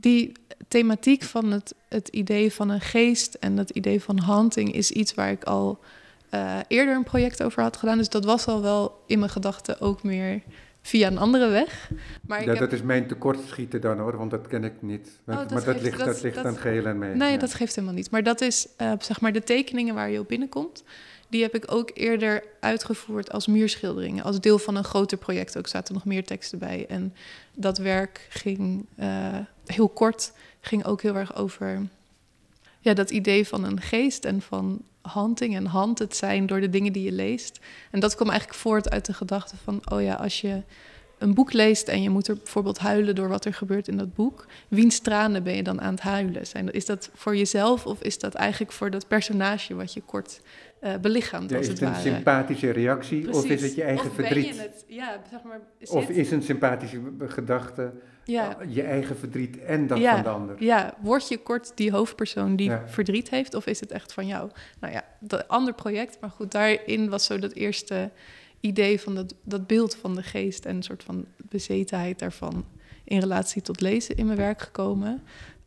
die 0.00 0.32
thematiek 0.68 1.22
van 1.22 1.50
het, 1.50 1.74
het 1.88 2.08
idee 2.08 2.52
van 2.52 2.68
een 2.68 2.80
geest 2.80 3.34
en 3.34 3.56
het 3.56 3.70
idee 3.70 4.00
van 4.02 4.22
hunting 4.24 4.72
is 4.74 4.90
iets 4.90 5.14
waar 5.14 5.30
ik 5.30 5.44
al 5.44 5.78
eh, 6.28 6.56
eerder 6.68 6.94
een 6.94 7.02
project 7.04 7.42
over 7.42 7.62
had 7.62 7.76
gedaan. 7.76 7.98
Dus 7.98 8.08
dat 8.08 8.24
was 8.24 8.46
al 8.46 8.62
wel 8.62 9.02
in 9.06 9.18
mijn 9.18 9.30
gedachten 9.30 9.80
ook 9.80 10.02
meer 10.02 10.42
via 10.82 11.06
een 11.06 11.18
andere 11.18 11.48
weg. 11.48 11.90
Maar 12.26 12.38
ik 12.38 12.44
Ja, 12.44 12.50
heb, 12.50 12.60
dat 12.60 12.72
is 12.72 12.82
mijn 12.82 13.06
tekortschieten 13.06 13.80
dan 13.80 13.98
hoor, 13.98 14.16
want 14.16 14.30
dat 14.30 14.46
ken 14.46 14.64
ik 14.64 14.72
niet. 14.82 15.08
Oh, 15.20 15.26
maar 15.26 15.36
dat 15.36 15.48
dat 15.48 15.62
geeft- 15.62 15.82
ligt, 15.82 15.98
dat- 15.98 16.06
dat 16.06 16.22
ligt 16.22 16.34
dat- 16.34 16.44
aan 16.44 16.52
het 16.52 16.60
geheel 16.60 16.84
en 16.86 16.98
mee. 16.98 17.14
Nee, 17.14 17.32
ja. 17.32 17.36
dat 17.38 17.54
geeft 17.54 17.74
helemaal 17.74 17.96
niet. 17.96 18.10
Maar 18.10 18.22
dat 18.22 18.40
is, 18.40 18.66
eh, 18.76 18.92
zeg 19.00 19.20
maar, 19.20 19.32
de 19.32 19.42
tekeningen 19.42 19.94
waar 19.94 20.10
je 20.10 20.18
op 20.18 20.28
binnenkomt. 20.28 20.84
Die 21.28 21.42
heb 21.42 21.54
ik 21.54 21.72
ook 21.72 21.90
eerder 21.94 22.44
uitgevoerd 22.60 23.32
als 23.32 23.46
muurschilderingen. 23.46 24.24
Als 24.24 24.40
deel 24.40 24.58
van 24.58 24.76
een 24.76 24.84
groter 24.84 25.18
project. 25.18 25.58
Ook 25.58 25.66
zaten 25.66 25.94
nog 25.94 26.04
meer 26.04 26.24
teksten 26.24 26.58
bij. 26.58 26.86
En 26.88 27.14
dat 27.54 27.78
werk 27.78 28.26
ging 28.28 28.86
eh, 28.96 29.36
heel 29.72 29.88
kort. 29.88 30.32
Ging 30.60 30.84
ook 30.84 31.02
heel 31.02 31.16
erg 31.16 31.34
over 31.34 31.88
ja, 32.80 32.94
dat 32.94 33.10
idee 33.10 33.48
van 33.48 33.64
een 33.64 33.80
geest. 33.80 34.24
En 34.24 34.42
van 34.42 34.82
haunting 35.02 35.56
en 35.56 35.66
haunted 35.66 36.16
zijn 36.16 36.46
door 36.46 36.60
de 36.60 36.70
dingen 36.70 36.92
die 36.92 37.04
je 37.04 37.12
leest. 37.12 37.60
En 37.90 38.00
dat 38.00 38.14
kwam 38.14 38.28
eigenlijk 38.28 38.60
voort 38.60 38.90
uit 38.90 39.06
de 39.06 39.14
gedachte 39.14 39.56
van, 39.64 39.80
oh 39.92 40.02
ja, 40.02 40.14
als 40.14 40.40
je 40.40 40.62
een 41.20 41.34
boek 41.34 41.52
leest 41.52 41.88
en 41.88 42.02
je 42.02 42.10
moet 42.10 42.28
er 42.28 42.34
bijvoorbeeld 42.36 42.78
huilen 42.78 43.14
door 43.14 43.28
wat 43.28 43.44
er 43.44 43.54
gebeurt 43.54 43.88
in 43.88 43.96
dat 43.96 44.14
boek, 44.14 44.46
wiens 44.68 44.98
tranen 44.98 45.42
ben 45.42 45.54
je 45.56 45.62
dan 45.62 45.80
aan 45.80 45.90
het 45.94 46.00
huilen? 46.02 46.46
Zijn, 46.46 46.70
is 46.72 46.86
dat 46.86 47.10
voor 47.14 47.36
jezelf 47.36 47.86
of 47.86 48.02
is 48.02 48.18
dat 48.18 48.34
eigenlijk 48.34 48.72
voor 48.72 48.90
dat 48.90 49.08
personage 49.08 49.74
wat 49.74 49.92
je 49.92 50.02
kort 50.06 50.40
uh, 50.82 50.94
belichaamt, 51.00 51.50
ja, 51.50 51.56
als 51.56 51.66
is 51.66 51.72
het 51.72 51.80
het 51.80 51.88
een 51.88 51.94
ware? 51.94 52.08
sympathische 52.14 52.70
reactie 52.70 53.28
of 53.32 53.44
is 53.44 53.62
het 53.62 53.74
je 53.74 53.82
eigen 53.82 54.10
Of 54.10 54.16
ben 54.16 54.26
verdriet? 54.26 54.54
je 54.54 54.60
het, 54.60 54.84
ja, 54.86 55.20
zeg 55.30 55.42
maar, 55.42 55.60
Of 55.88 56.08
is 56.08 56.30
een 56.30 56.42
sympathische 56.42 57.00
gedachte 57.26 57.92
ja, 58.24 58.56
je 58.68 58.82
eigen 58.82 59.16
verdriet 59.16 59.58
en 59.58 59.86
dat 59.86 59.98
Ja. 59.98 60.14
van 60.14 60.22
de 60.22 60.28
ander? 60.28 60.56
ja, 60.58 60.94
word 61.00 61.28
je 61.28 61.38
kort 61.38 61.72
die 61.74 61.90
hoofdpersoon 61.90 62.56
die 62.56 62.72
verdriet 62.86 63.30
heeft 63.30 63.54
of 63.54 63.66
is 63.66 63.80
het 63.80 63.90
echt 63.90 64.12
van 64.12 64.26
jou? 64.26 64.50
Nou 64.80 64.92
ja, 64.92 65.04
dat 65.20 65.48
ander 65.48 65.74
project, 65.74 66.16
maar 66.20 66.30
goed, 66.30 66.50
daarin 66.52 67.08
was 67.08 67.24
zo 67.24 67.38
dat 67.38 67.52
eerste 67.52 68.10
idee 68.60 69.00
van 69.00 69.14
dat, 69.14 69.34
dat 69.42 69.66
beeld 69.66 69.96
van 69.96 70.14
de 70.14 70.22
geest 70.22 70.64
en 70.64 70.76
een 70.76 70.82
soort 70.82 71.04
van 71.04 71.24
bezetenheid 71.36 72.18
daarvan 72.18 72.64
in 73.04 73.20
relatie 73.20 73.62
tot 73.62 73.80
lezen 73.80 74.16
in 74.16 74.26
mijn 74.26 74.38
werk 74.38 74.62
gekomen. 74.62 75.22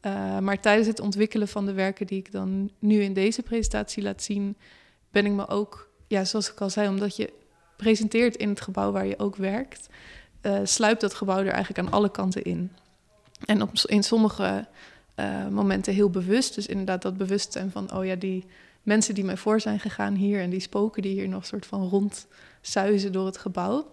Uh, 0.05 0.39
maar 0.39 0.59
tijdens 0.59 0.87
het 0.87 0.99
ontwikkelen 0.99 1.47
van 1.47 1.65
de 1.65 1.73
werken 1.73 2.07
die 2.07 2.19
ik 2.19 2.31
dan 2.31 2.71
nu 2.79 3.01
in 3.01 3.13
deze 3.13 3.41
presentatie 3.41 4.03
laat 4.03 4.23
zien, 4.23 4.57
ben 5.11 5.25
ik 5.25 5.31
me 5.31 5.47
ook, 5.47 5.89
ja, 6.07 6.25
zoals 6.25 6.51
ik 6.51 6.61
al 6.61 6.69
zei, 6.69 6.87
omdat 6.87 7.15
je 7.15 7.33
presenteert 7.75 8.35
in 8.35 8.49
het 8.49 8.61
gebouw 8.61 8.91
waar 8.91 9.05
je 9.05 9.19
ook 9.19 9.35
werkt, 9.35 9.87
uh, 10.41 10.59
sluipt 10.63 11.01
dat 11.01 11.13
gebouw 11.13 11.39
er 11.39 11.47
eigenlijk 11.47 11.87
aan 11.87 11.93
alle 11.93 12.11
kanten 12.11 12.43
in. 12.43 12.71
En 13.45 13.61
op, 13.61 13.71
in 13.85 14.03
sommige 14.03 14.67
uh, 15.15 15.47
momenten 15.47 15.93
heel 15.93 16.09
bewust, 16.09 16.55
dus 16.55 16.67
inderdaad 16.67 17.01
dat 17.01 17.17
bewustzijn 17.17 17.71
van, 17.71 17.93
oh 17.93 18.05
ja, 18.05 18.15
die 18.15 18.45
mensen 18.81 19.15
die 19.15 19.23
mij 19.23 19.37
voor 19.37 19.59
zijn 19.59 19.79
gegaan 19.79 20.13
hier 20.13 20.41
en 20.41 20.49
die 20.49 20.59
spoken 20.59 21.01
die 21.01 21.13
hier 21.13 21.29
nog 21.29 21.45
soort 21.45 21.65
van 21.65 21.81
rondzuizen 22.63 23.11
door 23.11 23.25
het 23.25 23.37
gebouw. 23.37 23.91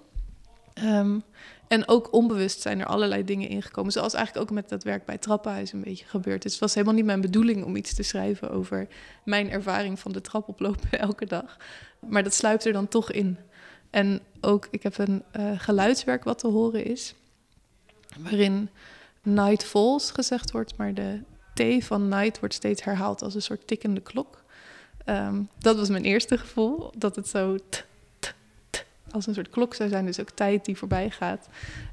Um, 0.85 1.23
en 1.69 1.89
ook 1.89 2.13
onbewust 2.13 2.61
zijn 2.61 2.81
er 2.81 2.87
allerlei 2.87 3.25
dingen 3.25 3.49
ingekomen. 3.49 3.93
Zoals 3.93 4.15
eigenlijk 4.15 4.49
ook 4.49 4.55
met 4.55 4.69
dat 4.69 4.83
werk 4.83 5.05
bij 5.05 5.19
Trappenhuis 5.19 5.73
een 5.73 5.81
beetje 5.81 6.05
gebeurd 6.05 6.45
is. 6.45 6.53
Het 6.53 6.61
was 6.61 6.75
helemaal 6.75 6.95
niet 6.95 7.05
mijn 7.05 7.21
bedoeling 7.21 7.65
om 7.65 7.77
iets 7.77 7.95
te 7.95 8.03
schrijven 8.03 8.51
over 8.51 8.89
mijn 9.25 9.51
ervaring 9.51 9.99
van 9.99 10.13
de 10.13 10.21
trap 10.21 10.49
oplopen 10.49 10.99
elke 11.09 11.27
dag. 11.27 11.57
Maar 12.09 12.23
dat 12.23 12.35
sluipt 12.35 12.65
er 12.65 12.73
dan 12.73 12.89
toch 12.89 13.13
in. 13.13 13.39
En 13.91 14.21
ook, 14.41 14.69
ik 14.71 14.83
heb 14.83 14.99
een 14.99 15.23
uh, 15.37 15.53
geluidswerk 15.61 16.25
wat 16.25 16.39
te 16.39 16.49
horen 16.49 16.85
is. 16.85 17.15
Waarin 18.19 18.71
Night 19.23 19.65
Falls 19.65 20.11
gezegd 20.11 20.51
wordt, 20.51 20.77
maar 20.77 20.95
de 20.95 21.21
T 21.55 21.85
van 21.85 22.09
Night 22.09 22.39
wordt 22.41 22.55
steeds 22.55 22.85
herhaald 22.85 23.23
als 23.23 23.35
een 23.35 23.43
soort 23.43 23.67
tikkende 23.67 24.01
klok. 24.01 24.45
Um, 25.07 25.49
dat 25.59 25.77
was 25.77 25.89
mijn 25.89 26.05
eerste 26.05 26.39
gevoel, 26.39 26.93
dat 26.97 27.17
het 27.17 27.29
zo 27.29 27.57
als 29.13 29.27
een 29.27 29.35
soort 29.35 29.51
klok 29.51 29.75
zou 29.75 29.89
zijn, 29.89 30.07
dus 30.07 30.21
ook 30.21 30.31
tijd 30.31 30.65
die 30.65 30.77
voorbij 30.77 31.11
gaat. 31.11 31.49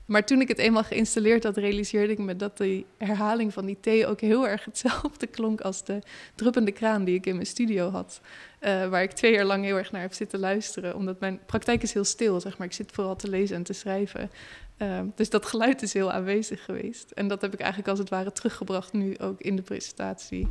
Maar 0.05 0.26
toen 0.26 0.41
ik 0.41 0.47
het 0.47 0.57
eenmaal 0.57 0.84
geïnstalleerd 0.84 1.43
had, 1.43 1.57
realiseerde 1.57 2.13
ik 2.13 2.20
me 2.20 2.36
dat 2.36 2.57
die 2.57 2.86
herhaling 2.97 3.53
van 3.53 3.65
die 3.65 3.78
T 3.82 4.05
ook 4.05 4.22
heel 4.22 4.47
erg 4.47 4.65
hetzelfde 4.65 5.28
klonk 5.38 5.61
als 5.61 5.84
de 5.84 5.99
druppende 6.36 6.72
kraan 6.72 7.03
die 7.03 7.15
ik 7.15 7.26
in 7.26 7.34
mijn 7.34 7.47
studio 7.47 7.89
had. 7.89 8.22
Uh, 8.61 8.88
waar 8.88 9.03
ik 9.03 9.11
twee 9.11 9.34
jaar 9.34 9.45
lang 9.45 9.63
heel 9.63 9.78
erg 9.78 9.91
naar 9.91 10.01
heb 10.01 10.13
zitten 10.13 10.39
luisteren, 10.39 10.95
omdat 10.95 11.20
mijn 11.20 11.39
praktijk 11.45 11.84
is 11.84 11.93
heel 11.93 12.03
stil, 12.03 12.39
zeg 12.39 12.57
maar. 12.57 12.68
Ik 12.68 12.74
zit 12.74 12.91
vooral 12.91 13.15
te 13.15 13.30
lezen 13.30 13.55
en 13.55 13.63
te 13.63 13.74
schrijven. 13.74 14.32
Uh, 14.78 14.99
dus 15.15 15.30
dat 15.30 15.45
geluid 15.45 15.82
is 15.82 15.93
heel 15.93 16.11
aanwezig 16.11 16.65
geweest. 16.65 17.11
En 17.11 17.28
dat 17.28 17.41
heb 17.41 17.53
ik 17.53 17.59
eigenlijk 17.59 17.89
als 17.89 17.99
het 17.99 18.09
ware 18.09 18.32
teruggebracht 18.32 18.93
nu 18.93 19.18
ook 19.18 19.41
in 19.41 19.55
de 19.55 19.61
presentatie. 19.61 20.47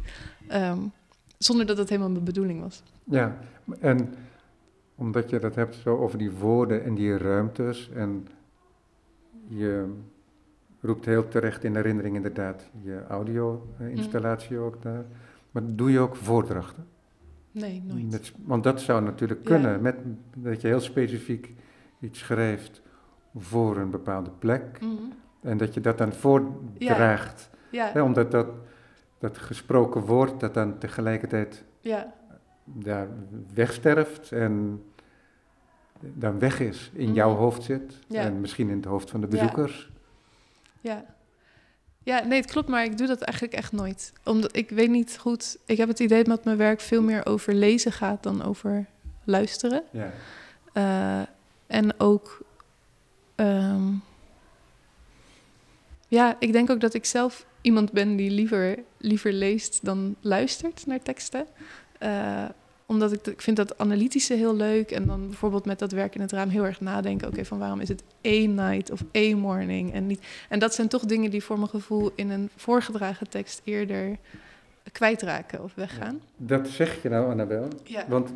Um, 0.53 0.93
zonder 1.39 1.67
dat 1.67 1.79
het 1.79 1.89
helemaal 1.89 2.11
mijn 2.11 2.25
bedoeling 2.25 2.61
was. 2.61 2.83
Ja, 3.05 3.37
en 3.81 4.15
omdat 4.97 5.31
je 5.31 5.39
dat 5.39 5.55
hebt 5.55 5.75
zo 5.75 5.97
over 5.97 6.19
die 6.19 6.31
woorden 6.31 6.85
en 6.85 6.95
die 6.95 7.17
ruimtes. 7.17 7.91
En 7.91 8.29
je 9.49 9.95
roept 10.81 11.05
heel 11.05 11.29
terecht 11.29 11.65
in 11.65 11.75
herinnering 11.75 12.17
inderdaad 12.17 12.71
je 12.83 13.05
audio-installatie 13.09 14.57
mm. 14.57 14.63
ook 14.63 14.83
daar. 14.83 15.05
Maar 15.51 15.63
doe 15.67 15.91
je 15.91 15.99
ook 15.99 16.17
voordrachten? 16.17 16.87
Nee, 17.51 17.83
nooit. 17.87 18.11
Met, 18.11 18.33
want 18.45 18.65
dat 18.65 18.81
zou 18.81 19.03
natuurlijk 19.03 19.45
kunnen, 19.45 19.73
ja. 19.73 19.79
met, 19.79 19.97
dat 20.37 20.61
je 20.61 20.67
heel 20.67 20.81
specifiek 20.81 21.55
iets 22.01 22.19
schrijft 22.19 22.83
voor 23.37 23.77
een 23.77 23.91
bepaalde 23.91 24.31
plek. 24.39 24.81
Mm. 24.81 25.13
En 25.43 25.57
dat 25.57 25.75
je 25.75 25.81
dat 25.81 25.99
dan 25.99 26.13
voordraagt. 26.13 27.51
Ja. 27.71 27.85
Ja. 27.85 27.93
Hè, 27.93 28.03
omdat 28.03 28.31
dat, 28.31 28.47
dat 29.19 29.39
gesproken 29.39 30.01
woord, 30.01 30.41
dat 30.41 30.55
dan 30.55 30.79
tegelijkertijd 30.79 31.65
ja. 31.81 32.15
Daar 32.75 33.09
wegsterft 33.55 34.33
en 34.33 34.83
dan 36.01 36.39
weg 36.39 36.61
is, 36.61 36.91
in 36.95 37.05
Mhm. 37.07 37.15
jouw 37.15 37.35
hoofd 37.35 37.63
zit. 37.63 37.93
Ja. 38.09 38.21
En 38.21 38.41
misschien 38.41 38.69
in 38.69 38.77
het 38.77 38.85
hoofd 38.85 39.11
van 39.11 39.21
de 39.21 39.27
bezoekers. 39.27 39.91
Ja. 40.81 41.05
Ja, 42.03 42.25
nee, 42.25 42.41
het 42.41 42.51
klopt, 42.51 42.69
maar 42.69 42.85
ik 42.85 42.99
doe 42.99 43.07
dat 43.07 43.21
eigenlijk 43.21 43.55
echt 43.55 43.73
nooit. 43.73 44.13
Omdat 44.25 44.57
ik 44.57 44.71
weet 44.71 44.91
niet 44.91 45.19
goed, 45.19 45.59
ik 45.65 45.77
heb 45.77 45.89
het 45.89 46.01
idee 46.01 46.25
dat 46.25 46.45
mijn 46.45 46.57
werk 46.57 46.81
veel 46.81 47.03
meer 47.03 47.27
over 47.27 47.55
lezen 47.55 47.93
gaat 47.93 48.23
dan 48.23 48.43
over 48.45 48.87
luisteren. 49.25 49.83
Ja. 49.91 50.13
Uh, 50.75 51.27
en 51.67 52.01
ook, 52.01 52.43
um, 53.37 54.03
ja, 56.09 56.37
ik 56.39 56.53
denk 56.53 56.71
ook 56.71 56.81
dat 56.81 56.95
ik 56.95 57.05
zelf 57.05 57.47
iemand 57.61 57.93
ben 57.93 58.17
die 58.17 58.31
liever, 58.31 58.79
liever 58.99 59.33
leest 59.33 59.85
dan 59.85 60.17
luistert 60.21 60.87
naar 60.87 61.03
teksten. 61.03 61.47
Uh, 62.03 62.45
omdat 62.87 63.13
ik, 63.13 63.27
ik 63.27 63.43
vind 63.43 63.57
dat 63.57 63.79
analytische 63.79 64.35
heel 64.35 64.57
leuk. 64.57 64.91
En 64.91 65.07
dan 65.07 65.27
bijvoorbeeld 65.27 65.65
met 65.65 65.79
dat 65.79 65.93
werk 65.93 66.15
in 66.15 66.21
het 66.21 66.33
raam 66.33 66.49
heel 66.49 66.65
erg 66.65 66.81
nadenken. 66.81 67.27
Oké, 67.27 67.35
okay, 67.35 67.45
van 67.45 67.59
waarom 67.59 67.81
is 67.81 67.89
het 67.89 68.03
a 68.27 68.47
night 68.47 68.91
of 68.91 69.05
a 69.17 69.37
morning? 69.37 69.93
En, 69.93 70.07
niet, 70.07 70.27
en 70.49 70.59
dat 70.59 70.75
zijn 70.75 70.89
toch 70.89 71.05
dingen 71.05 71.31
die 71.31 71.45
voor 71.45 71.57
mijn 71.57 71.71
gevoel 71.71 72.11
in 72.15 72.31
een 72.31 72.51
voorgedragen 72.57 73.29
tekst 73.29 73.61
eerder 73.65 74.17
kwijtraken 74.93 75.63
of 75.63 75.75
weggaan. 75.75 76.21
Dat 76.37 76.69
zeg 76.69 77.03
je 77.03 77.09
nou, 77.09 77.31
Annabel. 77.31 77.69
Ja. 77.85 78.05
Want 78.09 78.31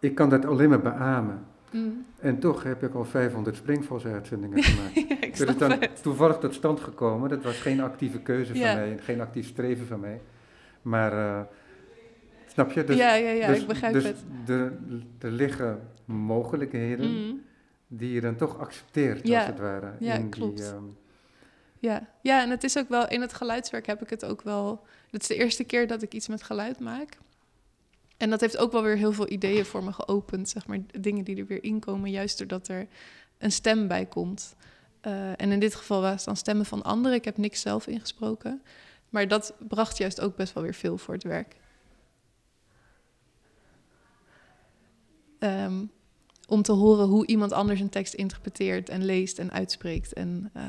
ik 0.00 0.14
kan 0.14 0.28
dat 0.28 0.44
alleen 0.44 0.68
maar 0.68 0.80
beamen. 0.80 1.44
Mm. 1.70 2.04
En 2.20 2.38
toch 2.38 2.62
heb 2.62 2.82
ik 2.82 2.94
al 2.94 3.04
500 3.04 3.56
springvalsuitzendingen 3.56 4.62
gemaakt. 4.64 4.94
ja, 4.94 5.46
is 5.46 5.56
dan 5.56 5.70
het. 5.70 6.02
toevallig 6.02 6.38
tot 6.38 6.54
stand 6.54 6.80
gekomen. 6.80 7.28
Dat 7.28 7.42
was 7.42 7.60
geen 7.60 7.80
actieve 7.80 8.18
keuze 8.18 8.52
van 8.52 8.60
mij, 8.60 8.98
geen 9.00 9.20
actief 9.20 9.46
streven 9.46 9.86
van 9.86 10.00
mij. 10.00 10.20
Maar 10.82 11.12
uh, 11.12 11.40
snap 12.58 12.72
je? 12.72 12.84
Dus, 12.84 12.96
ja, 12.96 13.14
ja, 13.14 13.30
ja, 13.30 13.46
dus, 13.46 13.60
ik 13.60 13.66
begrijp 13.66 13.92
dus 13.92 14.04
het. 14.04 14.16
Er, 14.46 14.72
er 15.18 15.30
liggen 15.30 15.88
mogelijkheden 16.04 17.10
Mm. 17.10 17.42
die 17.86 18.12
je 18.12 18.20
dan 18.20 18.36
toch 18.36 18.58
accepteert, 18.58 19.26
Ja. 19.26 19.38
als 19.38 19.46
het 19.46 19.58
ware. 19.58 19.92
Ja, 19.98 20.14
in 20.14 20.28
klopt. 20.28 20.56
Die, 20.56 20.66
ehm, 20.66 20.84
Ja. 21.78 22.08
ja, 22.22 22.42
en 22.42 22.50
het 22.50 22.64
is 22.64 22.78
ook 22.78 22.88
wel, 22.88 23.08
in 23.08 23.20
het 23.20 23.34
geluidswerk 23.34 23.86
heb 23.86 24.02
ik 24.02 24.10
het 24.10 24.24
ook 24.24 24.42
wel. 24.42 24.86
Het 25.10 25.22
is 25.22 25.28
de 25.28 25.34
eerste 25.34 25.64
keer 25.64 25.86
dat 25.86 26.02
ik 26.02 26.12
iets 26.14 26.28
met 26.28 26.42
geluid 26.42 26.80
maak. 26.80 27.18
En 28.16 28.30
dat 28.30 28.40
heeft 28.40 28.56
ook 28.56 28.72
wel 28.72 28.82
weer 28.82 28.96
heel 28.96 29.12
veel 29.12 29.30
ideeën 29.30 29.64
voor 29.64 29.84
me 29.84 29.92
geopend, 29.92 30.48
zeg 30.48 30.66
maar. 30.66 30.78
Dingen 31.00 31.24
die 31.24 31.36
er 31.36 31.46
weer 31.46 31.62
inkomen, 31.64 32.10
juist 32.10 32.38
doordat 32.38 32.68
er 32.68 32.86
een 33.38 33.52
stem 33.52 33.88
bij 33.88 34.06
komt. 34.06 34.56
Uh, 35.06 35.28
en 35.30 35.52
in 35.52 35.60
dit 35.60 35.74
geval 35.74 36.00
waren 36.00 36.16
het 36.16 36.24
dan 36.24 36.36
stemmen 36.36 36.66
van 36.66 36.82
anderen. 36.82 37.16
Ik 37.16 37.24
heb 37.24 37.36
niks 37.36 37.60
zelf 37.60 37.86
ingesproken. 37.86 38.62
Maar 39.08 39.28
dat 39.28 39.54
bracht 39.68 39.98
juist 39.98 40.20
ook 40.20 40.36
best 40.36 40.52
wel 40.52 40.62
weer 40.62 40.74
veel 40.74 40.98
voor 40.98 41.14
het 41.14 41.22
werk. 41.22 41.56
Um, 45.40 45.90
om 46.48 46.62
te 46.62 46.72
horen 46.72 47.06
hoe 47.06 47.26
iemand 47.26 47.52
anders 47.52 47.80
een 47.80 47.88
tekst 47.88 48.14
interpreteert 48.14 48.88
en 48.88 49.04
leest 49.04 49.38
en 49.38 49.52
uitspreekt. 49.52 50.12
En 50.12 50.50
uh, 50.56 50.62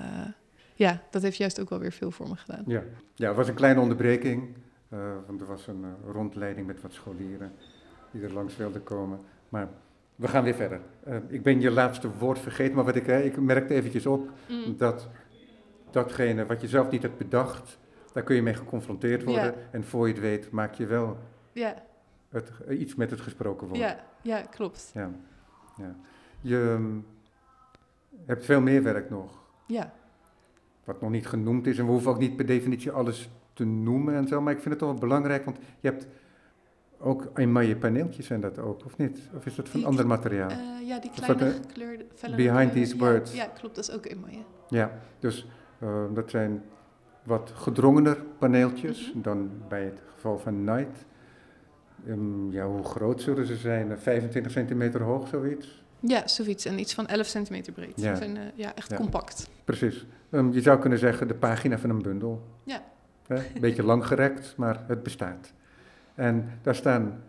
ja, 0.75 1.01
dat 1.11 1.21
heeft 1.21 1.37
juist 1.37 1.59
ook 1.59 1.69
wel 1.69 1.79
weer 1.79 1.91
veel 1.91 2.11
voor 2.11 2.27
me 2.27 2.35
gedaan. 2.35 2.63
ja. 2.67 2.83
ja, 3.15 3.27
het 3.27 3.35
was 3.35 3.47
een 3.47 3.53
kleine 3.53 3.79
onderbreking. 3.81 4.47
Uh, 4.93 4.99
want 5.27 5.41
er 5.41 5.47
was 5.47 5.67
een 5.67 5.81
uh, 5.81 6.11
rondleiding 6.13 6.67
met 6.67 6.81
wat 6.81 6.93
scholieren 6.93 7.51
die 8.11 8.23
er 8.23 8.33
langs 8.33 8.57
wilden 8.57 8.83
komen. 8.83 9.19
Maar 9.49 9.69
we 10.15 10.27
gaan 10.27 10.43
weer 10.43 10.55
verder. 10.55 10.79
Ik 11.27 11.43
ben 11.43 11.61
je 11.61 11.71
laatste 11.71 12.09
woord 12.19 12.39
vergeten, 12.39 12.75
maar 12.75 12.85
wat 12.85 12.95
ik, 12.95 13.07
ik 13.07 13.39
merkte 13.39 13.73
eventjes 13.73 14.05
op 14.05 14.29
Mm. 14.47 14.77
dat 14.77 15.07
datgene 15.91 16.45
wat 16.45 16.61
je 16.61 16.67
zelf 16.67 16.89
niet 16.91 17.01
hebt 17.01 17.17
bedacht, 17.17 17.77
daar 18.13 18.23
kun 18.23 18.35
je 18.35 18.41
mee 18.41 18.53
geconfronteerd 18.53 19.23
worden. 19.23 19.43
Ja. 19.43 19.53
En 19.71 19.83
voor 19.83 20.07
je 20.07 20.13
het 20.13 20.21
weet, 20.21 20.51
maak 20.51 20.73
je 20.73 20.85
wel 20.85 21.17
Ja, 21.51 21.83
het, 22.29 22.51
iets 22.69 22.95
met 22.95 23.11
het 23.11 23.21
gesproken 23.21 23.67
woord. 23.67 23.79
ja, 23.79 23.99
ja 24.21 24.41
klopt. 24.41 24.91
Ja, 24.93 25.09
ja. 25.77 25.95
Je 26.41 26.55
um, 26.55 27.05
hebt 28.25 28.45
veel 28.45 28.61
meer 28.61 28.83
werk 28.83 29.09
nog, 29.09 29.39
Ja, 29.67 29.93
wat 30.83 31.01
nog 31.01 31.09
niet 31.09 31.27
genoemd 31.27 31.67
is. 31.67 31.77
En 31.77 31.85
we 31.85 31.91
hoeven 31.91 32.11
ook 32.11 32.19
niet 32.19 32.35
per 32.35 32.45
definitie 32.45 32.91
alles 32.91 33.29
te 33.53 33.65
noemen 33.65 34.15
en 34.15 34.27
zo. 34.27 34.41
Maar 34.41 34.53
ik 34.53 34.59
vind 34.59 34.69
het 34.69 34.79
toch 34.79 34.89
wel 34.91 34.99
belangrijk, 34.99 35.45
want 35.45 35.57
je 35.79 35.87
hebt 35.89 36.07
ook 36.99 37.29
emaille 37.35 37.75
paneeltjes 37.75 38.25
zijn 38.25 38.41
dat 38.41 38.59
ook, 38.59 38.85
of 38.85 38.97
niet? 38.97 39.29
Of 39.35 39.45
is 39.45 39.55
dat 39.55 39.69
van 39.69 39.79
Die- 39.79 39.89
ander 39.89 40.07
materiaal? 40.07 40.49
uh, 40.51 40.87
ja 40.87 40.99
die 40.99 41.11
kleine 41.11 41.45
eh, 41.45 41.51
gekleurde... 41.53 42.05
behind 42.21 42.37
kleuren. 42.37 42.71
these 42.71 42.97
words. 42.97 43.33
Ja, 43.35 43.45
klopt, 43.45 43.75
dat 43.75 43.89
is 43.89 43.95
ook 43.95 44.05
in 44.05 44.19
mooie. 44.19 44.43
Ja, 44.67 44.91
dus 45.19 45.47
uh, 45.83 46.03
dat 46.13 46.29
zijn 46.29 46.63
wat 47.23 47.51
gedrongener 47.55 48.23
paneeltjes 48.37 49.09
Mhm. 49.13 49.21
dan 49.21 49.51
bij 49.67 49.83
het 49.83 50.01
geval 50.13 50.37
van 50.37 50.63
Night. 50.63 51.05
Ehm, 52.07 52.51
ja, 52.51 52.65
hoe 52.67 52.83
groot 52.83 53.21
zullen 53.21 53.45
ze 53.45 53.55
zijn? 53.55 53.99
25 53.99 54.51
centimeter 54.51 55.01
hoog, 55.01 55.27
zoiets? 55.27 55.83
Ja, 55.99 56.27
zoiets. 56.27 56.65
En 56.65 56.79
iets 56.79 56.93
van 56.93 57.07
11 57.07 57.25
centimeter 57.27 57.73
breed. 57.73 58.01
Ja. 58.01 58.15
Ze 58.15 58.23
zijn 58.23 58.37
eh, 58.37 58.43
ja, 58.55 58.75
echt 58.75 58.89
Ja. 58.89 58.95
compact. 58.97 59.49
Precies. 59.63 60.05
Ehm, 60.29 60.51
je 60.51 60.61
zou 60.61 60.79
kunnen 60.79 60.99
zeggen 60.99 61.27
de 61.27 61.35
pagina 61.35 61.77
van 61.77 61.89
een 61.89 62.01
bundel. 62.01 62.41
Ja. 62.63 62.83
Een 63.27 63.43
beetje 63.61 63.83
langgerekt, 63.83 64.53
maar 64.57 64.83
het 64.87 65.03
bestaat. 65.03 65.53
En 66.15 66.49
daar 66.61 66.75
staan 66.75 67.23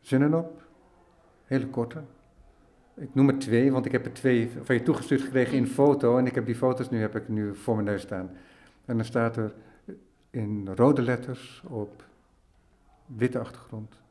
zinnen 0.00 0.34
op, 0.34 0.62
hele 1.44 1.66
korte. 1.66 1.98
Ik 2.96 3.14
noem 3.14 3.28
er 3.28 3.38
twee, 3.38 3.72
want 3.72 3.86
ik 3.86 3.92
heb 3.92 4.04
er 4.04 4.12
twee 4.12 4.50
van 4.62 4.74
je 4.74 4.82
toegestuurd 4.82 5.20
gekregen 5.20 5.56
in 5.56 5.66
foto. 5.66 6.18
En 6.18 6.26
ik 6.26 6.34
heb 6.34 6.46
die 6.46 6.54
foto's 6.54 6.90
nu, 6.90 7.00
heb 7.00 7.16
ik 7.16 7.28
nu 7.28 7.54
voor 7.54 7.74
mijn 7.74 7.86
neus 7.86 8.02
staan. 8.02 8.30
En 8.84 8.96
dan 8.96 9.04
staat 9.04 9.36
er 9.36 9.52
in 10.30 10.68
rode 10.74 11.02
letters 11.02 11.62
op 11.66 12.04
witte 13.16 13.38
achtergrond. 13.38 14.02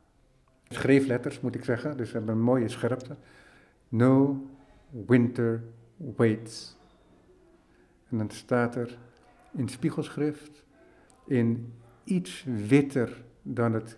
Schreefletters 0.68 1.39
moet 1.39 1.56
ik 1.56 1.64
zeggen, 1.64 1.98
dus 1.98 2.10
ze 2.10 2.18
hebben 2.18 2.36
een 2.36 2.41
mooie 2.41 2.70
scherpte. 2.70 3.16
No 3.89 4.45
winter 4.89 5.64
waits. 5.98 6.78
En 8.10 8.18
dan 8.18 8.30
staat 8.30 8.76
er 8.76 8.98
in 9.52 9.68
spiegelschrift, 9.68 10.64
in 11.26 11.74
iets 12.04 12.45
witter 12.68 13.24
dan 13.41 13.74
het 13.74 13.98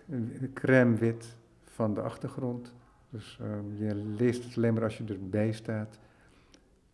crème 0.53 0.95
wit 0.95 1.37
van 1.63 1.93
de 1.93 2.01
achtergrond. 2.01 2.73
Dus 3.09 3.39
ehm, 3.41 3.83
je 3.85 3.95
leest 3.95 4.43
het 4.43 4.57
alleen 4.57 4.73
maar 4.73 4.83
als 4.83 4.97
je 4.97 5.03
erbij 5.03 5.51
staat. 5.51 5.99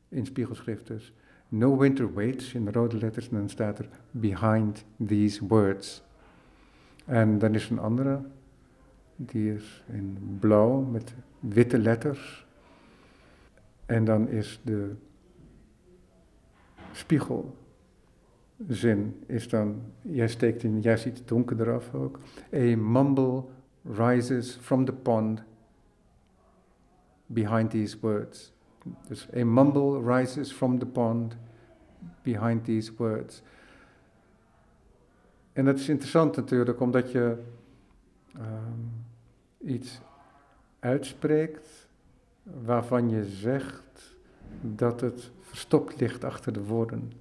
In 0.09 0.25
spiegelschrift 0.25 0.87
dus. 0.87 1.13
No 1.49 1.77
winter 1.77 2.13
waits 2.13 2.53
in 2.53 2.69
rode 2.69 2.97
letters. 2.97 3.29
En 3.29 3.37
dan 3.37 3.49
staat 3.49 3.79
er 3.79 3.89
behind 4.11 4.85
these 5.05 5.47
words. 5.47 6.03
En 7.05 7.39
dan 7.39 7.55
is 7.55 7.69
een 7.69 7.79
andere. 7.79 8.21
Die 9.15 9.53
is 9.53 9.83
in 9.87 10.37
blauw 10.39 10.81
met 10.81 11.13
witte 11.39 11.77
letters. 11.77 12.45
En 13.85 14.05
dan 14.05 14.27
is 14.27 14.59
de 14.63 14.95
spiegelzin 16.91 17.53
is 19.25 19.49
dan, 19.49 19.81
jij 20.01 20.27
steekt 20.27 20.63
in, 20.63 20.81
jij 20.81 20.97
ziet 20.97 21.17
het 21.17 21.27
donker 21.27 21.61
eraf 21.61 21.93
ook. 21.93 22.19
A 22.53 22.77
mumble 22.77 23.43
rises 23.93 24.57
from 24.61 24.85
the 24.85 24.93
pond 24.93 25.43
behind 27.25 27.69
these 27.69 27.97
words. 27.99 28.53
Dus 29.07 29.27
a 29.35 29.45
mumble 29.45 30.01
rises 30.01 30.53
from 30.53 30.79
the 30.79 30.85
pond 30.85 31.37
behind 32.23 32.63
these 32.63 32.91
words. 32.97 33.41
En 35.55 35.65
dat 35.65 35.79
is 35.79 35.89
interessant 35.89 36.35
natuurlijk, 36.35 36.79
omdat 36.79 37.11
je 37.11 37.35
ehm, 38.33 39.71
iets 39.71 40.01
uitspreekt 40.79 41.87
waarvan 42.43 43.09
je 43.09 43.25
zegt 43.25 44.15
dat 44.61 45.01
het 45.01 45.31
verstopt 45.41 45.99
ligt 45.99 46.23
achter 46.23 46.53
de 46.53 46.63
woorden. 46.63 47.11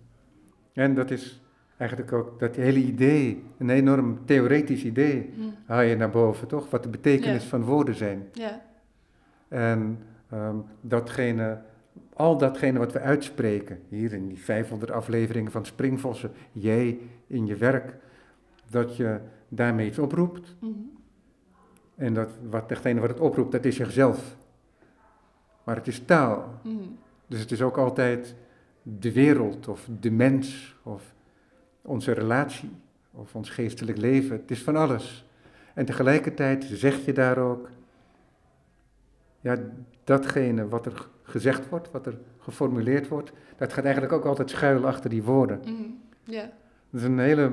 En 0.72 0.94
dat 0.94 1.10
is 1.10 1.40
eigenlijk 1.76 2.12
ook 2.12 2.40
dat 2.40 2.56
hele 2.56 2.78
idee, 2.78 3.42
een 3.58 3.70
enorm 3.70 4.18
theoretisch 4.24 4.84
idee, 4.84 5.30
Hm. 5.34 5.40
haal 5.66 5.80
je 5.80 5.96
naar 5.96 6.10
boven, 6.10 6.48
toch? 6.48 6.70
Wat 6.70 6.82
de 6.82 6.88
betekenis 6.88 7.42
Ja. 7.42 7.48
van 7.48 7.62
woorden 7.62 7.94
zijn. 7.94 8.28
Ja. 8.32 8.62
En 9.48 9.98
ehm, 10.30 10.56
datgene, 10.80 11.58
al 12.14 12.38
datgene 12.38 12.78
wat 12.78 12.92
we 12.92 13.00
uitspreken, 13.00 13.78
hier 13.88 14.12
in 14.12 14.28
die 14.28 14.38
500 14.38 14.90
afleveringen 14.90 15.52
van 15.52 15.66
Springvossen, 15.66 16.30
jij 16.52 16.98
in 17.26 17.46
je 17.46 17.56
werk, 17.56 17.96
dat 18.74 18.96
je 18.96 19.20
daarmee 19.48 19.86
iets 19.86 19.98
oproept. 19.98 20.56
Mhm. 20.60 20.72
En 21.94 22.14
dat 22.14 22.30
wat, 22.50 22.68
degene 22.68 23.00
wat 23.00 23.08
het 23.08 23.20
oproept, 23.20 23.52
dat 23.52 23.64
is 23.64 23.76
jezelf. 23.76 24.36
Maar 25.64 25.76
het 25.76 25.86
is 25.86 26.04
taal. 26.04 26.60
Mhm. 26.62 26.76
Dus 27.26 27.40
het 27.40 27.50
is 27.52 27.62
ook 27.62 27.76
altijd 27.76 28.34
de 28.82 29.12
wereld 29.12 29.68
of 29.68 29.88
de 30.00 30.10
mens 30.10 30.76
of 30.82 31.14
onze 31.82 32.12
relatie 32.12 32.70
of 33.10 33.34
ons 33.34 33.50
geestelijk 33.50 33.98
leven. 33.98 34.36
Het 34.36 34.50
is 34.50 34.62
van 34.62 34.76
alles. 34.76 35.28
En 35.74 35.84
tegelijkertijd 35.84 36.64
zeg 36.64 37.04
je 37.04 37.12
daar 37.12 37.38
ook, 37.38 37.68
ja, 39.40 39.58
datgene 40.04 40.68
wat 40.68 40.86
er 40.86 41.08
gezegd 41.22 41.68
wordt, 41.68 41.90
wat 41.90 42.06
er 42.06 42.18
geformuleerd 42.38 43.08
wordt, 43.08 43.32
dat 43.56 43.72
gaat 43.72 43.84
eigenlijk 43.84 44.14
ook 44.14 44.24
altijd 44.24 44.50
schuil 44.50 44.86
achter 44.86 45.10
die 45.10 45.22
woorden. 45.22 45.60
Mhm. 45.60 45.90
Ja. 46.24 46.50
Dat 46.90 47.00
is 47.00 47.06
een 47.06 47.18
hele 47.18 47.52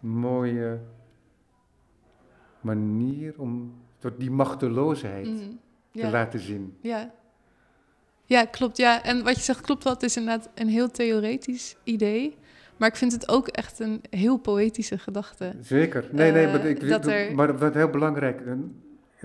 mooie 0.00 0.80
manier 2.60 3.34
om 3.36 3.74
tot 3.98 4.12
die 4.18 4.30
machteloosheid 4.30 5.26
Mhm. 5.26 5.36
te 5.92 5.98
Ja. 6.00 6.10
laten 6.10 6.40
zien. 6.40 6.76
Ja. 6.80 7.10
Ja, 8.24 8.44
klopt. 8.44 8.76
Ja, 8.76 9.02
en 9.02 9.24
wat 9.24 9.36
je 9.36 9.42
zegt 9.42 9.60
klopt 9.60 9.84
wel. 9.84 9.92
Het 9.92 10.02
is 10.02 10.16
inderdaad 10.16 10.48
een 10.54 10.68
heel 10.68 10.90
theoretisch 10.90 11.76
idee. 11.84 12.36
Maar 12.76 12.88
ik 12.88 12.96
vind 12.96 13.12
het 13.12 13.28
ook 13.28 13.48
echt 13.48 13.78
een 13.78 14.00
heel 14.10 14.36
poëtische 14.38 14.98
gedachte. 14.98 15.52
Zeker. 15.60 16.08
Nee, 16.12 16.32
nee, 16.32 16.46
maar, 16.46 16.60
Eh, 16.60 16.68
ik, 16.70 16.88
dat 16.88 17.06
er- 17.06 17.34
maar 17.34 17.58
wat 17.58 17.74
heel 17.74 17.88
belangrijk, 17.90 18.40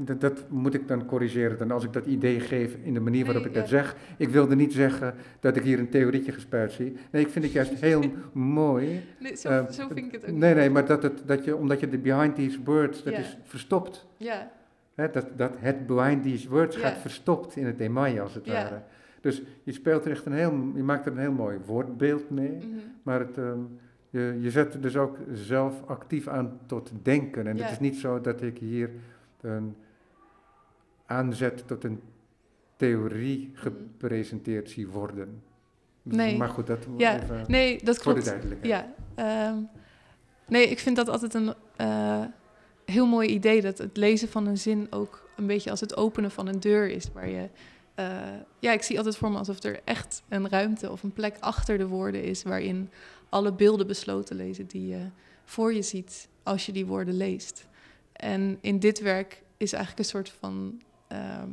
dat, 0.01 0.21
dat 0.21 0.49
moet 0.49 0.73
ik 0.73 0.87
dan 0.87 1.05
corrigeren, 1.05 1.57
dan 1.57 1.71
als 1.71 1.83
ik 1.83 1.93
dat 1.93 2.05
idee 2.05 2.39
geef 2.39 2.75
in 2.83 2.93
de 2.93 2.99
manier 2.99 3.25
waarop 3.25 3.45
ik 3.45 3.53
dat 3.53 3.67
zeg. 3.67 3.95
Ik 4.17 4.29
wilde 4.29 4.55
niet 4.55 4.73
zeggen 4.73 5.13
dat 5.39 5.55
ik 5.55 5.63
hier 5.63 5.79
een 5.79 5.89
theorietje 5.89 6.31
gespuit 6.31 6.71
zie. 6.71 6.95
Nee, 7.11 7.21
ik 7.25 7.29
vind 7.29 7.45
het 7.45 7.53
juist 7.53 7.73
heel 7.73 8.03
mooi. 8.33 9.01
Nee, 9.19 9.35
zo, 9.35 9.47
Eh, 9.49 9.69
zo 9.69 9.87
vind 9.87 10.05
ik 10.05 10.11
het 10.11 10.25
ook. 10.29 10.35
Nee, 10.35 10.53
nee, 10.55 10.69
maar 10.69 10.85
dat 10.85 11.03
het, 11.03 11.21
dat 11.25 11.45
je, 11.45 11.55
omdat 11.55 11.79
je 11.79 11.89
de 11.89 11.97
behind 11.97 12.35
these 12.35 12.59
words, 12.63 13.03
dat 13.03 13.13
Ja. 13.13 13.19
is 13.19 13.37
verstopt. 13.43 14.05
Ja, 14.17 14.51
Hè, 14.95 15.09
dat, 15.11 15.27
dat 15.35 15.51
het 15.57 15.87
behind 15.87 16.23
these 16.23 16.49
words 16.49 16.75
Ja. 16.75 16.81
gaat 16.81 16.97
verstopt 16.97 17.55
in 17.55 17.65
het 17.65 17.79
emaille 17.79 18.21
als 18.21 18.33
het 18.33 18.45
Ja. 18.45 18.53
ware. 18.53 18.81
Dus 19.21 19.41
je 19.63 19.71
speelt 19.71 20.05
er 20.05 20.11
echt 20.11 20.25
een 20.25 20.33
heel, 20.33 20.71
je 20.75 20.83
maakt 20.83 21.05
er 21.05 21.11
een 21.11 21.17
heel 21.17 21.31
mooi 21.31 21.57
woordbeeld 21.65 22.29
mee. 22.29 22.51
mhm. 22.51 22.65
Maar 23.03 23.19
het, 23.19 23.37
ehm, 23.37 23.59
je, 24.09 24.37
je 24.41 24.49
zet 24.51 24.73
er 24.73 24.81
dus 24.81 24.97
ook 24.97 25.17
zelf 25.33 25.83
actief 25.85 26.27
aan 26.27 26.59
tot 26.65 26.91
denken. 27.01 27.47
En 27.47 27.57
het 27.57 27.71
is 27.71 27.79
niet 27.79 27.95
zo 27.95 28.21
dat 28.21 28.41
ik 28.41 28.57
hier 28.57 28.89
een 29.41 29.75
aanzet 31.05 31.67
tot 31.67 31.83
een 31.83 32.01
theorie 32.75 33.51
gepresenteerd 33.53 34.69
zie 34.69 34.87
worden. 34.87 35.43
Nee. 36.01 36.37
Maar 36.37 36.49
goed, 36.49 36.67
dat 36.67 36.85
Ja, 36.97 37.21
even 37.23 37.45
nee, 37.47 37.83
dat 37.83 37.97
voor 37.97 38.13
de 38.13 38.21
klopt. 38.21 38.25
duidelijkheid. 38.25 38.73
Ja, 38.73 38.93
ehm, 39.49 39.57
nee, 40.47 40.67
ik 40.67 40.79
vind 40.79 40.95
dat 40.95 41.09
altijd 41.09 41.33
een 41.33 41.53
eh, 41.75 42.23
heel 42.85 43.07
mooi 43.07 43.29
idee. 43.29 43.61
Dat 43.61 43.77
het 43.77 43.97
lezen 43.97 44.27
van 44.29 44.47
een 44.47 44.57
zin 44.57 44.87
ook 44.89 45.29
een 45.35 45.47
beetje 45.47 45.69
als 45.69 45.79
het 45.79 45.97
openen 45.97 46.31
van 46.31 46.47
een 46.47 46.59
deur 46.59 46.89
is. 46.89 47.11
Waar 47.13 47.29
je, 47.29 47.49
eh, 47.95 48.07
ja, 48.59 48.71
ik 48.71 48.81
zie 48.81 48.97
altijd 48.97 49.17
voor 49.17 49.31
me 49.31 49.37
alsof 49.37 49.63
er 49.63 49.79
echt 49.83 50.23
een 50.29 50.49
ruimte 50.49 50.91
of 50.91 51.03
een 51.03 51.13
plek 51.13 51.35
achter 51.39 51.77
de 51.77 51.87
woorden 51.87 52.23
is. 52.23 52.43
Waarin 52.43 52.89
alle 53.29 53.53
beelden 53.53 53.87
besloten 53.87 54.35
lezen 54.35 54.67
die 54.67 54.87
je 54.87 55.07
voor 55.45 55.73
je 55.73 55.81
ziet 55.81 56.27
als 56.43 56.65
je 56.65 56.71
die 56.71 56.85
woorden 56.85 57.17
leest. 57.17 57.67
En 58.13 58.57
in 58.61 58.79
dit 58.79 58.99
werk 59.01 59.43
is 59.57 59.73
eigenlijk 59.73 60.03
een 60.03 60.11
soort 60.11 60.29
van, 60.39 60.81
ehm, 61.13 61.49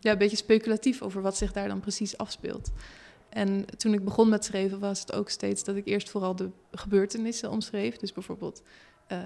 ja, 0.00 0.12
een 0.12 0.18
beetje 0.18 0.36
speculatief 0.36 1.02
over 1.02 1.22
wat 1.22 1.36
zich 1.36 1.52
daar 1.52 1.68
dan 1.68 1.80
precies 1.80 2.18
afspeelt. 2.18 2.72
En 3.28 3.66
toen 3.76 3.94
ik 3.94 4.04
begon 4.04 4.28
met 4.28 4.44
schrijven 4.44 4.78
was 4.78 5.00
het 5.00 5.12
ook 5.12 5.28
steeds 5.28 5.64
dat 5.64 5.76
ik 5.76 5.86
eerst 5.86 6.10
vooral 6.10 6.36
de 6.36 6.50
gebeurtenissen 6.70 7.50
omschreef. 7.50 7.96
Dus 7.96 8.12
bijvoorbeeld 8.12 8.62
eh 9.06 9.18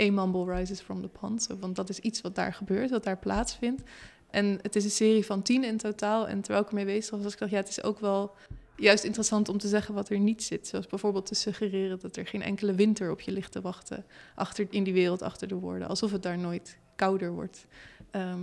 A 0.00 0.10
Mumble 0.10 0.54
Rises 0.54 0.80
from 0.80 1.02
the 1.02 1.08
Pond. 1.08 1.48
Want 1.60 1.76
dat 1.76 1.88
is 1.88 1.98
iets 1.98 2.20
wat 2.20 2.34
daar 2.34 2.54
gebeurt, 2.54 2.90
wat 2.90 3.04
daar 3.04 3.18
plaatsvindt. 3.18 3.82
En 4.30 4.58
het 4.62 4.76
is 4.76 4.84
een 4.84 4.90
serie 4.90 5.26
van 5.26 5.42
tien 5.42 5.64
in 5.64 5.76
totaal. 5.76 6.28
En 6.28 6.40
terwijl 6.40 6.64
ik 6.64 6.68
ermee 6.68 6.84
bezig 6.84 7.10
was, 7.10 7.22
was 7.22 7.32
ik 7.32 7.38
dacht, 7.38 7.50
ja, 7.50 7.56
het 7.56 7.68
is 7.68 7.82
ook 7.82 8.00
wel 8.00 8.34
juist 8.76 9.04
interessant 9.04 9.48
om 9.48 9.58
te 9.58 9.68
zeggen 9.68 9.94
wat 9.94 10.08
er 10.08 10.18
niet 10.18 10.42
zit. 10.42 10.66
Zoals 10.66 10.86
bijvoorbeeld 10.86 11.26
te 11.26 11.34
suggereren 11.34 11.98
dat 12.00 12.16
er 12.16 12.26
geen 12.26 12.42
enkele 12.42 12.74
winter 12.74 13.10
op 13.10 13.20
je 13.20 13.32
ligt 13.32 13.52
te 13.52 13.60
wachten. 13.60 14.04
Achter, 14.34 14.66
in 14.70 14.84
die 14.84 14.92
wereld 14.92 15.22
achter 15.22 15.48
de 15.48 15.54
woorden. 15.54 15.88
Alsof 15.88 16.12
het 16.12 16.22
daar 16.22 16.38
nooit 16.38 16.78
kouder 16.96 17.32
wordt. 17.32 17.66
Ehm, 18.10 18.42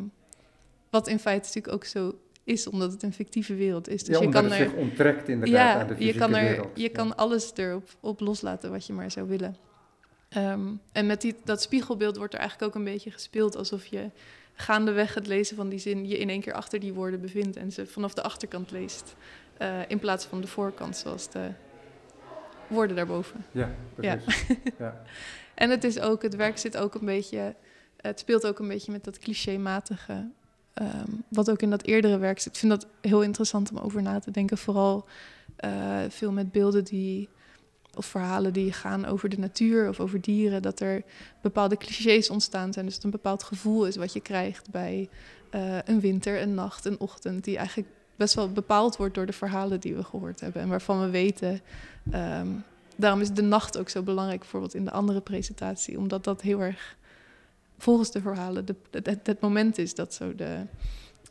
wat 0.93 1.07
in 1.07 1.19
feite 1.19 1.45
natuurlijk 1.47 1.73
ook 1.73 1.85
zo 1.85 2.17
is, 2.43 2.67
omdat 2.67 2.91
het 2.91 3.03
een 3.03 3.13
fictieve 3.13 3.55
wereld 3.55 3.87
is. 3.89 4.03
Dus 4.03 4.17
ja, 4.17 4.23
je 4.23 4.29
kan 4.29 4.45
er, 4.45 4.51
zich 4.51 4.73
onttrekt 4.73 5.27
inderdaad 5.29 5.81
aan 5.81 5.87
de 5.87 5.93
ja, 5.93 5.97
fysieke 5.97 6.13
je 6.13 6.19
kan, 6.19 6.35
er, 6.35 6.49
wereld. 6.49 6.69
je 6.73 6.81
Ja. 6.81 6.89
kan 6.89 7.15
alles 7.15 7.51
erop 7.55 7.89
op 7.99 8.19
loslaten 8.19 8.71
wat 8.71 8.85
je 8.85 8.93
maar 8.93 9.11
zou 9.11 9.27
willen. 9.27 9.55
Ehm, 10.29 10.67
en 10.91 11.05
met 11.05 11.21
die, 11.21 11.35
dat 11.43 11.61
spiegelbeeld 11.61 12.17
wordt 12.17 12.33
er 12.33 12.39
eigenlijk 12.39 12.69
ook 12.69 12.75
een 12.79 12.91
beetje 12.91 13.11
gespeeld 13.11 13.55
alsof 13.55 13.85
je 13.85 14.09
gaandeweg 14.53 15.13
het 15.13 15.27
lezen 15.27 15.55
van 15.55 15.69
die 15.69 15.79
zin 15.79 16.07
je 16.07 16.17
in 16.17 16.29
één 16.29 16.41
keer 16.41 16.53
achter 16.53 16.79
die 16.79 16.93
woorden 16.93 17.21
bevindt 17.21 17.55
en 17.57 17.71
ze 17.71 17.85
vanaf 17.85 18.13
de 18.13 18.21
achterkant 18.21 18.71
leest. 18.71 19.15
eh, 19.57 19.79
in 19.87 19.99
plaats 19.99 20.25
van 20.25 20.41
de 20.41 20.47
voorkant, 20.47 20.97
zoals 20.97 21.29
de 21.29 21.47
woorden 22.67 22.95
daarboven. 22.95 23.45
Ja, 23.51 23.71
precies. 23.95 24.45
Ja. 24.79 25.01
En 25.55 25.69
het 25.69 25.83
is 25.83 25.99
ook, 25.99 26.21
het 26.21 26.35
werk 26.35 26.57
zit 26.57 26.77
ook 26.77 26.93
een 26.95 27.05
beetje, 27.05 27.55
het 28.01 28.19
speelt 28.19 28.47
ook 28.47 28.59
een 28.59 28.67
beetje 28.67 28.91
met 28.91 29.03
dat 29.03 29.19
clichématige, 29.19 30.29
ehm, 30.73 31.11
wat 31.27 31.49
ook 31.49 31.61
in 31.61 31.69
dat 31.69 31.83
eerdere 31.83 32.17
werk 32.17 32.39
zit. 32.39 32.53
Ik 32.53 32.59
vind 32.59 32.71
dat 32.71 32.87
heel 33.01 33.21
interessant 33.21 33.71
om 33.71 33.77
over 33.77 34.01
na 34.01 34.19
te 34.19 34.31
denken, 34.31 34.57
vooral 34.57 35.05
eh, 35.55 35.99
veel 36.09 36.31
met 36.31 36.51
beelden 36.51 36.83
die 36.83 37.29
of 37.95 38.05
verhalen 38.05 38.53
die 38.53 38.71
gaan 38.71 39.05
over 39.05 39.29
de 39.29 39.39
natuur 39.39 39.89
of 39.89 39.99
over 39.99 40.21
dieren, 40.21 40.61
dat 40.61 40.79
er 40.79 41.03
bepaalde 41.41 41.77
clichés 41.77 42.29
ontstaan 42.29 42.73
zijn. 42.73 42.85
Dus 42.85 42.95
dat 42.95 43.03
een 43.03 43.09
bepaald 43.09 43.43
gevoel 43.43 43.87
is 43.87 43.95
wat 43.95 44.13
je 44.13 44.19
krijgt 44.19 44.69
bij 44.71 45.09
uh, 45.51 45.77
een 45.85 45.99
winter, 45.99 46.41
een 46.41 46.53
nacht, 46.53 46.85
een 46.85 46.99
ochtend, 46.99 47.43
die 47.43 47.57
eigenlijk 47.57 47.89
best 48.15 48.33
wel 48.33 48.51
bepaald 48.51 48.97
wordt 48.97 49.15
door 49.15 49.25
de 49.25 49.33
verhalen 49.33 49.79
die 49.79 49.95
we 49.95 50.03
gehoord 50.03 50.39
hebben 50.39 50.61
en 50.61 50.69
waarvan 50.69 51.01
we 51.01 51.09
weten. 51.09 51.61
Um, 52.13 52.63
daarom 52.95 53.21
is 53.21 53.31
de 53.31 53.41
nacht 53.41 53.77
ook 53.77 53.89
zo 53.89 54.01
belangrijk, 54.01 54.39
bijvoorbeeld 54.39 54.73
in 54.73 54.85
de 54.85 54.91
andere 54.91 55.21
presentatie, 55.21 55.97
omdat 55.97 56.23
dat 56.23 56.41
heel 56.41 56.59
erg 56.59 56.97
volgens 57.77 58.11
de 58.11 58.21
verhalen 58.21 58.65
de, 58.65 58.75
het, 58.91 59.27
het 59.27 59.41
moment 59.41 59.77
is 59.77 59.95
dat 59.95 60.13
zo 60.13 60.35
de, 60.35 60.65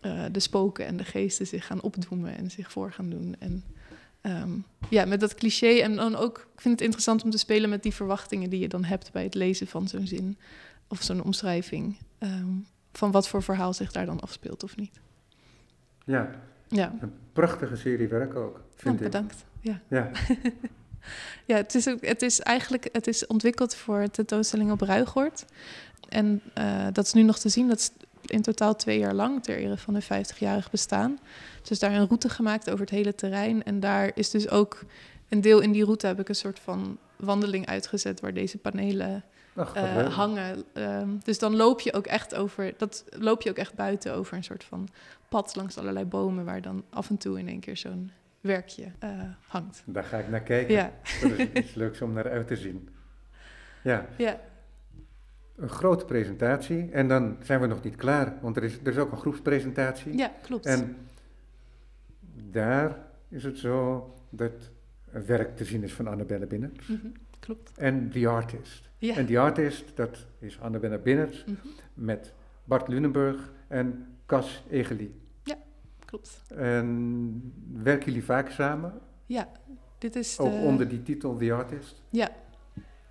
uh, 0.03 0.25
de 0.33 0.41
spoken 0.41 0.87
en 0.87 0.97
de 0.97 1.05
geesten 1.05 1.47
zich 1.47 1.67
gaan 1.67 1.83
opdoemen 1.83 2.37
en 2.37 2.51
zich 2.51 2.73
voor 2.73 2.93
gaan 2.93 3.11
doen. 3.11 3.37
En 3.39 3.65
um, 4.23 4.65
ja, 4.89 5.05
met 5.05 5.21
dat 5.21 5.35
cliché 5.35 5.81
en 5.81 5.97
dan 5.97 6.17
ook, 6.17 6.39
ik 6.55 6.61
vind 6.61 6.75
het 6.75 6.83
interessant 6.83 7.25
om 7.25 7.31
te 7.31 7.39
spelen 7.39 7.71
met 7.71 7.83
die 7.83 7.95
verwachtingen 7.95 8.51
die 8.51 8.61
je 8.61 8.69
dan 8.69 8.85
hebt 8.85 9.13
bij 9.13 9.23
het 9.23 9.35
lezen 9.35 9.67
van 9.67 9.89
zo'n 9.89 10.07
zin 10.07 10.37
of 10.89 11.03
zo'n 11.03 11.23
omschrijving. 11.23 11.99
Um, 12.19 12.67
van 12.93 13.11
wat 13.11 13.29
voor 13.29 13.43
verhaal 13.43 13.73
zich 13.73 13.93
daar 13.93 14.07
dan 14.07 14.21
afspeelt 14.21 14.63
of 14.63 14.77
niet. 14.77 15.01
Ja, 16.05 16.31
ja. 16.69 16.97
een 17.01 17.13
prachtige 17.33 17.77
serie 17.77 18.09
werk 18.09 18.35
ook, 18.35 18.61
vind 18.75 18.95
oh, 18.95 19.03
bedankt. 19.03 19.45
ik. 19.61 19.71
Ja, 19.71 19.81
ja. 19.89 20.11
ja 21.47 21.57
het, 21.57 21.75
is 21.75 21.85
het 21.85 22.23
is 22.23 22.41
eigenlijk 22.41 22.89
het 22.93 23.07
is 23.07 23.27
ontwikkeld 23.27 23.75
voor 23.75 24.11
tentoonstelling 24.11 24.71
op 24.71 24.81
Ruigoord. 24.81 25.45
En 26.09 26.43
uh, 26.59 26.87
dat 26.93 27.07
is 27.07 27.13
nu 27.13 27.23
nog 27.23 27.39
te 27.39 27.49
zien. 27.49 27.69
Dat 27.69 27.79
is 27.79 27.91
in 28.27 28.43
totaal 28.43 28.77
twee 28.77 28.99
jaar 28.99 29.15
lang 29.15 29.43
ter 29.43 29.57
ere 29.57 29.77
van 29.77 29.95
een 29.95 30.03
50-jarig 30.03 30.71
bestaan. 30.71 31.19
Dus 31.63 31.79
daar 31.79 31.93
een 31.93 32.07
route 32.07 32.29
gemaakt 32.29 32.69
over 32.71 32.81
het 32.81 32.91
hele 32.91 33.15
terrein. 33.15 33.63
En 33.63 33.81
daar 33.81 34.11
is 34.15 34.31
dus 34.31 34.49
ook 34.49 34.85
een 35.29 35.41
deel 35.41 35.61
in 35.61 35.73
die 35.73 35.85
route 35.85 36.07
heb 36.07 36.21
ik 36.21 36.29
een 36.29 36.35
soort 36.35 36.59
van 36.59 36.99
wandeling 37.17 37.67
uitgezet 37.67 38.21
waar 38.21 38.35
deze 38.35 38.59
panelen 38.59 39.25
uh, 39.57 40.15
hangen. 40.15 40.65
Uh, 40.75 41.03
dus 41.23 41.39
dan 41.39 41.57
loop 41.57 41.81
je 41.81 41.93
ook 41.93 42.07
echt 42.07 42.35
over, 42.35 42.75
dat 42.77 43.05
loop 43.11 43.43
je 43.43 43.51
ook 43.51 43.57
echt 43.57 43.75
buiten 43.75 44.15
over 44.15 44.37
een 44.37 44.45
soort 44.45 44.65
van 44.65 44.89
pad 45.29 45.55
langs 45.57 45.79
allerlei 45.79 46.05
bomen, 46.05 46.45
waar 46.45 46.63
dan 46.63 46.85
af 46.91 47.11
en 47.11 47.17
toe 47.17 47.39
in 47.39 47.49
één 47.49 47.61
keer 47.61 47.77
zo'n 47.77 48.11
werkje 48.43 48.93
uh, 49.05 49.23
hangt. 49.47 49.83
Daar 49.87 50.05
ga 50.05 50.19
ik 50.19 50.29
naar 50.29 50.43
kijken. 50.43 50.75
Ja. 50.75 50.93
Dat 51.23 51.31
is 51.31 51.49
iets 51.53 51.75
leuks 51.75 52.03
om 52.03 52.13
naar 52.13 52.31
uit 52.31 52.47
te 52.47 52.57
zien. 52.57 52.89
Ja. 53.83 54.07
ja. 54.17 54.41
Een 55.57 55.69
grote 55.69 56.05
presentatie 56.05 56.91
en 56.91 57.09
dan 57.09 57.37
zijn 57.43 57.61
we 57.61 57.67
nog 57.67 57.83
niet 57.83 57.97
klaar, 57.97 58.35
want 58.41 58.57
er 58.57 58.63
is, 58.63 58.79
er 58.79 58.93
is 58.93 58.99
ook 58.99 59.13
een 59.13 59.19
groepspresentatie. 59.19 60.17
Ja, 60.17 60.33
klopt. 60.43 60.67
En 60.67 60.97
daar 62.51 62.99
is 63.29 63.45
het 63.45 63.59
zo 63.59 64.09
dat 64.31 64.71
werk 65.11 65.57
te 65.57 65.65
zien 65.65 65.83
is 65.83 65.93
van 65.93 66.07
Annabelle 66.07 66.47
Binnert. 66.47 66.89
Mm 66.89 66.99
-hmm, 67.03 67.13
klopt. 67.39 67.73
En 67.77 68.11
The 68.11 68.29
Artist. 68.29 68.89
Ja. 68.99 69.17
En 69.17 69.27
The 69.27 69.39
Artist, 69.39 69.97
dat 69.97 70.27
is 70.39 70.61
Annabelle 70.61 70.99
Binnert 70.99 71.47
mm 71.47 71.57
-hmm. 71.63 71.71
met 71.95 72.33
Bart 72.65 72.89
Lunenburg 72.89 73.53
en 73.69 74.07
Cas 74.27 74.65
Egeli. 74.71 75.21
Klopt. 76.13 76.43
En 76.49 77.53
werken 77.73 78.07
jullie 78.07 78.25
vaak 78.25 78.51
samen? 78.51 79.01
Ja, 79.27 79.49
dit 79.99 80.17
is 80.17 80.39
Ook 80.39 80.53
onder 80.53 80.89
die 80.89 81.03
titel 81.03 81.37
The 81.37 81.53
Artist? 81.53 82.03
Ja. 82.11 82.31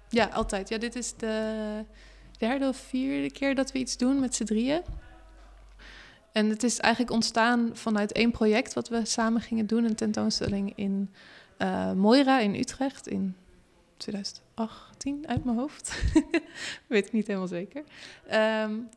Ja, 0.09 0.25
altijd. 0.25 0.69
Ja, 0.69 0.77
dit 0.77 0.95
is 0.95 1.15
de 1.15 1.85
derde 2.37 2.67
of 2.67 2.77
vierde 2.77 3.31
keer 3.31 3.55
dat 3.55 3.71
we 3.71 3.79
iets 3.79 3.97
doen 3.97 4.19
met 4.19 4.35
z'n 4.35 4.43
drieën. 4.43 4.81
En 6.31 6.49
het 6.49 6.63
is 6.63 6.79
eigenlijk 6.79 7.13
ontstaan 7.13 7.69
vanuit 7.73 8.11
één 8.11 8.31
project 8.31 8.73
wat 8.73 8.89
we 8.89 9.05
samen 9.05 9.41
gingen 9.41 9.67
doen. 9.67 9.83
Een 9.83 9.95
tentoonstelling 9.95 10.73
in 10.75 11.13
uh, 11.57 11.91
Moira 11.91 12.39
in 12.39 12.55
Utrecht 12.55 13.07
in 13.07 13.35
2018 13.97 15.27
uit 15.27 15.43
mijn 15.43 15.57
hoofd. 15.57 16.03
Weet 16.87 17.05
ik 17.05 17.11
niet 17.11 17.27
helemaal 17.27 17.47
zeker. 17.47 17.83
Um, 18.63 18.89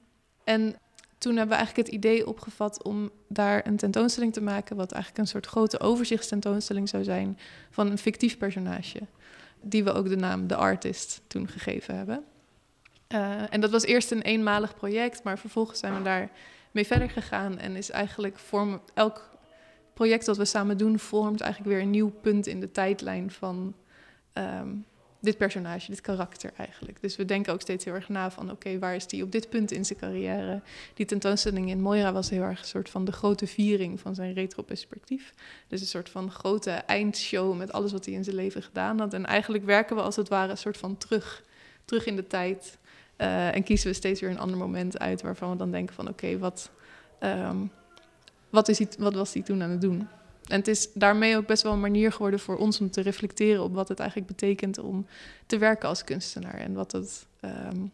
en 0.44 0.76
toen 1.24 1.36
hebben 1.36 1.56
we 1.56 1.62
eigenlijk 1.62 1.86
het 1.86 1.96
idee 1.96 2.26
opgevat 2.26 2.82
om 2.82 3.10
daar 3.28 3.66
een 3.66 3.76
tentoonstelling 3.76 4.32
te 4.32 4.42
maken, 4.42 4.76
wat 4.76 4.92
eigenlijk 4.92 5.22
een 5.22 5.28
soort 5.28 5.46
grote 5.46 5.80
overzichtstentoonstelling 5.80 6.88
zou 6.88 7.04
zijn 7.04 7.38
van 7.70 7.90
een 7.90 7.98
fictief 7.98 8.38
personage. 8.38 9.00
Die 9.60 9.84
we 9.84 9.92
ook 9.92 10.08
de 10.08 10.16
naam 10.16 10.46
The 10.46 10.56
Artist 10.56 11.20
toen 11.26 11.48
gegeven 11.48 11.96
hebben. 11.96 12.24
Uh, 13.08 13.52
en 13.52 13.60
dat 13.60 13.70
was 13.70 13.84
eerst 13.84 14.10
een 14.10 14.22
eenmalig 14.22 14.74
project, 14.74 15.22
maar 15.22 15.38
vervolgens 15.38 15.78
zijn 15.78 15.96
we 15.96 16.02
daar 16.02 16.30
mee 16.70 16.86
verder 16.86 17.10
gegaan 17.10 17.58
en 17.58 17.76
is 17.76 17.90
eigenlijk 17.90 18.38
vorm, 18.38 18.80
elk 18.94 19.28
project 19.94 20.26
dat 20.26 20.36
we 20.36 20.44
samen 20.44 20.78
doen 20.78 20.98
vormt 20.98 21.40
eigenlijk 21.40 21.72
weer 21.72 21.82
een 21.82 21.90
nieuw 21.90 22.10
punt 22.10 22.46
in 22.46 22.60
de 22.60 22.70
tijdlijn 22.70 23.30
van 23.30 23.74
um, 24.34 24.84
dit 25.24 25.36
personage, 25.36 25.90
dit 25.90 26.00
karakter 26.00 26.52
eigenlijk. 26.56 27.00
Dus 27.00 27.16
we 27.16 27.24
denken 27.24 27.52
ook 27.52 27.60
steeds 27.60 27.84
heel 27.84 27.94
erg 27.94 28.08
na 28.08 28.30
van 28.30 28.50
oké, 28.50 28.78
waar 28.78 28.94
is 28.94 29.06
die 29.06 29.22
op 29.22 29.32
dit 29.32 29.48
punt 29.48 29.72
in 29.72 29.84
zijn 29.84 29.98
carrière? 29.98 30.62
Die 30.94 31.06
tentoonstelling 31.06 31.70
in 31.70 31.80
Moira 31.80 32.12
was 32.12 32.30
heel 32.30 32.42
erg 32.42 32.60
een 32.60 32.66
soort 32.66 32.90
van 32.90 33.04
de 33.04 33.12
grote 33.12 33.46
viering 33.46 34.00
van 34.00 34.14
zijn 34.14 34.32
retro-perspectief. 34.32 35.34
Dus 35.68 35.80
een 35.80 35.86
soort 35.86 36.08
van 36.08 36.30
grote 36.30 36.70
eindshow 36.70 37.56
met 37.56 37.72
alles 37.72 37.92
wat 37.92 38.04
hij 38.04 38.14
in 38.14 38.24
zijn 38.24 38.36
leven 38.36 38.62
gedaan 38.62 38.98
had. 38.98 39.14
En 39.14 39.26
eigenlijk 39.26 39.64
werken 39.64 39.96
we 39.96 40.02
als 40.02 40.16
het 40.16 40.28
ware 40.28 40.50
een 40.50 40.58
soort 40.58 40.76
van 40.76 40.96
terug, 40.96 41.42
terug 41.84 42.06
in 42.06 42.16
de 42.16 42.26
tijd. 42.26 42.78
Uh, 43.18 43.54
en 43.54 43.62
kiezen 43.62 43.88
we 43.88 43.94
steeds 43.94 44.20
weer 44.20 44.30
een 44.30 44.38
ander 44.38 44.56
moment 44.56 44.98
uit 44.98 45.22
waarvan 45.22 45.50
we 45.50 45.56
dan 45.56 45.70
denken 45.70 45.94
van 45.94 46.08
oké, 46.08 46.38
wat, 46.38 46.70
um, 47.20 47.70
wat, 48.50 48.80
wat 48.98 49.14
was 49.14 49.32
hij 49.32 49.42
toen 49.42 49.62
aan 49.62 49.70
het 49.70 49.80
doen? 49.80 50.08
En 50.48 50.58
het 50.58 50.68
is 50.68 50.92
daarmee 50.92 51.36
ook 51.36 51.46
best 51.46 51.62
wel 51.62 51.72
een 51.72 51.80
manier 51.80 52.12
geworden 52.12 52.40
voor 52.40 52.56
ons 52.56 52.80
om 52.80 52.90
te 52.90 53.00
reflecteren 53.00 53.62
op 53.62 53.74
wat 53.74 53.88
het 53.88 53.98
eigenlijk 53.98 54.28
betekent 54.28 54.78
om 54.78 55.06
te 55.46 55.58
werken 55.58 55.88
als 55.88 56.04
kunstenaar. 56.04 56.54
En 56.54 56.74
wat 56.74 56.92
het 56.92 57.26
um, 57.44 57.90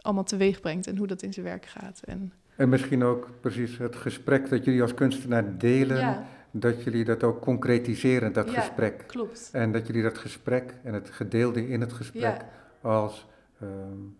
allemaal 0.00 0.24
teweeg 0.24 0.60
brengt 0.60 0.86
en 0.86 0.96
hoe 0.96 1.06
dat 1.06 1.22
in 1.22 1.32
zijn 1.32 1.46
werk 1.46 1.66
gaat. 1.66 2.00
En, 2.04 2.32
en 2.56 2.68
misschien 2.68 3.02
ook 3.04 3.28
precies 3.40 3.78
het 3.78 3.96
gesprek 3.96 4.48
dat 4.48 4.64
jullie 4.64 4.82
als 4.82 4.94
kunstenaar 4.94 5.58
delen. 5.58 6.26
Dat 6.54 6.82
jullie 6.82 7.04
dat 7.04 7.22
ook 7.22 7.40
concretiseren, 7.40 8.32
dat 8.32 8.50
ja, 8.50 8.60
gesprek. 8.60 9.04
Klopt. 9.06 9.48
En 9.52 9.72
dat 9.72 9.86
jullie 9.86 10.02
dat 10.02 10.18
gesprek 10.18 10.74
en 10.82 10.94
het 10.94 11.10
gedeelde 11.10 11.68
in 11.68 11.80
het 11.80 11.92
gesprek 11.92 12.44
als, 12.80 13.26
um, 13.62 14.16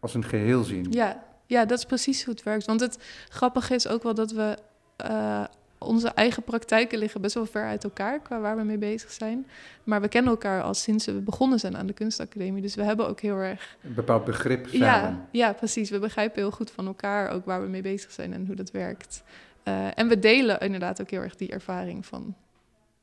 als 0.00 0.14
een 0.14 0.24
geheel 0.24 0.64
zien. 0.64 0.86
Ja, 0.90 1.24
ja, 1.46 1.64
dat 1.64 1.78
is 1.78 1.84
precies 1.84 2.24
hoe 2.24 2.34
het 2.34 2.42
werkt. 2.42 2.66
Want 2.66 2.80
het 2.80 2.98
grappige 3.28 3.74
is 3.74 3.88
ook 3.88 4.02
wel 4.02 4.14
dat 4.14 4.32
we 4.32 4.56
uh, 5.04 5.44
onze 5.78 6.08
eigen 6.08 6.42
praktijken 6.42 6.98
liggen 6.98 7.20
best 7.20 7.34
wel 7.34 7.46
ver 7.46 7.64
uit 7.64 7.84
elkaar 7.84 8.20
qua 8.20 8.40
waar 8.40 8.56
we 8.56 8.62
mee 8.62 8.78
bezig 8.78 9.10
zijn. 9.12 9.46
Maar 9.84 10.00
we 10.00 10.08
kennen 10.08 10.30
elkaar 10.30 10.62
al 10.62 10.74
sinds 10.74 11.06
we 11.06 11.12
begonnen 11.12 11.58
zijn 11.58 11.76
aan 11.76 11.86
de 11.86 11.92
kunstacademie. 11.92 12.62
Dus 12.62 12.74
we 12.74 12.82
hebben 12.82 13.08
ook 13.08 13.20
heel 13.20 13.36
erg... 13.36 13.76
Een 13.82 13.94
bepaald 13.94 14.24
begrip 14.24 14.66
samen. 14.68 14.78
Ja, 14.78 15.26
ja, 15.30 15.52
precies. 15.52 15.90
We 15.90 15.98
begrijpen 15.98 16.38
heel 16.38 16.50
goed 16.50 16.70
van 16.70 16.86
elkaar 16.86 17.30
ook 17.30 17.44
waar 17.44 17.62
we 17.62 17.68
mee 17.68 17.82
bezig 17.82 18.10
zijn 18.10 18.32
en 18.32 18.46
hoe 18.46 18.56
dat 18.56 18.70
werkt. 18.70 19.22
Uh, 19.64 19.98
en 19.98 20.08
we 20.08 20.18
delen 20.18 20.60
inderdaad 20.60 21.00
ook 21.00 21.10
heel 21.10 21.22
erg 21.22 21.36
die 21.36 21.50
ervaring 21.50 22.06
van 22.06 22.34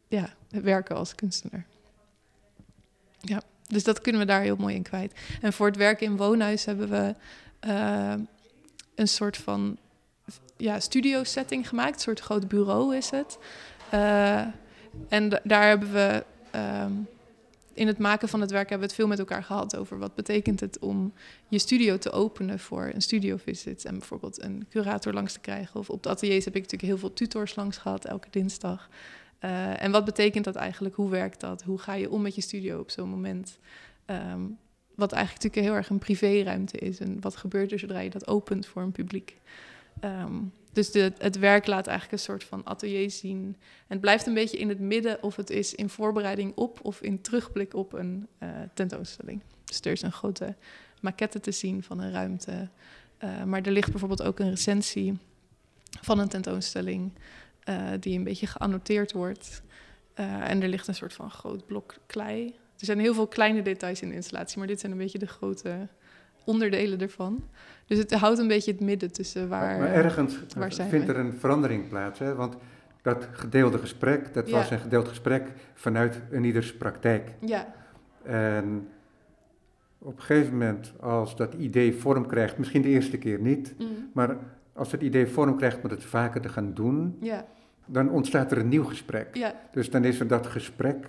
ja, 0.07 0.33
het 0.51 0.63
werken 0.63 0.95
als 0.95 1.15
kunstenaar. 1.15 1.65
Ja, 3.19 3.41
dus 3.67 3.83
dat 3.83 4.01
kunnen 4.01 4.21
we 4.21 4.27
daar 4.27 4.41
heel 4.41 4.55
mooi 4.55 4.75
in 4.75 4.83
kwijt. 4.83 5.13
En 5.41 5.53
voor 5.53 5.65
het 5.65 5.75
werken 5.75 6.05
in 6.05 6.17
woonhuis 6.17 6.65
hebben 6.65 6.89
we 6.89 7.15
uh, 7.67 8.13
een 8.95 9.07
soort 9.07 9.37
van 9.37 9.77
ja, 10.63 10.79
studio 10.79 11.23
setting 11.23 11.67
gemaakt. 11.69 11.95
Een 11.95 12.01
soort 12.01 12.19
groot 12.19 12.47
bureau 12.47 12.95
is 12.95 13.09
het. 13.09 13.37
Uh, 13.93 14.39
en 15.07 15.41
daar 15.43 15.67
hebben 15.67 15.91
we 15.93 16.23
um, 16.55 17.07
in 17.73 17.87
het 17.87 17.97
maken 17.97 18.29
van 18.29 18.41
het 18.41 18.51
werk 18.51 18.69
hebben 18.69 18.87
we 18.87 18.93
het 18.93 19.01
veel 19.01 19.07
met 19.07 19.19
elkaar 19.19 19.43
gehad 19.43 19.75
over 19.75 19.99
wat 19.99 20.15
betekent 20.15 20.59
het 20.59 20.79
om 20.79 21.13
je 21.47 21.59
studio 21.59 21.97
te 21.97 22.11
openen 22.11 22.59
voor 22.59 22.91
een 22.93 23.01
studiovisit 23.01 23.85
en 23.85 23.97
bijvoorbeeld 23.97 24.43
een 24.43 24.65
curator 24.69 25.13
langs 25.13 25.33
te 25.33 25.39
krijgen. 25.39 25.79
Of 25.79 25.89
op 25.89 26.03
de 26.03 26.09
ateliers 26.09 26.45
heb 26.45 26.55
ik 26.55 26.61
natuurlijk 26.61 26.91
heel 26.91 26.99
veel 26.99 27.13
tutors 27.13 27.55
langs 27.55 27.77
gehad 27.77 28.05
elke 28.05 28.27
dinsdag. 28.31 28.89
Uh, 29.41 29.83
en 29.83 29.91
wat 29.91 30.05
betekent 30.05 30.45
dat 30.45 30.55
eigenlijk? 30.55 30.95
Hoe 30.95 31.09
werkt 31.09 31.39
dat? 31.39 31.63
Hoe 31.63 31.79
ga 31.79 31.93
je 31.93 32.09
om 32.09 32.21
met 32.21 32.35
je 32.35 32.41
studio 32.41 32.79
op 32.79 32.91
zo'n 32.91 33.09
moment? 33.09 33.59
Um, 34.05 34.57
wat 34.95 35.11
eigenlijk 35.11 35.43
natuurlijk 35.43 35.71
heel 35.71 35.81
erg 35.81 35.89
een 35.89 35.99
privéruimte 35.99 36.77
is. 36.77 36.99
En 36.99 37.21
wat 37.21 37.35
gebeurt 37.35 37.71
er 37.71 37.79
zodra 37.79 37.99
je 37.99 38.09
dat 38.09 38.27
opent 38.27 38.65
voor 38.65 38.81
een 38.81 38.91
publiek? 38.91 39.37
Um, 40.03 40.53
dus 40.73 40.93
het 41.17 41.39
werk 41.39 41.67
laat 41.67 41.87
eigenlijk 41.87 42.17
een 42.17 42.25
soort 42.25 42.43
van 42.43 42.65
atelier 42.65 43.11
zien. 43.11 43.55
En 43.65 43.87
het 43.87 43.99
blijft 43.99 44.27
een 44.27 44.33
beetje 44.33 44.57
in 44.57 44.69
het 44.69 44.79
midden 44.79 45.23
of 45.23 45.35
het 45.35 45.49
is 45.49 45.75
in 45.75 45.89
voorbereiding 45.89 46.55
op 46.55 46.79
of 46.81 47.01
in 47.01 47.21
terugblik 47.21 47.73
op 47.73 47.93
een 47.93 48.27
uh, 48.39 48.49
tentoonstelling. 48.73 49.41
Dus 49.65 49.79
er 49.79 49.91
is 49.91 50.01
een 50.01 50.11
grote 50.11 50.55
maquette 51.01 51.39
te 51.39 51.51
zien 51.51 51.83
van 51.83 51.99
een 51.99 52.11
ruimte. 52.11 52.69
Uh, 53.23 53.43
maar 53.43 53.61
er 53.61 53.71
ligt 53.71 53.89
bijvoorbeeld 53.89 54.23
ook 54.23 54.39
een 54.39 54.49
recensie 54.49 55.17
van 56.01 56.19
een 56.19 56.27
tentoonstelling 56.27 57.11
uh, 57.69 57.89
die 57.99 58.17
een 58.17 58.23
beetje 58.23 58.47
geannoteerd 58.47 59.11
wordt. 59.11 59.61
en 60.13 60.61
er 60.61 60.67
ligt 60.67 60.87
een 60.87 60.95
soort 60.95 61.13
van 61.13 61.31
groot 61.31 61.65
blok 61.65 61.95
klei. 62.05 62.45
Er 62.77 62.85
zijn 62.85 62.99
heel 62.99 63.13
veel 63.13 63.27
kleine 63.27 63.61
details 63.61 64.01
in 64.01 64.09
de 64.09 64.15
installatie, 64.15 64.57
maar 64.57 64.67
dit 64.67 64.79
zijn 64.79 64.91
een 64.91 64.97
beetje 64.97 65.19
de 65.19 65.27
grote 65.27 65.87
onderdelen 66.45 66.99
ervan. 66.99 67.43
Dus 67.85 67.97
het 67.97 68.13
houdt 68.13 68.39
een 68.39 68.47
beetje 68.47 68.71
het 68.71 68.81
midden 68.81 69.11
tussen 69.11 69.49
waar. 69.49 69.79
Maar 69.79 69.87
ergens 69.93 70.39
vindt 70.71 71.09
er 71.09 71.17
een 71.17 71.33
verandering 71.33 71.87
plaats. 71.89 72.19
Hè? 72.19 72.35
Want 72.35 72.55
dat 73.01 73.27
gedeelde 73.31 73.77
gesprek, 73.77 74.33
dat 74.33 74.49
Ja. 74.49 74.55
was 74.55 74.69
een 74.71 74.79
gedeeld 74.79 75.07
gesprek 75.07 75.47
vanuit 75.73 76.21
een 76.31 76.43
ieders 76.43 76.73
praktijk. 76.77 77.31
Ja, 77.39 77.73
En 78.23 78.87
op 79.97 80.15
een 80.15 80.21
gegeven 80.23 80.51
moment, 80.51 80.93
als 80.99 81.35
dat 81.35 81.53
idee 81.53 81.93
vorm 81.95 82.27
krijgt, 82.27 82.57
misschien 82.57 82.81
de 82.81 82.87
eerste 82.89 83.17
keer 83.17 83.39
niet, 83.39 83.73
mhm, 83.77 83.87
maar 84.13 84.37
als 84.73 84.91
het 84.91 85.01
idee 85.01 85.27
vorm 85.27 85.57
krijgt 85.57 85.83
om 85.83 85.89
het 85.89 86.03
vaker 86.03 86.41
te 86.41 86.49
gaan 86.49 86.73
doen, 86.73 87.17
ja, 87.21 87.45
dan 87.85 88.09
ontstaat 88.09 88.51
er 88.51 88.57
een 88.57 88.67
nieuw 88.69 88.83
gesprek. 88.83 89.35
ja, 89.35 89.53
Dus 89.71 89.89
dan 89.89 90.03
is 90.03 90.19
er 90.19 90.27
dat 90.27 90.47
gesprek 90.47 91.07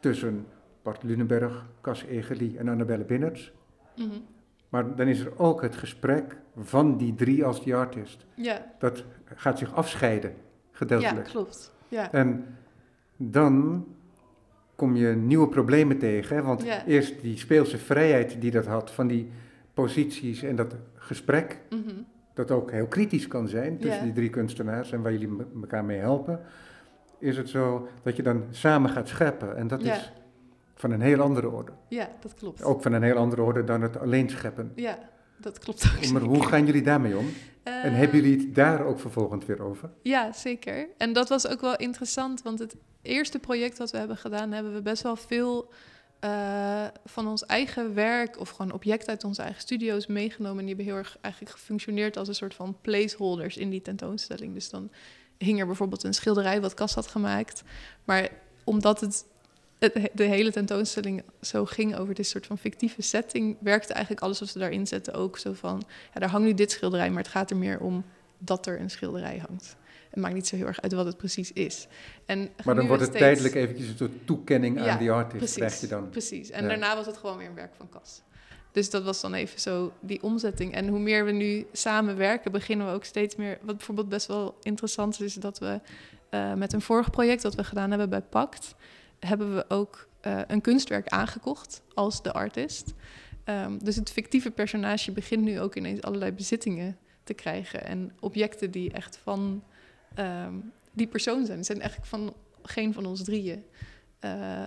tussen 0.00 0.46
Bart 0.82 1.02
Lunenberg, 1.02 1.66
Cas 1.80 2.04
Egeli 2.04 2.56
en 2.56 2.68
Annabelle 2.68 3.04
Binnerts. 3.04 3.52
mhm, 3.96 4.08
Maar 4.76 4.96
dan 4.96 5.06
is 5.06 5.20
er 5.20 5.38
ook 5.38 5.62
het 5.62 5.76
gesprek 5.76 6.36
van 6.56 6.96
die 6.96 7.14
drie 7.14 7.44
als 7.44 7.64
die 7.64 7.74
artist. 7.74 8.26
ja, 8.34 8.66
Dat 8.78 9.04
gaat 9.34 9.58
zich 9.58 9.74
afscheiden, 9.74 10.30
ja, 10.30 10.36
gedeeltelijk. 10.72 11.26
klopt. 11.28 11.72
Ja, 11.88 12.12
En 12.12 12.44
dan 13.16 13.84
kom 14.74 14.96
je 14.96 15.08
nieuwe 15.08 15.48
problemen 15.48 15.98
tegen. 15.98 16.36
Hè? 16.36 16.42
Want 16.42 16.62
Ja. 16.62 16.84
eerst 16.86 17.20
die 17.20 17.36
speelse 17.38 17.78
vrijheid 17.78 18.40
die 18.40 18.50
dat 18.50 18.66
had 18.66 18.90
van 18.90 19.06
die 19.06 19.30
posities 19.74 20.42
en 20.42 20.56
dat 20.56 20.74
gesprek, 20.94 21.58
mhm, 21.70 21.94
dat 22.34 22.50
ook 22.50 22.70
heel 22.70 22.86
kritisch 22.86 23.28
kan 23.28 23.48
zijn 23.48 23.78
tussen 23.78 23.98
Ja. 23.98 24.04
die 24.04 24.12
drie 24.12 24.30
kunstenaars 24.30 24.92
en 24.92 25.02
waar 25.02 25.12
jullie 25.12 25.36
elkaar 25.60 25.84
mee 25.84 25.98
helpen, 25.98 26.40
is 27.18 27.36
het 27.36 27.48
zo 27.48 27.88
dat 28.02 28.16
je 28.16 28.22
dan 28.22 28.44
samen 28.50 28.90
gaat 28.90 29.08
scheppen. 29.08 29.56
En 29.56 29.66
dat 29.68 29.82
Ja. 29.84 29.94
is 29.94 30.12
van 30.76 30.90
een 30.90 31.00
heel 31.00 31.20
andere 31.20 31.50
orde. 31.50 31.72
ja, 31.88 32.10
dat 32.20 32.34
klopt. 32.34 32.62
Ook 32.62 32.82
van 32.82 32.92
een 32.92 33.02
heel 33.02 33.16
andere 33.16 33.42
orde 33.42 33.64
dan 33.64 33.82
het 33.82 33.98
alleen 33.98 34.30
scheppen. 34.30 34.72
Ja, 34.74 34.98
dat 35.36 35.58
klopt 35.58 35.84
ook 35.96 36.10
Maar 36.10 36.22
hoe 36.22 36.46
gaan 36.46 36.66
jullie 36.66 36.82
daarmee 36.82 37.16
om? 37.16 37.28
En 37.62 37.82
Eh, 37.82 37.98
hebben 37.98 38.20
jullie 38.20 38.38
het 38.38 38.54
daar 38.54 38.84
ook 38.84 39.00
vervolgens 39.00 39.46
weer 39.46 39.62
over? 39.62 39.90
Ja, 40.02 40.32
zeker. 40.32 40.88
En 40.96 41.12
dat 41.12 41.28
was 41.28 41.48
ook 41.48 41.60
wel 41.60 41.76
interessant, 41.76 42.42
want 42.42 42.58
het 42.58 42.76
eerste 43.02 43.38
project 43.38 43.78
wat 43.78 43.90
we 43.90 43.98
hebben 43.98 44.16
gedaan, 44.16 44.52
hebben 44.52 44.74
we 44.74 44.82
best 44.82 45.02
wel 45.02 45.16
veel 45.16 45.72
eh, 46.20 46.84
van 47.04 47.28
ons 47.28 47.46
eigen 47.46 47.94
werk 47.94 48.40
of 48.40 48.50
gewoon 48.50 48.72
objecten 48.72 49.08
uit 49.08 49.24
onze 49.24 49.42
eigen 49.42 49.60
studio's 49.60 50.06
meegenomen. 50.06 50.58
En 50.58 50.66
die 50.66 50.74
hebben 50.74 50.92
heel 50.94 51.02
erg 51.02 51.18
eigenlijk 51.20 51.54
gefunctioneerd 51.54 52.16
als 52.16 52.28
een 52.28 52.34
soort 52.34 52.54
van 52.54 52.76
placeholders 52.80 53.56
in 53.56 53.70
die 53.70 53.82
tentoonstelling. 53.82 54.54
Dus 54.54 54.70
dan 54.70 54.90
hing 55.38 55.60
er 55.60 55.66
bijvoorbeeld 55.66 56.04
een 56.04 56.14
schilderij 56.14 56.60
wat 56.60 56.74
Cas 56.74 56.94
had 56.94 57.06
gemaakt. 57.06 57.62
Maar 58.04 58.28
omdat 58.64 59.00
het, 59.00 59.24
het 59.78 60.08
de 60.12 60.24
hele 60.24 60.52
tentoonstelling 60.52 61.22
zo 61.40 61.64
ging 61.64 61.96
over 61.96 62.14
dit 62.14 62.26
soort 62.26 62.46
van 62.46 62.58
fictieve 62.58 63.02
setting, 63.02 63.56
werkte 63.60 63.92
eigenlijk 63.92 64.24
alles 64.24 64.40
wat 64.40 64.48
ze 64.48 64.58
daarin 64.58 64.86
zetten 64.86 65.14
ook 65.14 65.38
zo 65.38 65.52
van, 65.52 65.82
ja, 66.14 66.20
daar 66.20 66.28
hangt 66.30 66.46
nu 66.46 66.54
dit 66.54 66.70
schilderij, 66.70 67.08
maar 67.10 67.22
het 67.22 67.32
gaat 67.32 67.50
er 67.50 67.56
meer 67.56 67.80
om 67.80 68.04
dat 68.38 68.66
er 68.66 68.80
een 68.80 68.90
schilderij 68.90 69.42
hangt. 69.48 69.76
Het 70.10 70.20
maakt 70.20 70.34
niet 70.34 70.46
zo 70.46 70.56
heel 70.56 70.66
erg 70.66 70.80
uit 70.82 70.92
wat 70.92 71.06
het 71.06 71.16
precies 71.16 71.52
is. 71.52 71.86
En 72.26 72.48
Maar 72.64 72.74
dan 72.74 72.86
wordt 72.86 73.00
het 73.02 73.10
steeds- 73.10 73.24
tijdelijk 73.24 73.54
eventjes 73.54 73.88
een 73.88 73.96
soort 73.96 74.26
toekenning 74.26 74.78
Ja, 74.84 74.88
aan 74.92 74.98
die 74.98 75.10
artist, 75.10 75.36
precies, 75.36 75.56
krijg 75.56 75.80
je 75.80 75.86
dan. 75.86 76.08
Precies. 76.10 76.50
En 76.50 76.62
Ja. 76.62 76.68
daarna 76.68 76.96
was 76.96 77.06
het 77.06 77.16
gewoon 77.16 77.36
weer 77.38 77.46
een 77.48 77.54
werk 77.54 77.74
van 77.76 77.88
Cas. 77.88 78.22
Dus 78.72 78.90
dat 78.90 79.02
was 79.04 79.20
dan 79.20 79.34
even 79.34 79.60
zo 79.60 79.92
die 80.00 80.22
omzetting. 80.22 80.74
En 80.74 80.88
hoe 80.88 80.98
meer 80.98 81.24
we 81.24 81.30
nu 81.32 81.66
samenwerken, 81.72 82.52
beginnen 82.52 82.86
we 82.86 82.92
ook 82.92 83.04
steeds 83.04 83.36
meer. 83.36 83.58
Wat 83.62 83.76
bijvoorbeeld 83.76 84.08
best 84.08 84.26
wel 84.26 84.54
interessant 84.62 85.14
is, 85.14 85.20
is 85.20 85.34
dat 85.34 85.58
we 85.58 85.80
eh, 86.30 86.52
met 86.54 86.72
een 86.72 86.80
vorig 86.80 87.10
project 87.10 87.42
dat 87.42 87.54
we 87.54 87.64
gedaan 87.64 87.88
hebben 87.90 88.10
bij 88.10 88.22
Pact, 88.22 88.74
hebben 89.20 89.54
we 89.54 89.64
ook 89.68 90.08
eh, 90.20 90.40
een 90.46 90.60
kunstwerk 90.60 91.08
aangekocht 91.08 91.82
als 91.94 92.22
de 92.22 92.32
artist. 92.32 92.94
Ehm, 93.44 93.78
dus 93.78 93.96
het 93.96 94.10
fictieve 94.10 94.50
personage 94.50 95.12
begint 95.12 95.42
nu 95.42 95.60
ook 95.60 95.74
ineens 95.74 96.02
allerlei 96.02 96.32
bezittingen 96.32 96.98
te 97.24 97.34
krijgen 97.34 97.84
en 97.84 98.12
objecten 98.20 98.70
die 98.70 98.92
echt 98.92 99.16
van 99.16 99.64
ehm, 100.14 100.54
die 100.92 101.06
persoon 101.06 101.44
zijn. 101.44 101.56
Het 101.56 101.66
zijn 101.66 101.80
eigenlijk 101.80 102.10
van 102.10 102.34
geen 102.62 102.92
van 102.92 103.06
ons 103.06 103.24
drieën. 103.24 103.64
Eh, 104.18 104.66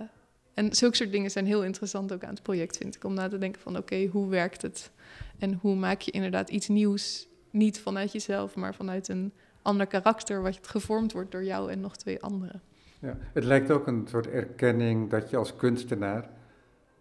en 0.54 0.74
zulke 0.74 0.96
soort 0.96 1.12
dingen 1.12 1.30
zijn 1.30 1.46
heel 1.46 1.64
interessant 1.64 2.12
ook 2.12 2.24
aan 2.24 2.34
het 2.34 2.42
project, 2.42 2.76
vind 2.76 2.94
ik. 2.96 3.04
Om 3.04 3.14
na 3.14 3.28
te 3.28 3.38
denken 3.38 3.60
van, 3.60 3.76
oké, 3.76 4.06
hoe 4.06 4.28
werkt 4.28 4.62
het? 4.62 4.90
En 5.38 5.54
hoe 5.54 5.74
maak 5.74 6.00
je 6.00 6.10
inderdaad 6.10 6.50
iets 6.50 6.68
nieuws, 6.68 7.28
niet 7.50 7.80
vanuit 7.80 8.12
jezelf, 8.12 8.54
maar 8.54 8.74
vanuit 8.74 9.08
een 9.08 9.32
ander 9.62 9.86
karakter, 9.86 10.42
wat 10.42 10.58
gevormd 10.62 11.12
wordt 11.12 11.32
door 11.32 11.44
jou 11.44 11.70
en 11.70 11.80
nog 11.80 11.96
twee 11.96 12.22
anderen. 12.22 12.62
Ja. 13.00 13.16
Het 13.32 13.44
lijkt 13.44 13.70
ook 13.70 13.86
een 13.86 14.06
soort 14.08 14.28
erkenning 14.30 15.10
dat 15.10 15.30
je 15.30 15.36
als 15.36 15.56
kunstenaar 15.56 16.28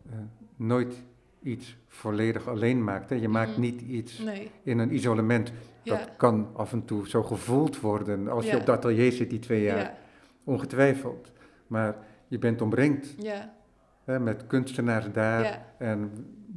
eh, 0.09 0.17
nooit 0.55 1.03
iets 1.43 1.77
volledig 1.87 2.47
alleen 2.47 2.83
maakt. 2.83 3.09
Hè? 3.09 3.15
Je 3.15 3.27
maakt 3.27 3.57
niet 3.57 3.81
iets 3.81 4.19
Nee, 4.19 4.51
in 4.63 4.79
een 4.79 4.93
isolement. 4.93 5.51
ja, 5.83 5.97
Dat 5.97 6.09
kan 6.17 6.49
af 6.53 6.71
en 6.71 6.85
toe 6.85 7.07
zo 7.09 7.23
gevoeld 7.23 7.79
worden 7.79 8.27
als 8.27 8.45
je 8.49 8.57
op 8.57 8.65
dat 8.65 8.77
atelier 8.77 9.11
zit 9.11 9.29
die 9.29 9.39
twee 9.39 9.61
jaar. 9.63 9.77
ja, 9.77 9.97
Ongetwijfeld. 10.43 11.31
Maar 11.67 11.95
je 12.27 12.39
bent 12.39 12.61
omringd 12.61 13.15
ja, 13.17 13.53
hè, 14.03 14.19
met 14.19 14.47
kunstenaars 14.47 15.11
daar 15.11 15.65
en 15.77 16.11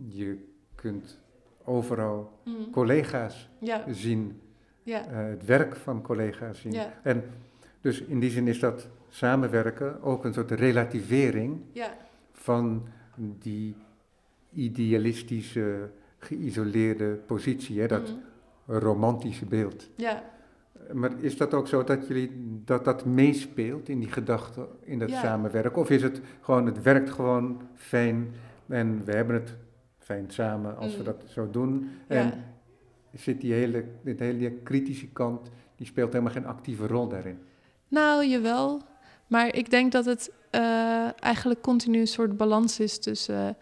je 0.09 0.45
kunt 0.75 1.21
overal 1.65 2.39
mhm, 2.45 2.71
collega's 2.71 3.49
zien, 3.87 4.41
ja, 4.83 5.07
eh, 5.07 5.17
het 5.17 5.45
werk 5.45 5.77
van 5.77 6.03
collega's 6.03 6.61
zien. 6.61 6.77
En 7.03 7.25
dus 7.83 8.01
in 8.03 8.21
die 8.21 8.31
zin 8.31 8.49
is 8.49 8.59
dat 8.59 8.89
samenwerken 9.09 10.03
ook 10.03 10.25
een 10.25 10.33
soort 10.35 10.51
relativering 10.51 11.61
ja, 11.73 11.97
van 12.33 12.87
die 13.39 13.75
idealistische, 14.53 15.91
geïsoleerde 16.19 17.19
positie, 17.27 17.81
hè, 17.81 17.87
dat 17.87 18.03
mhm, 18.67 18.79
romantische 18.79 19.45
beeld. 19.47 19.89
ja, 19.97 20.23
Maar 20.93 21.11
is 21.23 21.37
dat 21.37 21.55
ook 21.55 21.69
zo 21.69 21.85
dat 21.85 22.07
jullie 22.07 22.31
dat 22.65 22.85
dat 22.85 23.05
meespeelt 23.05 23.89
in 23.89 23.99
die 23.99 24.09
gedachten, 24.11 24.67
in 24.81 24.99
dat 24.99 25.11
Ja. 25.11 25.21
samenwerken? 25.21 25.81
Of 25.81 25.91
is 25.91 26.03
het 26.03 26.21
gewoon, 26.41 26.67
het 26.67 26.83
werkt 26.83 27.11
gewoon 27.11 27.63
fijn 27.75 28.29
en 28.67 29.05
we 29.05 29.13
hebben 29.13 29.35
het 29.35 29.57
fijn 29.99 30.31
samen 30.31 30.77
als 30.77 30.93
we 30.93 30.99
Mm. 30.99 31.05
dat 31.05 31.25
zo 31.27 31.51
doen? 31.51 31.89
ja. 32.09 32.15
En 32.17 32.33
zit 33.15 33.41
die 33.41 33.53
hele, 33.53 33.85
dit 34.03 34.19
hele 34.19 34.51
kritische 34.51 35.09
kant, 35.09 35.51
die 35.77 35.87
speelt 35.87 36.13
helemaal 36.13 36.33
geen 36.33 36.47
actieve 36.47 36.87
rol 36.87 37.09
daarin? 37.09 37.39
Nou, 37.93 38.27
jawel. 38.27 38.83
Maar 39.27 39.55
ik 39.55 39.71
denk 39.71 39.93
dat 39.93 40.05
het 40.05 40.31
eh, 40.51 41.23
eigenlijk 41.23 41.63
continu 41.63 42.01
een 42.01 42.07
soort 42.07 42.37
balans 42.37 42.81
is 42.81 42.99
tussen 42.99 43.49
eh, 43.49 43.55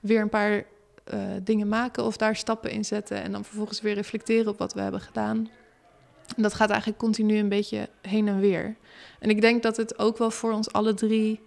weer 0.00 0.20
een 0.20 0.28
paar 0.28 0.64
eh, 1.04 1.20
dingen 1.42 1.68
maken 1.68 2.04
of 2.04 2.16
daar 2.16 2.36
stappen 2.36 2.70
in 2.70 2.84
zetten 2.84 3.22
en 3.22 3.32
dan 3.32 3.44
vervolgens 3.44 3.80
weer 3.80 3.94
reflecteren 3.94 4.52
op 4.52 4.58
wat 4.58 4.74
we 4.74 4.80
hebben 4.80 5.00
gedaan. 5.00 5.48
En 6.36 6.42
dat 6.42 6.54
gaat 6.54 6.70
eigenlijk 6.70 7.00
continu 7.00 7.36
een 7.36 7.48
beetje 7.48 7.88
heen 8.00 8.28
en 8.28 8.40
weer. 8.40 8.76
En 9.18 9.30
ik 9.30 9.40
denk 9.40 9.62
dat 9.62 9.76
het 9.76 9.98
ook 9.98 10.18
wel 10.18 10.30
voor 10.30 10.52
ons 10.52 10.72
alle 10.72 10.94
drie, 10.94 11.40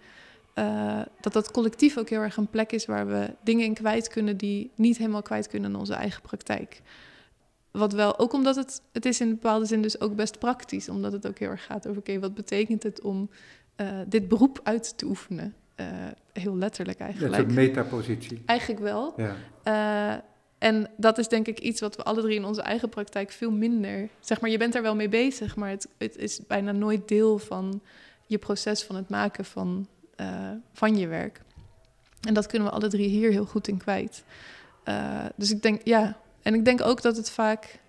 dat 1.20 1.32
dat 1.32 1.50
collectief 1.50 1.98
ook 1.98 2.08
heel 2.08 2.20
erg 2.20 2.36
een 2.36 2.50
plek 2.50 2.72
is 2.72 2.86
waar 2.86 3.06
we 3.06 3.34
dingen 3.42 3.64
in 3.64 3.74
kwijt 3.74 4.08
kunnen 4.08 4.36
die 4.36 4.70
niet 4.74 4.98
helemaal 4.98 5.22
kwijt 5.22 5.48
kunnen 5.48 5.70
in 5.70 5.78
onze 5.78 5.94
eigen 5.94 6.22
praktijk. 6.22 6.82
Wat 7.72 7.92
wel, 7.92 8.18
ook 8.18 8.32
omdat 8.32 8.56
het, 8.56 8.82
het 8.92 9.06
is 9.06 9.20
in 9.20 9.26
een 9.26 9.32
bepaalde 9.32 9.64
zin 9.64 9.82
dus 9.82 10.00
ook 10.00 10.14
best 10.14 10.38
praktisch. 10.38 10.88
Omdat 10.88 11.12
het 11.12 11.26
ook 11.26 11.38
heel 11.38 11.50
erg 11.50 11.64
gaat 11.64 11.86
over, 11.88 12.00
oké, 12.00 12.18
wat 12.18 12.34
betekent 12.34 12.82
het 12.82 13.00
om 13.00 13.30
eh, 13.76 13.86
dit 14.06 14.28
beroep 14.28 14.60
uit 14.62 14.98
te 14.98 15.06
oefenen? 15.06 15.54
Eh, 15.74 15.86
heel 16.32 16.56
letterlijk 16.56 16.98
een 16.98 17.06
eigenlijk. 17.06 17.34
soort 17.34 17.52
metapositie. 17.52 18.42
Eigenlijk 18.46 18.80
wel. 18.80 19.14
Ja. 19.16 19.36
Eh, 19.62 20.20
en 20.58 20.90
dat 20.96 21.18
is 21.18 21.28
denk 21.28 21.46
ik 21.46 21.58
iets 21.58 21.80
wat 21.80 21.96
we 21.96 22.02
alle 22.02 22.20
drie 22.20 22.36
in 22.36 22.44
onze 22.44 22.62
eigen 22.62 22.88
praktijk 22.88 23.30
veel 23.30 23.50
minder... 23.50 24.08
Zeg 24.20 24.40
maar, 24.40 24.50
je 24.50 24.58
bent 24.58 24.74
er 24.74 24.82
wel 24.82 24.94
mee 24.94 25.08
bezig, 25.08 25.56
maar 25.56 25.70
het, 25.70 25.88
het 25.98 26.16
is 26.16 26.46
bijna 26.46 26.72
nooit 26.72 27.08
deel 27.08 27.38
van 27.38 27.82
je 28.26 28.38
proces 28.38 28.82
van 28.82 28.96
het 28.96 29.08
maken 29.08 29.44
van, 29.44 29.88
van 30.72 30.96
je 30.96 31.06
werk. 31.06 31.40
En 32.20 32.34
dat 32.34 32.46
kunnen 32.46 32.68
we 32.68 32.74
alle 32.74 32.88
drie 32.88 33.08
hier 33.08 33.30
heel 33.30 33.46
goed 33.46 33.68
in 33.68 33.76
kwijt. 33.76 34.24
Dus 35.36 35.50
ik 35.50 35.62
denk, 35.62 35.80
ja... 35.84 36.20
En 36.42 36.54
ik 36.54 36.64
denk 36.64 36.80
ook 36.80 37.02
dat 37.02 37.16
het 37.16 37.30
vaak... 37.30 37.80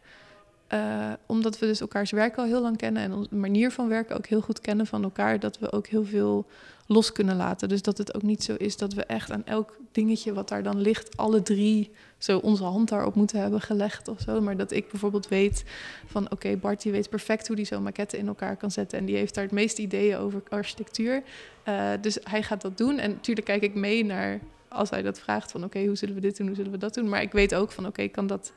eh, 0.67 1.11
omdat 1.25 1.59
we 1.59 1.65
dus 1.65 1.81
elkaars 1.81 2.11
werk 2.11 2.37
al 2.37 2.45
heel 2.45 2.61
lang 2.61 2.77
kennen... 2.77 3.03
en 3.03 3.13
onze 3.13 3.35
manier 3.35 3.71
van 3.71 3.87
werken 3.87 4.17
ook 4.17 4.25
heel 4.25 4.41
goed 4.41 4.61
kennen 4.61 4.87
van 4.87 5.03
elkaar... 5.03 5.39
dat 5.39 5.59
we 5.59 5.71
ook 5.71 5.87
heel 5.87 6.05
veel 6.05 6.45
los 6.87 7.11
kunnen 7.11 7.35
laten. 7.35 7.69
Dus 7.69 7.81
dat 7.81 7.97
het 7.97 8.15
ook 8.15 8.21
niet 8.21 8.43
zo 8.43 8.55
is 8.57 8.77
dat 8.77 8.93
we 8.93 9.03
echt 9.03 9.31
aan 9.31 9.45
elk 9.45 9.77
dingetje 9.91 10.33
wat 10.33 10.49
daar 10.49 10.63
dan 10.63 10.81
ligt... 10.81 11.17
alle 11.17 11.41
drie 11.41 11.91
zo 12.17 12.37
onze 12.37 12.63
hand 12.63 12.89
daarop 12.89 13.15
moeten 13.15 13.39
hebben 13.39 13.61
gelegd 13.61 14.07
of 14.07 14.19
zo. 14.19 14.41
Maar 14.41 14.57
dat 14.57 14.71
ik 14.71 14.89
bijvoorbeeld 14.89 15.27
weet 15.27 15.63
van... 16.05 16.31
oké, 16.31 16.55
Bart 16.57 16.81
die 16.81 16.91
weet 16.91 17.09
perfect 17.09 17.47
hoe 17.47 17.55
die 17.55 17.65
zo'n 17.65 17.83
maquette 17.83 18.17
in 18.17 18.27
elkaar 18.27 18.55
kan 18.55 18.71
zetten... 18.71 18.99
en 18.99 19.05
die 19.05 19.15
heeft 19.15 19.35
daar 19.35 19.43
het 19.43 19.53
meeste 19.53 19.81
ideeën 19.81 20.17
over 20.17 20.43
architectuur. 20.49 21.23
Eh, 21.63 21.89
dus 22.01 22.17
hij 22.23 22.43
gaat 22.43 22.61
dat 22.61 22.77
doen. 22.77 22.99
En 22.99 23.09
natuurlijk 23.09 23.47
kijk 23.47 23.61
ik 23.61 23.75
mee 23.75 24.05
naar 24.05 24.39
als 24.73 24.89
hij 24.89 25.01
dat 25.01 25.19
vraagt 25.19 25.51
van... 25.51 25.63
oké, 25.63 25.85
hoe 25.85 25.95
zullen 25.95 26.15
we 26.15 26.21
dit 26.21 26.37
doen, 26.37 26.47
hoe 26.47 26.55
zullen 26.55 26.71
we 26.71 26.77
dat 26.77 26.93
doen? 26.93 27.09
Maar 27.09 27.21
ik 27.21 27.31
weet 27.31 27.55
ook 27.55 27.71
van 27.71 27.85
oké, 27.85 28.01
ik 28.01 28.11
kan 28.11 28.27
dat 28.27 28.53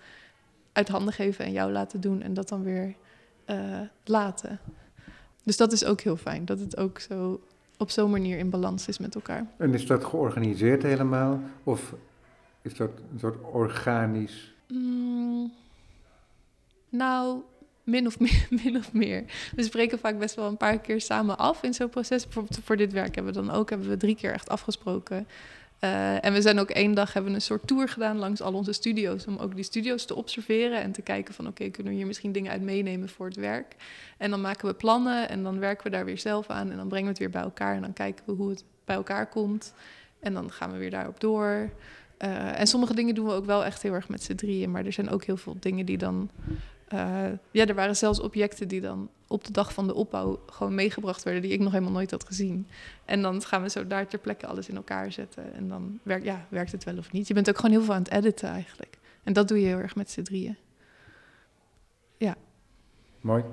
uit 0.73 0.89
handen 0.89 1.15
geven 1.15 1.45
en 1.45 1.53
jou 1.53 1.73
laten 1.73 2.01
doen... 2.01 2.23
en 2.23 2.35
dat 2.35 2.49
dan 2.49 2.63
weer 2.63 2.95
eh, 3.45 3.81
laten. 4.05 4.61
Dus 5.43 5.57
dat 5.57 5.73
is 5.73 5.85
ook 5.85 6.01
heel 6.01 6.17
fijn, 6.17 6.45
dat 6.45 6.61
het 6.61 6.77
ook 6.77 6.99
zo 6.99 7.41
op 7.79 7.91
zo'n 7.91 8.11
manier 8.11 8.39
in 8.39 8.51
balans 8.51 8.89
is 8.89 8.99
met 8.99 9.15
elkaar. 9.15 9.47
En 9.57 9.75
is 9.75 9.87
dat 9.87 10.05
georganiseerd 10.05 10.83
helemaal? 10.83 11.41
Of 11.65 11.95
is 12.63 12.75
dat 12.75 12.91
een 13.13 13.19
soort 13.19 13.37
organisch? 13.53 14.55
Mm, 14.69 15.53
nou, 16.89 17.43
Min 17.87 18.07
of, 18.07 18.19
meer, 18.19 18.47
min 18.65 18.77
of 18.77 18.93
meer. 18.93 19.25
We 19.57 19.63
spreken 19.63 19.99
vaak 19.99 20.19
best 20.19 20.35
wel 20.35 20.49
een 20.49 20.57
paar 20.57 20.79
keer 20.79 21.01
samen 21.01 21.39
af 21.39 21.63
in 21.63 21.75
zo'n 21.75 21.89
proces. 21.89 22.25
Bijvoorbeeld 22.25 22.61
voor 22.65 22.77
dit 22.77 22.93
werk 22.93 23.15
hebben 23.15 23.35
we 23.35 23.41
dan 23.41 23.51
ook 23.51 23.71
hebben 23.71 23.89
we 23.89 23.97
drie 23.97 24.17
keer 24.17 24.33
echt 24.33 24.49
afgesproken. 24.49 25.27
Uh, 25.81 26.25
en 26.25 26.33
we 26.33 26.43
zijn 26.43 26.59
ook 26.59 26.71
één 26.71 26.95
dag 26.95 27.13
hebben 27.13 27.31
we 27.31 27.37
een 27.37 27.45
soort 27.45 27.67
tour 27.67 27.89
gedaan 27.89 28.19
langs 28.19 28.41
al 28.41 28.53
onze 28.53 28.73
studio's. 28.73 29.27
Om 29.27 29.37
ook 29.37 29.55
die 29.55 29.65
studio's 29.65 30.05
te 30.05 30.15
observeren 30.15 30.83
en 30.83 30.93
te 30.93 31.03
kijken 31.03 31.35
van 31.35 31.47
oké, 31.47 31.69
kunnen 31.69 31.93
we 31.93 31.99
hier 31.99 32.07
misschien 32.07 32.33
dingen 32.33 32.53
uit 32.53 32.63
meenemen 32.63 33.09
voor 33.09 33.27
het 33.27 33.37
werk. 33.37 33.77
En 34.19 34.31
dan 34.31 34.41
maken 34.41 34.69
we 34.69 34.75
plannen 34.75 35.29
en 35.29 35.43
dan 35.43 35.59
werken 35.59 35.85
we 35.85 35.91
daar 35.91 36.05
weer 36.05 36.19
zelf 36.19 36.51
aan. 36.51 36.71
En 36.71 36.77
dan 36.77 36.89
brengen 36.89 37.05
we 37.05 37.11
het 37.11 37.19
weer 37.19 37.31
bij 37.31 37.43
elkaar 37.43 37.75
en 37.75 37.81
dan 37.81 37.93
kijken 37.93 38.25
we 38.27 38.33
hoe 38.33 38.51
het 38.51 38.65
bij 38.85 38.97
elkaar 38.97 39.29
komt. 39.29 39.75
En 40.21 40.35
dan 40.35 40.53
gaan 40.53 40.73
we 40.73 40.79
weer 40.79 40.91
daarop 40.91 41.21
door. 41.21 41.71
Uh, 42.19 42.61
en 42.61 42.67
sommige 42.67 42.95
dingen 42.95 43.15
doen 43.15 43.27
we 43.27 43.33
ook 43.33 43.47
wel 43.47 43.65
echt 43.65 43.83
heel 43.83 43.93
erg 43.93 44.09
met 44.09 44.23
z'n 44.23 44.35
drieën. 44.35 44.71
Maar 44.71 44.85
er 44.85 44.93
zijn 44.93 45.11
ook 45.11 45.25
heel 45.25 45.37
veel 45.37 45.57
dingen 45.61 45.87
die 45.87 45.99
dan. 45.99 46.31
Uh, 46.95 47.27
ja, 47.51 47.67
er 47.67 47.75
waren 47.75 47.97
zelfs 47.97 48.21
objecten 48.21 48.69
die 48.69 48.81
dan 48.81 49.11
op 49.27 49.45
de 49.45 49.53
dag 49.53 49.73
van 49.73 49.87
de 49.87 49.95
opbouw 49.95 50.41
gewoon 50.47 50.75
meegebracht 50.75 51.23
werden, 51.23 51.43
die 51.43 51.53
ik 51.53 51.61
nog 51.61 51.73
helemaal 51.73 51.93
nooit 51.93 52.11
had 52.11 52.25
gezien. 52.25 52.67
En 53.05 53.23
dan 53.23 53.43
gaan 53.43 53.63
we 53.63 53.69
zo 53.69 53.87
daar 53.87 54.07
ter 54.07 54.19
plekke 54.19 54.47
alles 54.47 54.69
in 54.69 54.77
elkaar 54.77 55.13
zetten. 55.13 55.55
En 55.55 55.69
dan 55.69 55.99
werkt, 56.03 56.25
ja, 56.25 56.47
werkt 56.49 56.73
het 56.73 56.85
wel 56.85 56.99
of 56.99 57.13
niet. 57.13 57.29
Je 57.29 57.35
bent 57.35 57.49
ook 57.49 57.57
gewoon 57.57 57.71
heel 57.71 57.83
veel 57.83 57.95
aan 57.95 58.03
het 58.03 58.13
editen 58.13 58.49
eigenlijk. 58.49 58.99
En 59.23 59.33
dat 59.33 59.49
doe 59.49 59.61
je 59.61 59.67
heel 59.67 59.79
erg 59.79 59.97
met 59.97 60.11
z'n 60.11 60.23
drieën. 60.23 60.57
Ja. 62.17 62.37
Mooi. 63.21 63.45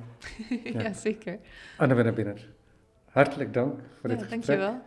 ja. 0.64 0.82
ja, 0.82 0.94
zeker. 0.94 1.40
Anne 1.78 2.14
Binnen, 2.14 2.38
hartelijk 3.10 3.54
dank 3.54 3.80
voor 4.00 4.10
dit 4.10 4.24
gesprek. 4.24 4.46
Dankjewel. 4.46 4.82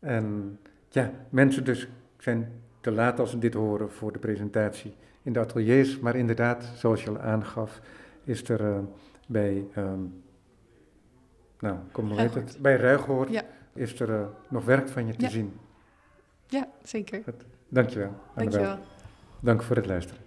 En 0.00 0.58
ja, 0.88 1.12
mensen 1.28 1.64
dus 1.64 1.88
zijn 2.18 2.62
te 2.80 2.90
laat 2.90 3.20
als 3.20 3.30
ze 3.30 3.38
dit 3.38 3.54
horen 3.54 3.90
voor 3.90 4.12
de 4.12 4.18
presentatie 4.18 4.94
in 5.26 5.32
de 5.32 5.38
ateliers. 5.38 5.98
Maar 5.98 6.16
inderdaad, 6.16 6.64
zoals 6.74 7.04
je 7.04 7.10
al 7.10 7.18
aangaf, 7.18 7.80
is 8.24 8.48
er 8.48 8.60
uh, 8.60 8.78
bij, 9.26 9.66
um, 9.76 10.22
nou, 11.60 11.76
kom 11.92 12.06
maar 12.06 12.18
het, 12.18 12.58
bij 12.60 12.76
Ruigoord 12.76 13.30
ja. 13.30 13.42
is 13.74 14.00
er 14.00 14.08
uh, 14.08 14.26
nog 14.48 14.64
werk 14.64 14.88
van 14.88 15.06
je 15.06 15.14
te 15.14 15.24
ja. 15.24 15.30
zien. 15.30 15.58
Ja, 16.46 16.68
zeker. 16.82 17.22
Goed. 17.22 17.44
Dankjewel. 17.68 18.12
Dankjewel. 18.34 18.78
Dank 19.40 19.62
voor 19.62 19.76
het 19.76 19.86
luisteren. 19.86 20.25